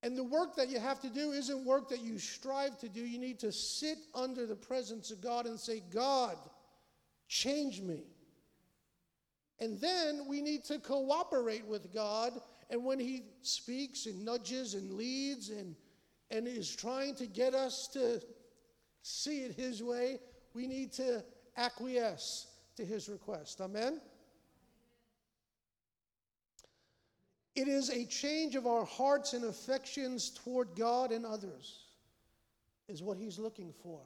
And 0.04 0.18
the 0.18 0.24
work 0.24 0.58
that 0.58 0.70
you 0.70 0.80
have 0.80 1.00
to 1.00 1.10
do 1.10 1.32
isn't 1.32 1.64
work 1.64 1.88
that 1.90 2.02
you 2.02 2.20
strive 2.20 2.78
to 2.80 2.90
do. 2.90 3.00
You 3.00 3.18
need 3.18 3.40
to 3.40 3.54
sit 3.54 3.98
under 4.14 4.46
the 4.46 4.56
presence 4.56 5.12
of 5.12 5.22
God 5.22 5.46
and 5.46 5.58
say, 5.58 5.82
God, 5.94 6.36
change 7.30 7.82
me. 7.82 8.04
And 9.60 9.80
then 9.80 10.26
we 10.28 10.42
need 10.42 10.66
to 10.66 10.80
cooperate 10.80 11.66
with 11.66 11.94
God 11.94 12.34
and 12.70 12.84
when 12.84 13.00
he 13.00 13.24
speaks 13.42 14.06
and 14.06 14.24
nudges 14.24 14.74
and 14.74 14.94
leads 14.94 15.50
and, 15.50 15.76
and 16.32 16.48
is 16.48 16.74
trying 16.76 17.16
to 17.16 17.26
get 17.26 17.54
us 17.54 17.88
to 17.94 18.22
see 19.02 19.42
it 19.44 19.56
his 19.56 19.84
way, 19.84 20.20
we 20.54 20.68
need 20.68 20.92
to 20.94 21.24
acquiesce 21.58 22.48
to 22.76 22.86
his 22.86 23.10
request. 23.10 23.62
Amen? 23.62 24.00
It 27.56 27.68
is 27.68 27.90
a 27.90 28.06
change 28.06 28.56
of 28.56 28.66
our 28.66 28.86
hearts 28.86 29.34
and 29.34 29.46
affections 29.46 30.32
toward 30.32 30.76
God 30.76 31.12
and 31.12 31.26
others, 31.26 31.82
is 32.88 33.04
what 33.04 33.18
he's 33.18 33.38
looking 33.38 33.72
for. 33.84 34.00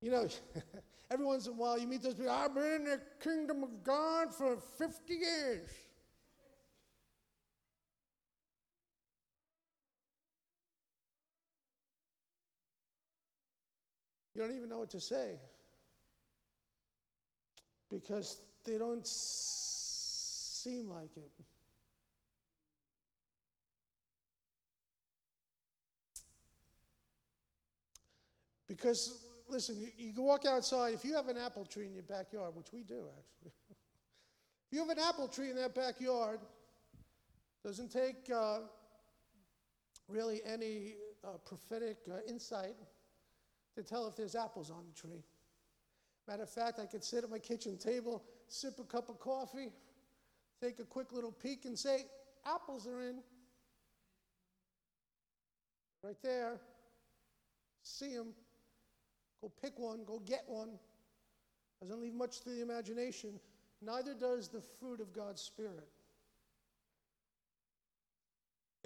You 0.00 0.10
know, 0.10 0.28
every 1.10 1.24
once 1.24 1.46
in 1.46 1.52
a 1.52 1.56
while 1.56 1.78
you 1.78 1.86
meet 1.86 2.02
those 2.02 2.14
people, 2.14 2.32
I've 2.32 2.54
been 2.54 2.64
in 2.64 2.84
the 2.84 3.00
kingdom 3.22 3.62
of 3.62 3.84
God 3.84 4.34
for 4.34 4.56
50 4.56 5.14
years. 5.14 5.70
You 14.34 14.42
don't 14.42 14.56
even 14.56 14.68
know 14.68 14.78
what 14.78 14.90
to 14.90 15.00
say 15.00 15.38
because 17.90 18.40
they 18.64 18.78
don't 18.78 19.06
seem 19.06 20.88
like 20.88 21.16
it. 21.16 21.30
Because, 28.66 29.22
listen, 29.48 29.76
you, 29.96 30.12
can 30.12 30.24
walk 30.24 30.46
outside. 30.46 30.94
If 30.94 31.04
you 31.04 31.14
have 31.14 31.28
an 31.28 31.36
apple 31.36 31.64
tree 31.64 31.86
in 31.86 31.92
your 31.92 32.02
backyard, 32.02 32.56
which 32.56 32.72
we 32.72 32.82
do 32.82 33.04
actually, 33.16 33.52
if 33.70 34.72
you 34.72 34.80
have 34.80 34.88
an 34.88 34.98
apple 34.98 35.28
tree 35.28 35.50
in 35.50 35.56
that 35.56 35.74
backyard, 35.74 36.40
doesn't 37.62 37.92
take 37.92 38.28
uh, 38.34 38.60
really 40.08 40.40
any 40.44 40.94
uh, 41.22 41.36
prophetic 41.46 41.98
uh, 42.10 42.16
insight 42.28 42.74
to 43.74 43.82
tell 43.82 44.06
if 44.06 44.16
there's 44.16 44.34
apples 44.34 44.70
on 44.70 44.84
the 44.86 45.00
tree. 45.00 45.24
Matter 46.26 46.44
of 46.44 46.50
fact, 46.50 46.78
I 46.78 46.86
could 46.86 47.04
sit 47.04 47.24
at 47.24 47.30
my 47.30 47.38
kitchen 47.38 47.76
table, 47.76 48.24
sip 48.48 48.78
a 48.78 48.84
cup 48.84 49.08
of 49.08 49.20
coffee, 49.20 49.72
take 50.60 50.78
a 50.78 50.84
quick 50.84 51.12
little 51.12 51.32
peek, 51.32 51.64
and 51.64 51.78
say, 51.78 52.06
Apples 52.46 52.86
are 52.86 53.02
in. 53.02 53.20
Right 56.02 56.20
there. 56.22 56.60
See 57.82 58.14
them. 58.14 58.34
Go 59.40 59.50
pick 59.62 59.78
one, 59.78 60.04
go 60.04 60.18
get 60.20 60.44
one. 60.46 60.70
Doesn't 61.80 62.00
leave 62.00 62.14
much 62.14 62.40
to 62.40 62.50
the 62.50 62.62
imagination. 62.62 63.40
Neither 63.82 64.14
does 64.14 64.48
the 64.48 64.62
fruit 64.80 65.00
of 65.00 65.12
God's 65.12 65.42
Spirit. 65.42 65.88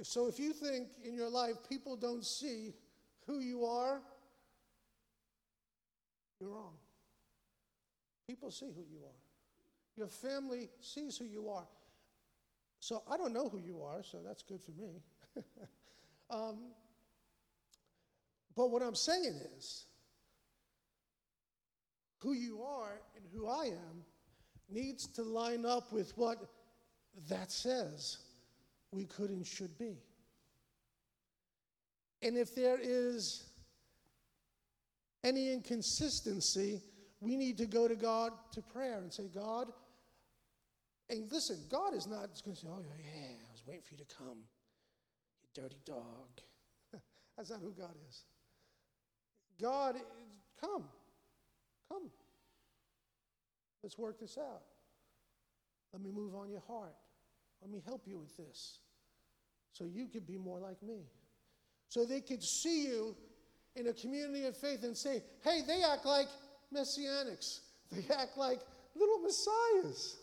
So 0.02 0.26
if 0.28 0.38
you 0.38 0.52
think 0.52 0.88
in 1.04 1.14
your 1.14 1.28
life 1.28 1.56
people 1.68 1.96
don't 1.96 2.24
see 2.24 2.72
who 3.26 3.40
you 3.40 3.64
are, 3.64 4.00
you're 6.40 6.50
wrong. 6.50 6.74
People 8.26 8.50
see 8.50 8.66
who 8.66 8.82
you 8.82 9.04
are. 9.04 9.20
Your 9.96 10.08
family 10.08 10.68
sees 10.80 11.16
who 11.16 11.24
you 11.24 11.48
are. 11.48 11.66
So 12.80 13.02
I 13.10 13.16
don't 13.16 13.32
know 13.32 13.48
who 13.48 13.58
you 13.58 13.82
are, 13.82 14.02
so 14.02 14.18
that's 14.24 14.42
good 14.42 14.60
for 14.60 14.70
me. 14.72 15.02
um, 16.30 16.58
but 18.54 18.70
what 18.70 18.82
I'm 18.82 18.94
saying 18.94 19.40
is, 19.56 19.86
who 22.18 22.32
you 22.32 22.62
are 22.62 23.00
and 23.16 23.24
who 23.32 23.48
I 23.48 23.66
am 23.66 24.04
needs 24.68 25.06
to 25.08 25.22
line 25.22 25.64
up 25.64 25.92
with 25.92 26.16
what 26.16 26.38
that 27.28 27.50
says 27.50 28.18
we 28.90 29.04
could 29.04 29.30
and 29.30 29.46
should 29.46 29.76
be. 29.78 29.96
And 32.22 32.36
if 32.36 32.54
there 32.54 32.78
is 32.80 33.44
any 35.28 35.52
inconsistency, 35.52 36.80
we 37.20 37.36
need 37.36 37.58
to 37.58 37.66
go 37.66 37.86
to 37.86 37.94
God 37.94 38.32
to 38.52 38.62
prayer 38.62 38.98
and 38.98 39.12
say, 39.12 39.28
God, 39.32 39.68
and 41.10 41.30
listen, 41.30 41.58
God 41.70 41.94
is 41.94 42.06
not 42.06 42.28
going 42.44 42.54
to 42.54 42.60
say, 42.60 42.68
oh, 42.70 42.82
yeah, 42.98 43.34
I 43.48 43.52
was 43.52 43.62
waiting 43.66 43.82
for 43.82 43.94
you 43.94 44.04
to 44.04 44.14
come, 44.16 44.38
you 45.42 45.62
dirty 45.62 45.78
dog. 45.84 46.40
That's 47.36 47.50
not 47.50 47.60
who 47.60 47.72
God 47.72 47.94
is. 48.08 48.24
God, 49.60 49.96
come, 50.60 50.84
come. 51.88 52.10
Let's 53.82 53.98
work 53.98 54.20
this 54.20 54.38
out. 54.38 54.62
Let 55.92 56.02
me 56.02 56.10
move 56.10 56.34
on 56.34 56.50
your 56.50 56.62
heart. 56.68 56.94
Let 57.62 57.70
me 57.70 57.82
help 57.84 58.02
you 58.06 58.18
with 58.18 58.36
this 58.36 58.80
so 59.72 59.84
you 59.84 60.06
could 60.06 60.26
be 60.26 60.36
more 60.36 60.58
like 60.58 60.82
me. 60.82 61.06
So 61.88 62.04
they 62.04 62.20
could 62.20 62.42
see 62.42 62.84
you 62.84 63.16
in 63.78 63.88
a 63.88 63.92
community 63.92 64.44
of 64.44 64.56
faith 64.56 64.82
and 64.82 64.96
say, 64.96 65.22
hey, 65.42 65.60
they 65.66 65.82
act 65.82 66.04
like 66.04 66.28
messianics. 66.74 67.60
They 67.90 68.04
act 68.14 68.36
like 68.36 68.60
little 68.94 69.18
messiahs. 69.20 70.16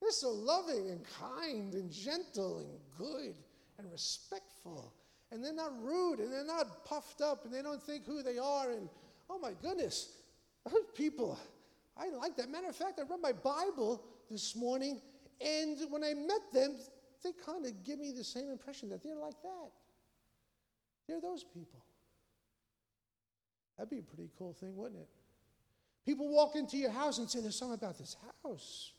They're 0.00 0.10
so 0.10 0.30
loving 0.30 0.88
and 0.88 1.04
kind 1.20 1.74
and 1.74 1.90
gentle 1.90 2.58
and 2.58 2.68
good 2.96 3.34
and 3.78 3.90
respectful. 3.90 4.94
And 5.32 5.44
they're 5.44 5.52
not 5.52 5.72
rude 5.82 6.20
and 6.20 6.32
they're 6.32 6.44
not 6.44 6.84
puffed 6.84 7.20
up 7.20 7.44
and 7.44 7.52
they 7.52 7.62
don't 7.62 7.82
think 7.82 8.06
who 8.06 8.22
they 8.22 8.38
are. 8.38 8.70
And 8.70 8.88
oh 9.28 9.38
my 9.38 9.52
goodness, 9.62 10.12
those 10.64 10.84
people, 10.94 11.38
I 11.96 12.08
like 12.10 12.36
that. 12.36 12.50
Matter 12.50 12.68
of 12.68 12.76
fact, 12.76 12.98
I 12.98 13.02
read 13.02 13.20
my 13.20 13.32
Bible 13.32 14.02
this 14.30 14.56
morning 14.56 15.00
and 15.40 15.78
when 15.90 16.04
I 16.04 16.14
met 16.14 16.52
them, 16.52 16.76
they 17.22 17.32
kind 17.44 17.66
of 17.66 17.84
give 17.84 17.98
me 17.98 18.12
the 18.12 18.24
same 18.24 18.50
impression 18.50 18.88
that 18.90 19.02
they're 19.02 19.16
like 19.16 19.40
that. 19.42 19.70
They're 21.06 21.20
those 21.20 21.44
people. 21.44 21.84
That'd 23.80 23.88
be 23.88 24.00
a 24.00 24.14
pretty 24.14 24.28
cool 24.36 24.52
thing, 24.52 24.76
wouldn't 24.76 25.00
it? 25.00 25.08
People 26.04 26.28
walk 26.28 26.54
into 26.54 26.76
your 26.76 26.90
house 26.90 27.16
and 27.16 27.30
say, 27.30 27.40
There's 27.40 27.56
something 27.56 27.78
about 27.78 27.96
this 27.96 28.14
house. 28.44 28.92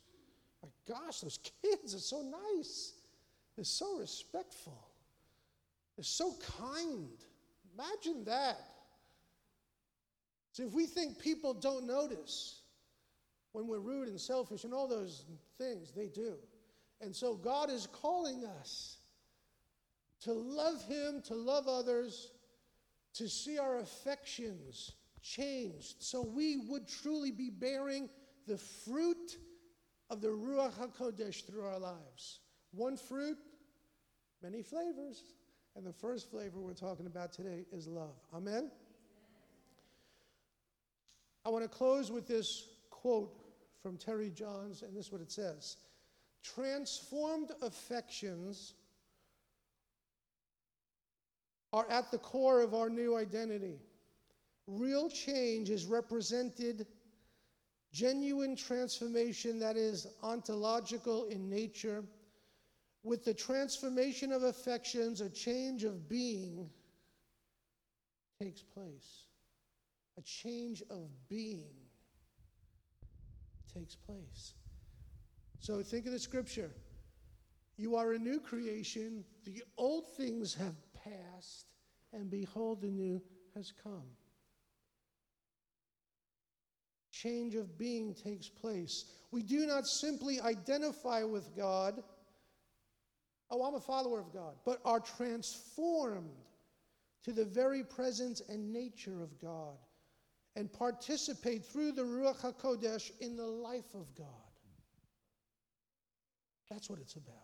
My 0.63 0.69
gosh, 0.89 1.19
those 1.19 1.37
kids 1.61 1.93
are 1.93 1.99
so 1.99 2.23
nice. 2.55 2.93
They're 3.55 3.63
so 3.63 3.99
respectful. 3.99 4.87
They're 5.95 6.03
so 6.03 6.33
kind. 6.57 7.09
Imagine 7.75 8.23
that. 8.25 8.59
So 10.51 10.63
if 10.63 10.73
we 10.73 10.87
think 10.87 11.19
people 11.19 11.53
don't 11.53 11.85
notice 11.85 12.61
when 13.51 13.67
we're 13.67 13.77
rude 13.77 14.07
and 14.07 14.19
selfish 14.19 14.63
and 14.63 14.73
all 14.73 14.87
those 14.87 15.25
things, 15.59 15.91
they 15.91 16.07
do. 16.07 16.37
And 17.01 17.15
so 17.15 17.35
God 17.35 17.69
is 17.69 17.85
calling 17.85 18.45
us 18.59 18.97
to 20.21 20.33
love 20.33 20.83
Him, 20.85 21.21
to 21.27 21.35
love 21.35 21.67
others, 21.67 22.30
to 23.13 23.27
see 23.27 23.57
our 23.57 23.79
affections 23.79 24.93
changed 25.21 25.95
so 25.99 26.21
we 26.21 26.57
would 26.57 26.87
truly 26.87 27.31
be 27.31 27.49
bearing 27.49 28.09
the 28.47 28.57
fruit 28.57 29.37
of 30.09 30.21
the 30.21 30.27
Ruach 30.27 30.73
HaKodesh 30.73 31.45
through 31.45 31.63
our 31.63 31.79
lives. 31.79 32.39
One 32.71 32.97
fruit, 32.97 33.37
many 34.41 34.61
flavors. 34.61 35.23
And 35.75 35.85
the 35.85 35.93
first 35.93 36.29
flavor 36.29 36.59
we're 36.59 36.73
talking 36.73 37.05
about 37.05 37.31
today 37.31 37.65
is 37.71 37.87
love. 37.87 38.17
Amen? 38.35 38.69
I 41.45 41.49
want 41.49 41.63
to 41.63 41.69
close 41.69 42.11
with 42.11 42.27
this 42.27 42.67
quote 42.89 43.33
from 43.81 43.97
Terry 43.97 44.29
Johns, 44.29 44.83
and 44.83 44.95
this 44.95 45.07
is 45.07 45.11
what 45.11 45.21
it 45.21 45.31
says 45.31 45.77
Transformed 46.43 47.51
affections 47.61 48.73
are 51.73 51.89
at 51.89 52.11
the 52.11 52.17
core 52.17 52.61
of 52.61 52.73
our 52.73 52.89
new 52.89 53.15
identity. 53.15 53.79
Real 54.67 55.09
change 55.09 55.69
is 55.69 55.85
represented 55.85 56.85
genuine 57.91 58.55
transformation 58.55 59.59
that 59.59 59.75
is 59.75 60.07
ontological 60.23 61.25
in 61.25 61.49
nature. 61.49 62.03
With 63.03 63.25
the 63.25 63.33
transformation 63.33 64.31
of 64.31 64.43
affections, 64.43 65.21
a 65.21 65.29
change 65.29 65.83
of 65.83 66.07
being 66.07 66.69
takes 68.41 68.61
place. 68.61 69.25
A 70.17 70.21
change 70.21 70.83
of 70.89 71.07
being 71.29 71.73
takes 73.73 73.95
place. 73.95 74.53
So 75.59 75.81
think 75.81 76.05
of 76.05 76.11
the 76.11 76.19
scripture. 76.19 76.71
You 77.77 77.95
are 77.95 78.13
a 78.13 78.19
new 78.19 78.39
creation. 78.39 79.23
The 79.45 79.63
old 79.77 80.05
things 80.15 80.53
have 80.55 80.75
passed, 81.03 81.67
and 82.13 82.29
behold, 82.29 82.81
the 82.81 82.87
new 82.87 83.21
has 83.55 83.71
come 83.83 84.03
change 87.21 87.55
of 87.55 87.77
being 87.77 88.13
takes 88.13 88.49
place. 88.49 89.05
We 89.31 89.43
do 89.43 89.65
not 89.65 89.85
simply 89.87 90.39
identify 90.41 91.23
with 91.23 91.55
God, 91.55 92.01
oh, 93.49 93.63
I'm 93.63 93.75
a 93.75 93.79
follower 93.79 94.19
of 94.19 94.33
God, 94.33 94.55
but 94.65 94.79
are 94.85 94.99
transformed 94.99 96.29
to 97.23 97.31
the 97.31 97.45
very 97.45 97.83
presence 97.83 98.41
and 98.49 98.73
nature 98.73 99.21
of 99.21 99.39
God 99.39 99.77
and 100.55 100.71
participate 100.71 101.63
through 101.63 101.93
the 101.93 102.01
Ruach 102.01 102.41
HaKodesh 102.41 103.11
in 103.19 103.37
the 103.37 103.45
life 103.45 103.93
of 103.93 104.13
God. 104.17 104.27
That's 106.69 106.89
what 106.89 106.99
it's 106.99 107.15
about. 107.15 107.35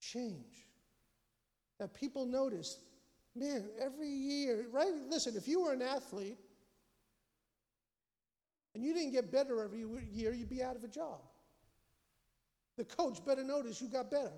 Change. 0.00 0.67
That 1.78 1.94
people 1.94 2.26
notice, 2.26 2.78
man, 3.34 3.64
every 3.80 4.08
year, 4.08 4.66
right? 4.72 4.92
Listen, 5.08 5.36
if 5.36 5.46
you 5.46 5.62
were 5.62 5.72
an 5.72 5.82
athlete, 5.82 6.38
and 8.74 8.84
you 8.84 8.92
didn't 8.94 9.12
get 9.12 9.32
better 9.32 9.62
every 9.62 9.84
year, 10.12 10.32
you'd 10.32 10.48
be 10.48 10.62
out 10.62 10.76
of 10.76 10.84
a 10.84 10.88
job. 10.88 11.20
The 12.76 12.84
coach 12.84 13.24
better 13.24 13.42
notice 13.42 13.80
you 13.80 13.88
got 13.88 14.10
better. 14.10 14.32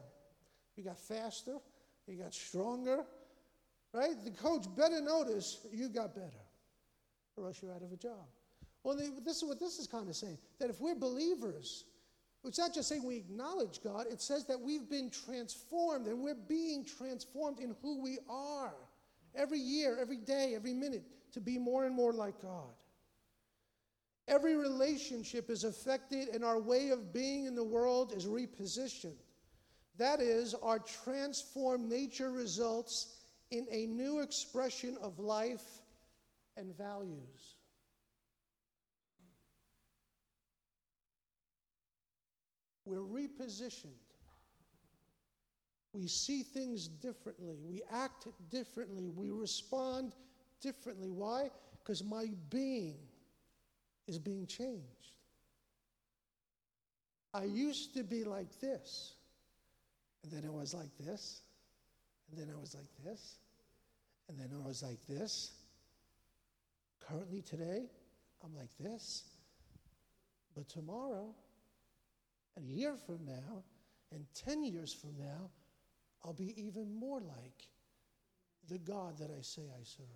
You 0.77 0.85
got 0.85 0.99
faster, 0.99 1.57
you 2.07 2.17
got 2.17 2.33
stronger, 2.33 3.05
right? 3.93 4.15
The 4.25 4.31
coach 4.31 4.65
better 4.77 5.01
notice 5.01 5.67
you 5.73 5.89
got 5.89 6.15
better, 6.15 6.45
or 7.37 7.47
else 7.47 7.61
you're 7.61 7.73
out 7.75 7.83
of 7.83 7.93
a 7.93 7.97
job. 7.97 8.27
Well, 8.83 8.97
this 8.97 9.37
is 9.37 9.45
what 9.45 9.61
this 9.61 9.79
is 9.79 9.87
kind 9.87 10.09
of 10.09 10.17
saying 10.17 10.39
that 10.59 10.71
if 10.71 10.81
we're 10.81 10.95
believers, 10.95 11.85
it's 12.49 12.59
not 12.59 12.75
just 12.75 12.89
saying 12.89 13.07
we 13.07 13.17
acknowledge 13.17 13.81
God, 13.83 14.07
it 14.11 14.21
says 14.21 14.47
that 14.47 14.61
we've 14.61 14.89
been 14.89 15.11
transformed 15.11 16.07
and 16.07 16.21
we're 16.21 16.35
being 16.35 16.85
transformed 16.85 17.61
in 17.61 17.75
who 17.83 18.01
we 18.01 18.19
are 18.29 18.75
every 19.35 19.59
year, 19.59 19.99
every 20.01 20.17
day, 20.17 20.55
every 20.57 20.73
minute 20.73 21.05
to 21.33 21.41
be 21.41 21.59
more 21.59 21.85
and 21.85 21.95
more 21.95 22.13
like 22.13 22.41
God. 22.41 22.73
Every 24.27 24.57
relationship 24.57 25.51
is 25.51 25.65
affected, 25.65 26.29
and 26.29 26.45
our 26.45 26.61
way 26.61 26.91
of 26.91 27.13
being 27.13 27.47
in 27.47 27.55
the 27.57 27.65
world 27.65 28.13
is 28.17 28.27
repositioned. 28.27 29.19
That 29.99 30.21
is, 30.21 30.55
our 30.55 30.79
transformed 30.79 31.89
nature 31.89 32.31
results 32.31 33.17
in 33.51 33.67
a 33.71 33.87
new 33.87 34.21
expression 34.21 34.97
of 35.03 35.19
life 35.19 35.65
and 36.57 36.77
values. 36.77 37.57
We're 42.91 42.99
repositioned. 42.99 43.95
We 45.93 46.09
see 46.09 46.43
things 46.43 46.89
differently. 46.89 47.57
We 47.65 47.83
act 47.93 48.27
differently. 48.51 49.11
We 49.15 49.31
respond 49.31 50.13
differently. 50.61 51.11
Why? 51.11 51.51
Because 51.79 52.03
my 52.03 52.27
being 52.49 52.97
is 54.09 54.19
being 54.19 54.45
changed. 54.47 55.13
I 57.33 57.45
used 57.45 57.95
to 57.95 58.03
be 58.03 58.25
like 58.25 58.59
this, 58.61 59.13
and 60.25 60.33
then 60.33 60.45
I 60.45 60.51
was 60.51 60.75
like 60.75 60.91
this, 60.99 61.43
and 62.29 62.41
then 62.41 62.53
I 62.53 62.59
was 62.59 62.75
like 62.75 62.91
this, 63.05 63.37
and 64.29 64.37
then 64.37 64.51
I 64.53 64.67
was 64.67 64.83
like 64.83 64.99
this. 65.09 65.53
Currently, 67.09 67.43
today, 67.43 67.85
I'm 68.45 68.57
like 68.57 68.77
this. 68.81 69.23
But 70.57 70.69
tomorrow, 70.69 71.33
a 72.61 72.73
year 72.73 72.95
from 73.07 73.25
now, 73.27 73.65
and 74.13 74.25
10 74.35 74.65
years 74.65 74.93
from 74.93 75.17
now, 75.19 75.51
I'll 76.25 76.33
be 76.33 76.55
even 76.61 76.99
more 76.99 77.21
like 77.21 77.69
the 78.69 78.79
God 78.79 79.19
that 79.19 79.31
I 79.31 79.41
say 79.43 79.63
I 79.63 79.83
serve. 79.85 80.07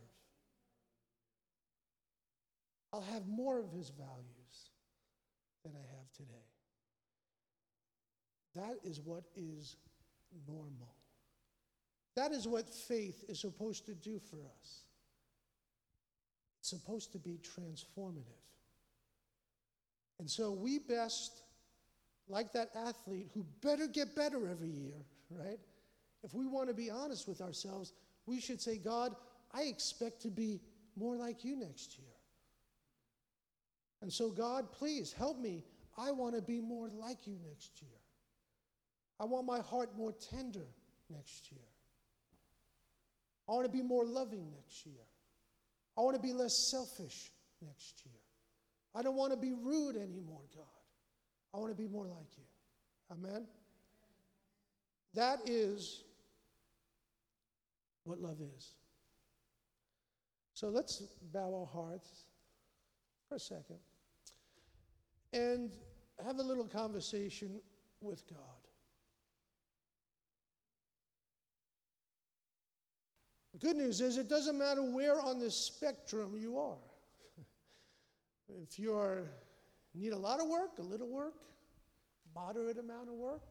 I'll 2.92 3.01
have 3.12 3.26
more 3.26 3.59
of 3.59 3.70
his 3.72 3.90
values. 3.90 4.70
than 5.64 5.72
I 5.74 5.97
have 5.97 6.12
today. 6.12 6.47
That 8.55 8.76
is 8.88 9.01
what 9.01 9.24
is 9.34 9.76
normal. 10.47 10.95
That 12.16 12.32
is 12.32 12.47
what 12.47 12.68
faith 12.68 13.24
is 13.28 13.40
supposed 13.40 13.86
to 13.86 13.95
do 13.95 14.20
for 14.30 14.36
us. 14.36 14.82
It's 16.61 16.70
supposed 16.70 17.12
to 17.12 17.18
be 17.18 17.38
transformative. 17.38 18.45
And 20.20 20.30
so 20.30 20.53
we 20.53 20.78
best, 20.78 21.42
like 22.29 22.53
that 22.53 22.70
athlete 22.75 23.31
who 23.35 23.45
better 23.62 23.87
get 23.87 24.14
better 24.14 24.49
every 24.49 24.70
year, 24.70 25.05
right? 25.31 25.59
If 26.22 26.35
we 26.35 26.47
want 26.47 26.68
to 26.68 26.75
be 26.75 26.91
honest 26.91 27.29
with 27.29 27.41
ourselves, 27.41 27.93
we 28.27 28.41
should 28.41 28.61
say, 28.61 28.79
God, 28.79 29.14
I 29.53 29.62
expect 29.62 30.22
to 30.22 30.31
be 30.31 30.61
more 30.97 31.16
like 31.16 31.45
you 31.45 31.57
next 31.57 31.99
year. 31.99 32.09
And 34.01 34.12
so, 34.12 34.31
God, 34.31 34.72
please 34.72 35.12
help 35.12 35.39
me. 35.39 35.64
I 35.97 36.11
want 36.11 36.35
to 36.35 36.43
be 36.43 36.61
more 36.61 36.89
like 36.89 37.27
you 37.27 37.37
next 37.49 37.81
year. 37.81 37.91
I 39.20 39.25
want 39.25 39.47
my 39.47 39.61
heart 39.61 39.97
more 39.97 40.12
tender 40.12 40.66
next 41.11 41.53
year. 41.53 41.61
I 43.49 43.53
want 43.53 43.64
to 43.64 43.70
be 43.70 43.83
more 43.83 44.05
loving 44.05 44.51
next 44.51 44.87
year. 44.87 44.95
I 45.97 46.01
want 46.01 46.16
to 46.16 46.22
be 46.22 46.33
less 46.33 46.55
selfish 46.70 47.31
next 47.64 48.03
year. 48.05 48.14
I 48.95 49.03
don't 49.03 49.16
want 49.16 49.33
to 49.33 49.37
be 49.37 49.53
rude 49.53 49.97
anymore, 49.97 50.43
God. 50.55 50.74
I 51.55 51.57
want 51.59 51.70
to 51.70 51.80
be 51.80 51.88
more 51.88 52.07
like 52.07 52.36
you. 52.36 52.44
Amen? 53.12 53.46
That 55.14 55.38
is 55.46 56.02
what 58.02 58.20
love 58.20 58.38
is. 58.57 58.72
So 60.55 60.68
let's 60.68 61.02
bow 61.32 61.55
our 61.61 61.66
hearts 61.66 62.24
for 63.28 63.36
a 63.36 63.38
second 63.38 63.78
and 65.32 65.70
have 66.24 66.38
a 66.38 66.42
little 66.42 66.66
conversation 66.66 67.61
with 68.00 68.26
God. 68.28 68.38
The 73.52 73.59
good 73.59 73.76
news 73.76 74.00
is 74.00 74.16
it 74.16 74.28
doesn't 74.28 74.59
matter 74.59 74.82
where 74.82 75.20
on 75.20 75.38
the 75.38 75.50
spectrum 75.50 76.34
you 76.36 76.59
are. 76.59 76.76
if 78.62 78.78
you 78.78 78.96
are 78.96 79.28
need 79.95 80.12
a 80.12 80.18
lot 80.18 80.40
of 80.40 80.49
work, 80.49 80.78
a 80.78 80.82
little 80.82 81.09
work, 81.09 81.34
moderate 82.34 82.78
amount 82.78 83.09
of 83.09 83.14
work. 83.14 83.42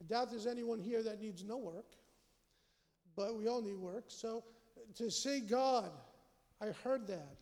I 0.00 0.04
doubt 0.06 0.30
there's 0.30 0.46
anyone 0.46 0.78
here 0.78 1.02
that 1.02 1.20
needs 1.20 1.44
no 1.44 1.56
work, 1.56 1.86
but 3.14 3.36
we 3.36 3.48
all 3.48 3.62
need 3.62 3.78
work. 3.78 4.04
So 4.08 4.44
to 4.96 5.10
say, 5.10 5.40
God, 5.40 5.90
I 6.60 6.66
heard 6.84 7.06
that. 7.08 7.36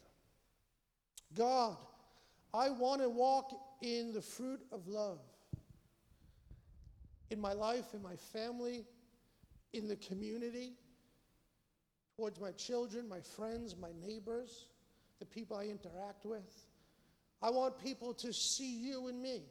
God, 1.37 1.77
I 2.53 2.71
want 2.71 3.03
to 3.03 3.09
walk 3.09 3.53
in 3.83 4.13
the 4.13 4.23
fruit 4.23 4.61
of 4.73 4.87
love 4.87 5.19
in 7.31 7.41
my 7.41 7.53
life, 7.53 7.95
in 7.95 8.03
my 8.03 8.15
family, 8.15 8.85
in 9.73 9.89
the 9.89 9.97
community, 9.97 10.75
towards 12.17 12.41
my 12.41 12.53
children, 12.53 13.09
my 13.09 13.21
friends, 13.21 13.75
my 13.77 13.91
neighbors, 14.07 14.67
the 15.19 15.27
people 15.27 15.57
I 15.57 15.65
interact 15.65 16.25
with. 16.25 16.67
I 17.45 17.51
want 17.51 17.79
people 17.79 18.15
to 18.15 18.33
see 18.33 18.75
you 18.75 19.09
in 19.09 19.21
me. 19.21 19.43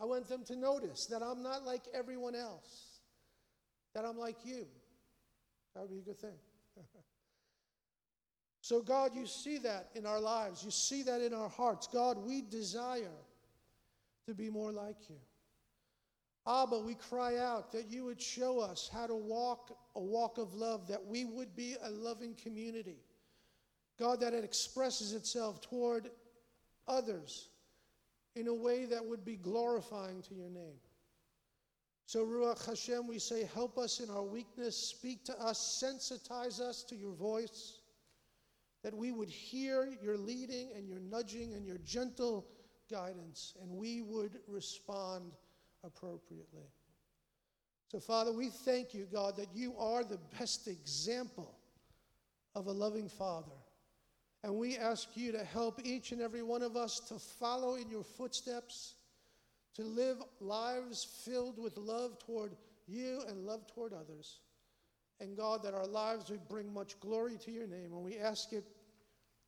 I 0.00 0.06
want 0.06 0.28
them 0.28 0.42
to 0.46 0.56
notice 0.56 1.06
that 1.06 1.22
I'm 1.22 1.40
not 1.40 1.64
like 1.64 1.82
everyone 1.94 2.34
else, 2.34 2.98
that 3.94 4.04
I'm 4.04 4.18
like 4.18 4.38
you. 4.44 4.66
That 5.72 5.82
would 5.82 5.90
be 5.92 5.98
a 5.98 6.02
good 6.02 6.18
thing. 6.18 6.34
so, 8.60 8.82
God, 8.82 9.14
you 9.14 9.24
see 9.24 9.58
that 9.58 9.90
in 9.94 10.04
our 10.04 10.18
lives. 10.18 10.64
You 10.64 10.72
see 10.72 11.04
that 11.04 11.20
in 11.20 11.32
our 11.32 11.48
hearts. 11.48 11.86
God, 11.86 12.18
we 12.26 12.42
desire 12.42 13.20
to 14.26 14.34
be 14.34 14.50
more 14.50 14.72
like 14.72 15.08
you. 15.08 15.20
Abba, 16.44 16.80
we 16.80 16.96
cry 16.96 17.38
out 17.38 17.70
that 17.70 17.88
you 17.88 18.04
would 18.06 18.20
show 18.20 18.58
us 18.58 18.90
how 18.92 19.06
to 19.06 19.14
walk 19.14 19.78
a 19.94 20.00
walk 20.00 20.38
of 20.38 20.54
love, 20.54 20.88
that 20.88 21.06
we 21.06 21.24
would 21.24 21.54
be 21.54 21.76
a 21.84 21.90
loving 21.90 22.34
community. 22.34 22.96
God, 23.96 24.18
that 24.22 24.32
it 24.32 24.42
expresses 24.42 25.12
itself 25.12 25.60
toward 25.60 26.10
others 26.88 27.48
in 28.36 28.48
a 28.48 28.54
way 28.54 28.84
that 28.84 29.04
would 29.04 29.24
be 29.24 29.36
glorifying 29.36 30.22
to 30.22 30.34
your 30.34 30.48
name. 30.48 30.78
So, 32.06 32.24
Ruach 32.24 32.66
Hashem, 32.66 33.06
we 33.06 33.18
say, 33.20 33.48
help 33.54 33.78
us 33.78 34.00
in 34.00 34.10
our 34.10 34.24
weakness, 34.24 34.76
speak 34.76 35.24
to 35.26 35.40
us, 35.40 35.82
sensitize 35.84 36.60
us 36.60 36.82
to 36.84 36.96
your 36.96 37.12
voice, 37.12 37.78
that 38.82 38.96
we 38.96 39.12
would 39.12 39.28
hear 39.28 39.88
your 40.02 40.16
leading 40.16 40.70
and 40.74 40.88
your 40.88 40.98
nudging 40.98 41.54
and 41.54 41.64
your 41.64 41.78
gentle 41.78 42.46
guidance, 42.90 43.54
and 43.62 43.70
we 43.70 44.02
would 44.02 44.40
respond 44.48 45.30
appropriately. 45.84 46.66
So, 47.92 48.00
Father, 48.00 48.32
we 48.32 48.48
thank 48.48 48.94
you, 48.94 49.06
God, 49.12 49.36
that 49.36 49.48
you 49.54 49.76
are 49.76 50.02
the 50.02 50.18
best 50.38 50.68
example 50.68 51.58
of 52.54 52.66
a 52.66 52.72
loving 52.72 53.08
Father. 53.08 53.59
And 54.42 54.54
we 54.54 54.76
ask 54.78 55.08
you 55.14 55.32
to 55.32 55.44
help 55.44 55.80
each 55.84 56.12
and 56.12 56.22
every 56.22 56.42
one 56.42 56.62
of 56.62 56.76
us 56.76 57.00
to 57.00 57.18
follow 57.18 57.74
in 57.74 57.90
your 57.90 58.04
footsteps 58.04 58.94
to 59.74 59.82
live 59.82 60.18
lives 60.40 61.04
filled 61.24 61.58
with 61.58 61.76
love 61.76 62.18
toward 62.18 62.56
you 62.86 63.22
and 63.28 63.46
love 63.46 63.66
toward 63.66 63.92
others. 63.92 64.40
And 65.20 65.36
God, 65.36 65.62
that 65.62 65.74
our 65.74 65.86
lives 65.86 66.30
would 66.30 66.48
bring 66.48 66.72
much 66.72 66.98
glory 67.00 67.36
to 67.44 67.50
your 67.50 67.66
name. 67.66 67.92
And 67.92 68.02
we 68.02 68.16
ask 68.16 68.52
it 68.52 68.64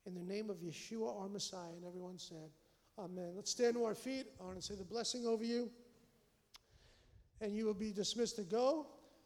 in 0.05 0.13
the 0.13 0.21
name 0.21 0.49
of 0.49 0.57
Yeshua, 0.57 1.19
our 1.19 1.27
Messiah. 1.27 1.73
And 1.75 1.85
everyone 1.85 2.19
said, 2.19 2.51
Amen. 2.99 3.31
Let's 3.35 3.49
stand 3.49 3.73
to 3.73 3.83
our 3.85 3.95
feet. 3.95 4.27
I 4.39 4.43
want 4.43 4.57
to 4.57 4.61
say 4.61 4.75
the 4.75 4.83
blessing 4.83 5.25
over 5.25 5.43
you. 5.43 5.71
And 7.41 7.55
you 7.55 7.65
will 7.65 7.73
be 7.73 7.91
dismissed 7.91 8.35
to 8.35 8.43
go. 8.43 8.85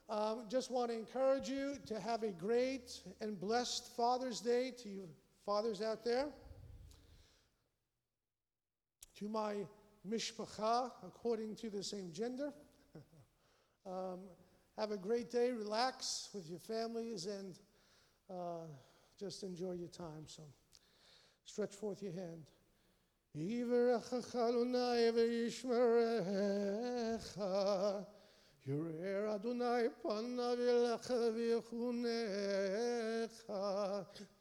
Um, 0.09 0.45
just 0.49 0.71
want 0.71 0.89
to 0.89 0.97
encourage 0.97 1.49
you 1.49 1.75
to 1.85 1.99
have 1.99 2.23
a 2.23 2.31
great 2.31 3.01
and 3.19 3.37
blessed 3.37 3.93
Father's 3.97 4.39
Day 4.39 4.71
to 4.83 4.87
you 4.87 5.09
fathers 5.47 5.81
out 5.81 6.03
there. 6.03 6.27
To 9.15 9.29
my 9.29 9.55
mishpacha, 10.07 10.91
according 11.05 11.55
to 11.55 11.69
the 11.69 11.81
same 11.81 12.11
gender. 12.11 12.51
um, 13.85 14.19
have 14.77 14.91
a 14.91 14.97
great 14.97 15.31
day, 15.31 15.51
relax 15.51 16.27
with 16.33 16.49
your 16.49 16.59
families, 16.59 17.27
and 17.27 17.57
uh, 18.29 18.67
just 19.17 19.43
enjoy 19.43 19.71
your 19.71 19.87
time. 19.87 20.25
So 20.25 20.43
stretch 21.45 21.75
forth 21.75 22.03
your 22.03 22.11
hand. 22.11 22.43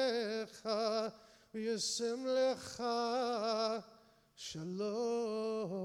Ilecha 0.00 1.12
v'yasem 1.54 2.24
lecha 2.24 3.84
shalom. 4.34 5.82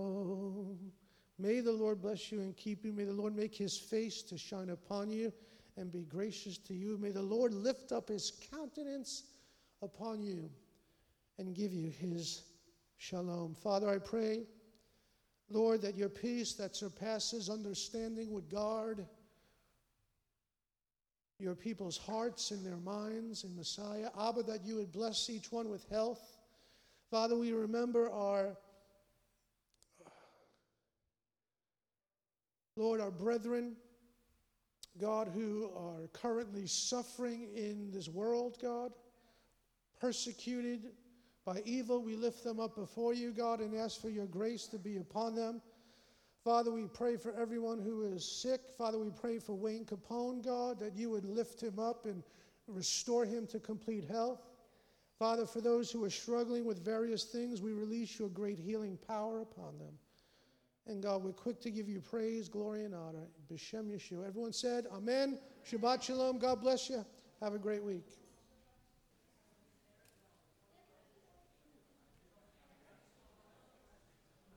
May 1.38 1.60
the 1.60 1.74
Lord 1.74 2.02
bless 2.02 2.32
you 2.32 2.40
and 2.40 2.56
keep 2.56 2.86
you. 2.86 2.94
May 2.94 3.04
the 3.04 3.12
Lord 3.12 3.36
make 3.36 3.54
his 3.54 3.78
face 3.78 4.22
to 4.22 4.38
shine 4.38 4.70
upon 4.70 5.10
you 5.10 5.34
and 5.76 5.92
be 5.92 6.04
gracious 6.04 6.58
to 6.60 6.74
you. 6.74 6.98
May 6.98 7.12
the 7.12 7.22
Lord 7.22 7.54
lift 7.54 7.92
up 7.92 8.08
his 8.08 8.32
countenance 8.52 9.24
upon 9.82 10.22
you 10.22 10.50
and 11.38 11.54
give 11.54 11.74
you 11.74 11.90
his 11.90 12.44
shalom. 12.96 13.54
Father, 13.54 13.90
I 13.90 13.98
pray, 13.98 14.46
Lord, 15.50 15.82
that 15.82 15.98
your 15.98 16.08
peace 16.08 16.54
that 16.54 16.74
surpasses 16.78 17.50
understanding 17.50 18.32
would 18.32 18.50
guard 18.50 19.06
your 21.40 21.56
people's 21.56 21.98
hearts 21.98 22.52
and 22.52 22.66
their 22.66 22.78
minds 22.78 23.44
in 23.44 23.56
Messiah. 23.56 24.10
Abba, 24.20 24.44
that 24.44 24.66
you 24.66 24.76
would 24.78 24.92
bless 24.92 25.30
each 25.30 25.52
one 25.52 25.70
with 25.70 25.86
health. 25.90 26.38
Father, 27.12 27.36
we 27.36 27.52
remember 27.52 28.10
our, 28.10 28.58
Lord, 32.76 33.02
our 33.02 33.12
brethren, 33.12 33.76
God, 35.00 35.30
who 35.34 35.70
are 35.78 36.08
currently 36.14 36.68
suffering 36.68 37.50
in 37.56 37.92
this 37.92 38.08
world, 38.08 38.58
God, 38.62 38.92
persecuted 40.00 40.92
by 41.46 41.62
evil. 41.66 42.02
We 42.02 42.16
lift 42.16 42.44
them 42.44 42.60
up 42.60 42.76
before 42.76 43.14
you, 43.14 43.32
God, 43.32 43.60
and 43.60 43.76
ask 43.76 44.02
for 44.02 44.10
your 44.10 44.26
grace 44.26 44.68
to 44.68 44.80
be 44.80 44.98
upon 44.98 45.36
them. 45.36 45.62
Father, 46.46 46.72
we 46.72 46.86
pray 46.86 47.18
for 47.18 47.34
everyone 47.34 47.80
who 47.80 48.04
is 48.04 48.24
sick. 48.24 48.62
Father, 48.78 49.00
we 49.00 49.10
pray 49.10 49.40
for 49.40 49.56
Wayne 49.56 49.84
Capone, 49.84 50.46
God, 50.46 50.80
that 50.80 50.96
you 50.96 51.10
would 51.10 51.26
lift 51.26 51.60
him 51.60 51.80
up 51.80 52.06
and 52.06 52.22
restore 52.68 53.26
him 53.26 53.48
to 53.48 53.60
complete 53.60 54.06
health. 54.08 54.42
Father, 55.18 55.48
for 55.48 55.60
those 55.60 55.90
who 55.90 56.04
are 56.04 56.10
struggling 56.10 56.64
with 56.64 56.86
various 56.86 57.24
things, 57.24 57.64
we 57.64 57.72
release 57.74 58.20
your 58.20 58.30
great 58.30 58.60
healing 58.60 58.96
power 59.08 59.42
upon 59.42 59.80
them. 59.80 59.98
And 60.86 61.02
God, 61.02 61.24
we're 61.24 61.32
quick 61.32 61.60
to 61.62 61.72
give 61.72 61.90
you 61.90 62.00
praise, 62.00 62.48
glory, 62.48 62.86
and 62.86 62.94
honor. 62.94 63.28
B'Shem 63.52 63.90
Yeshua. 63.90 64.28
Everyone 64.28 64.54
said, 64.54 64.86
Amen. 64.94 65.40
Shabbat 65.68 66.04
Shalom. 66.04 66.38
God 66.38 66.62
bless 66.62 66.92
you. 66.92 67.04
Have 67.42 67.56
a 67.56 67.60
great 67.60 67.84
week. 67.84 68.06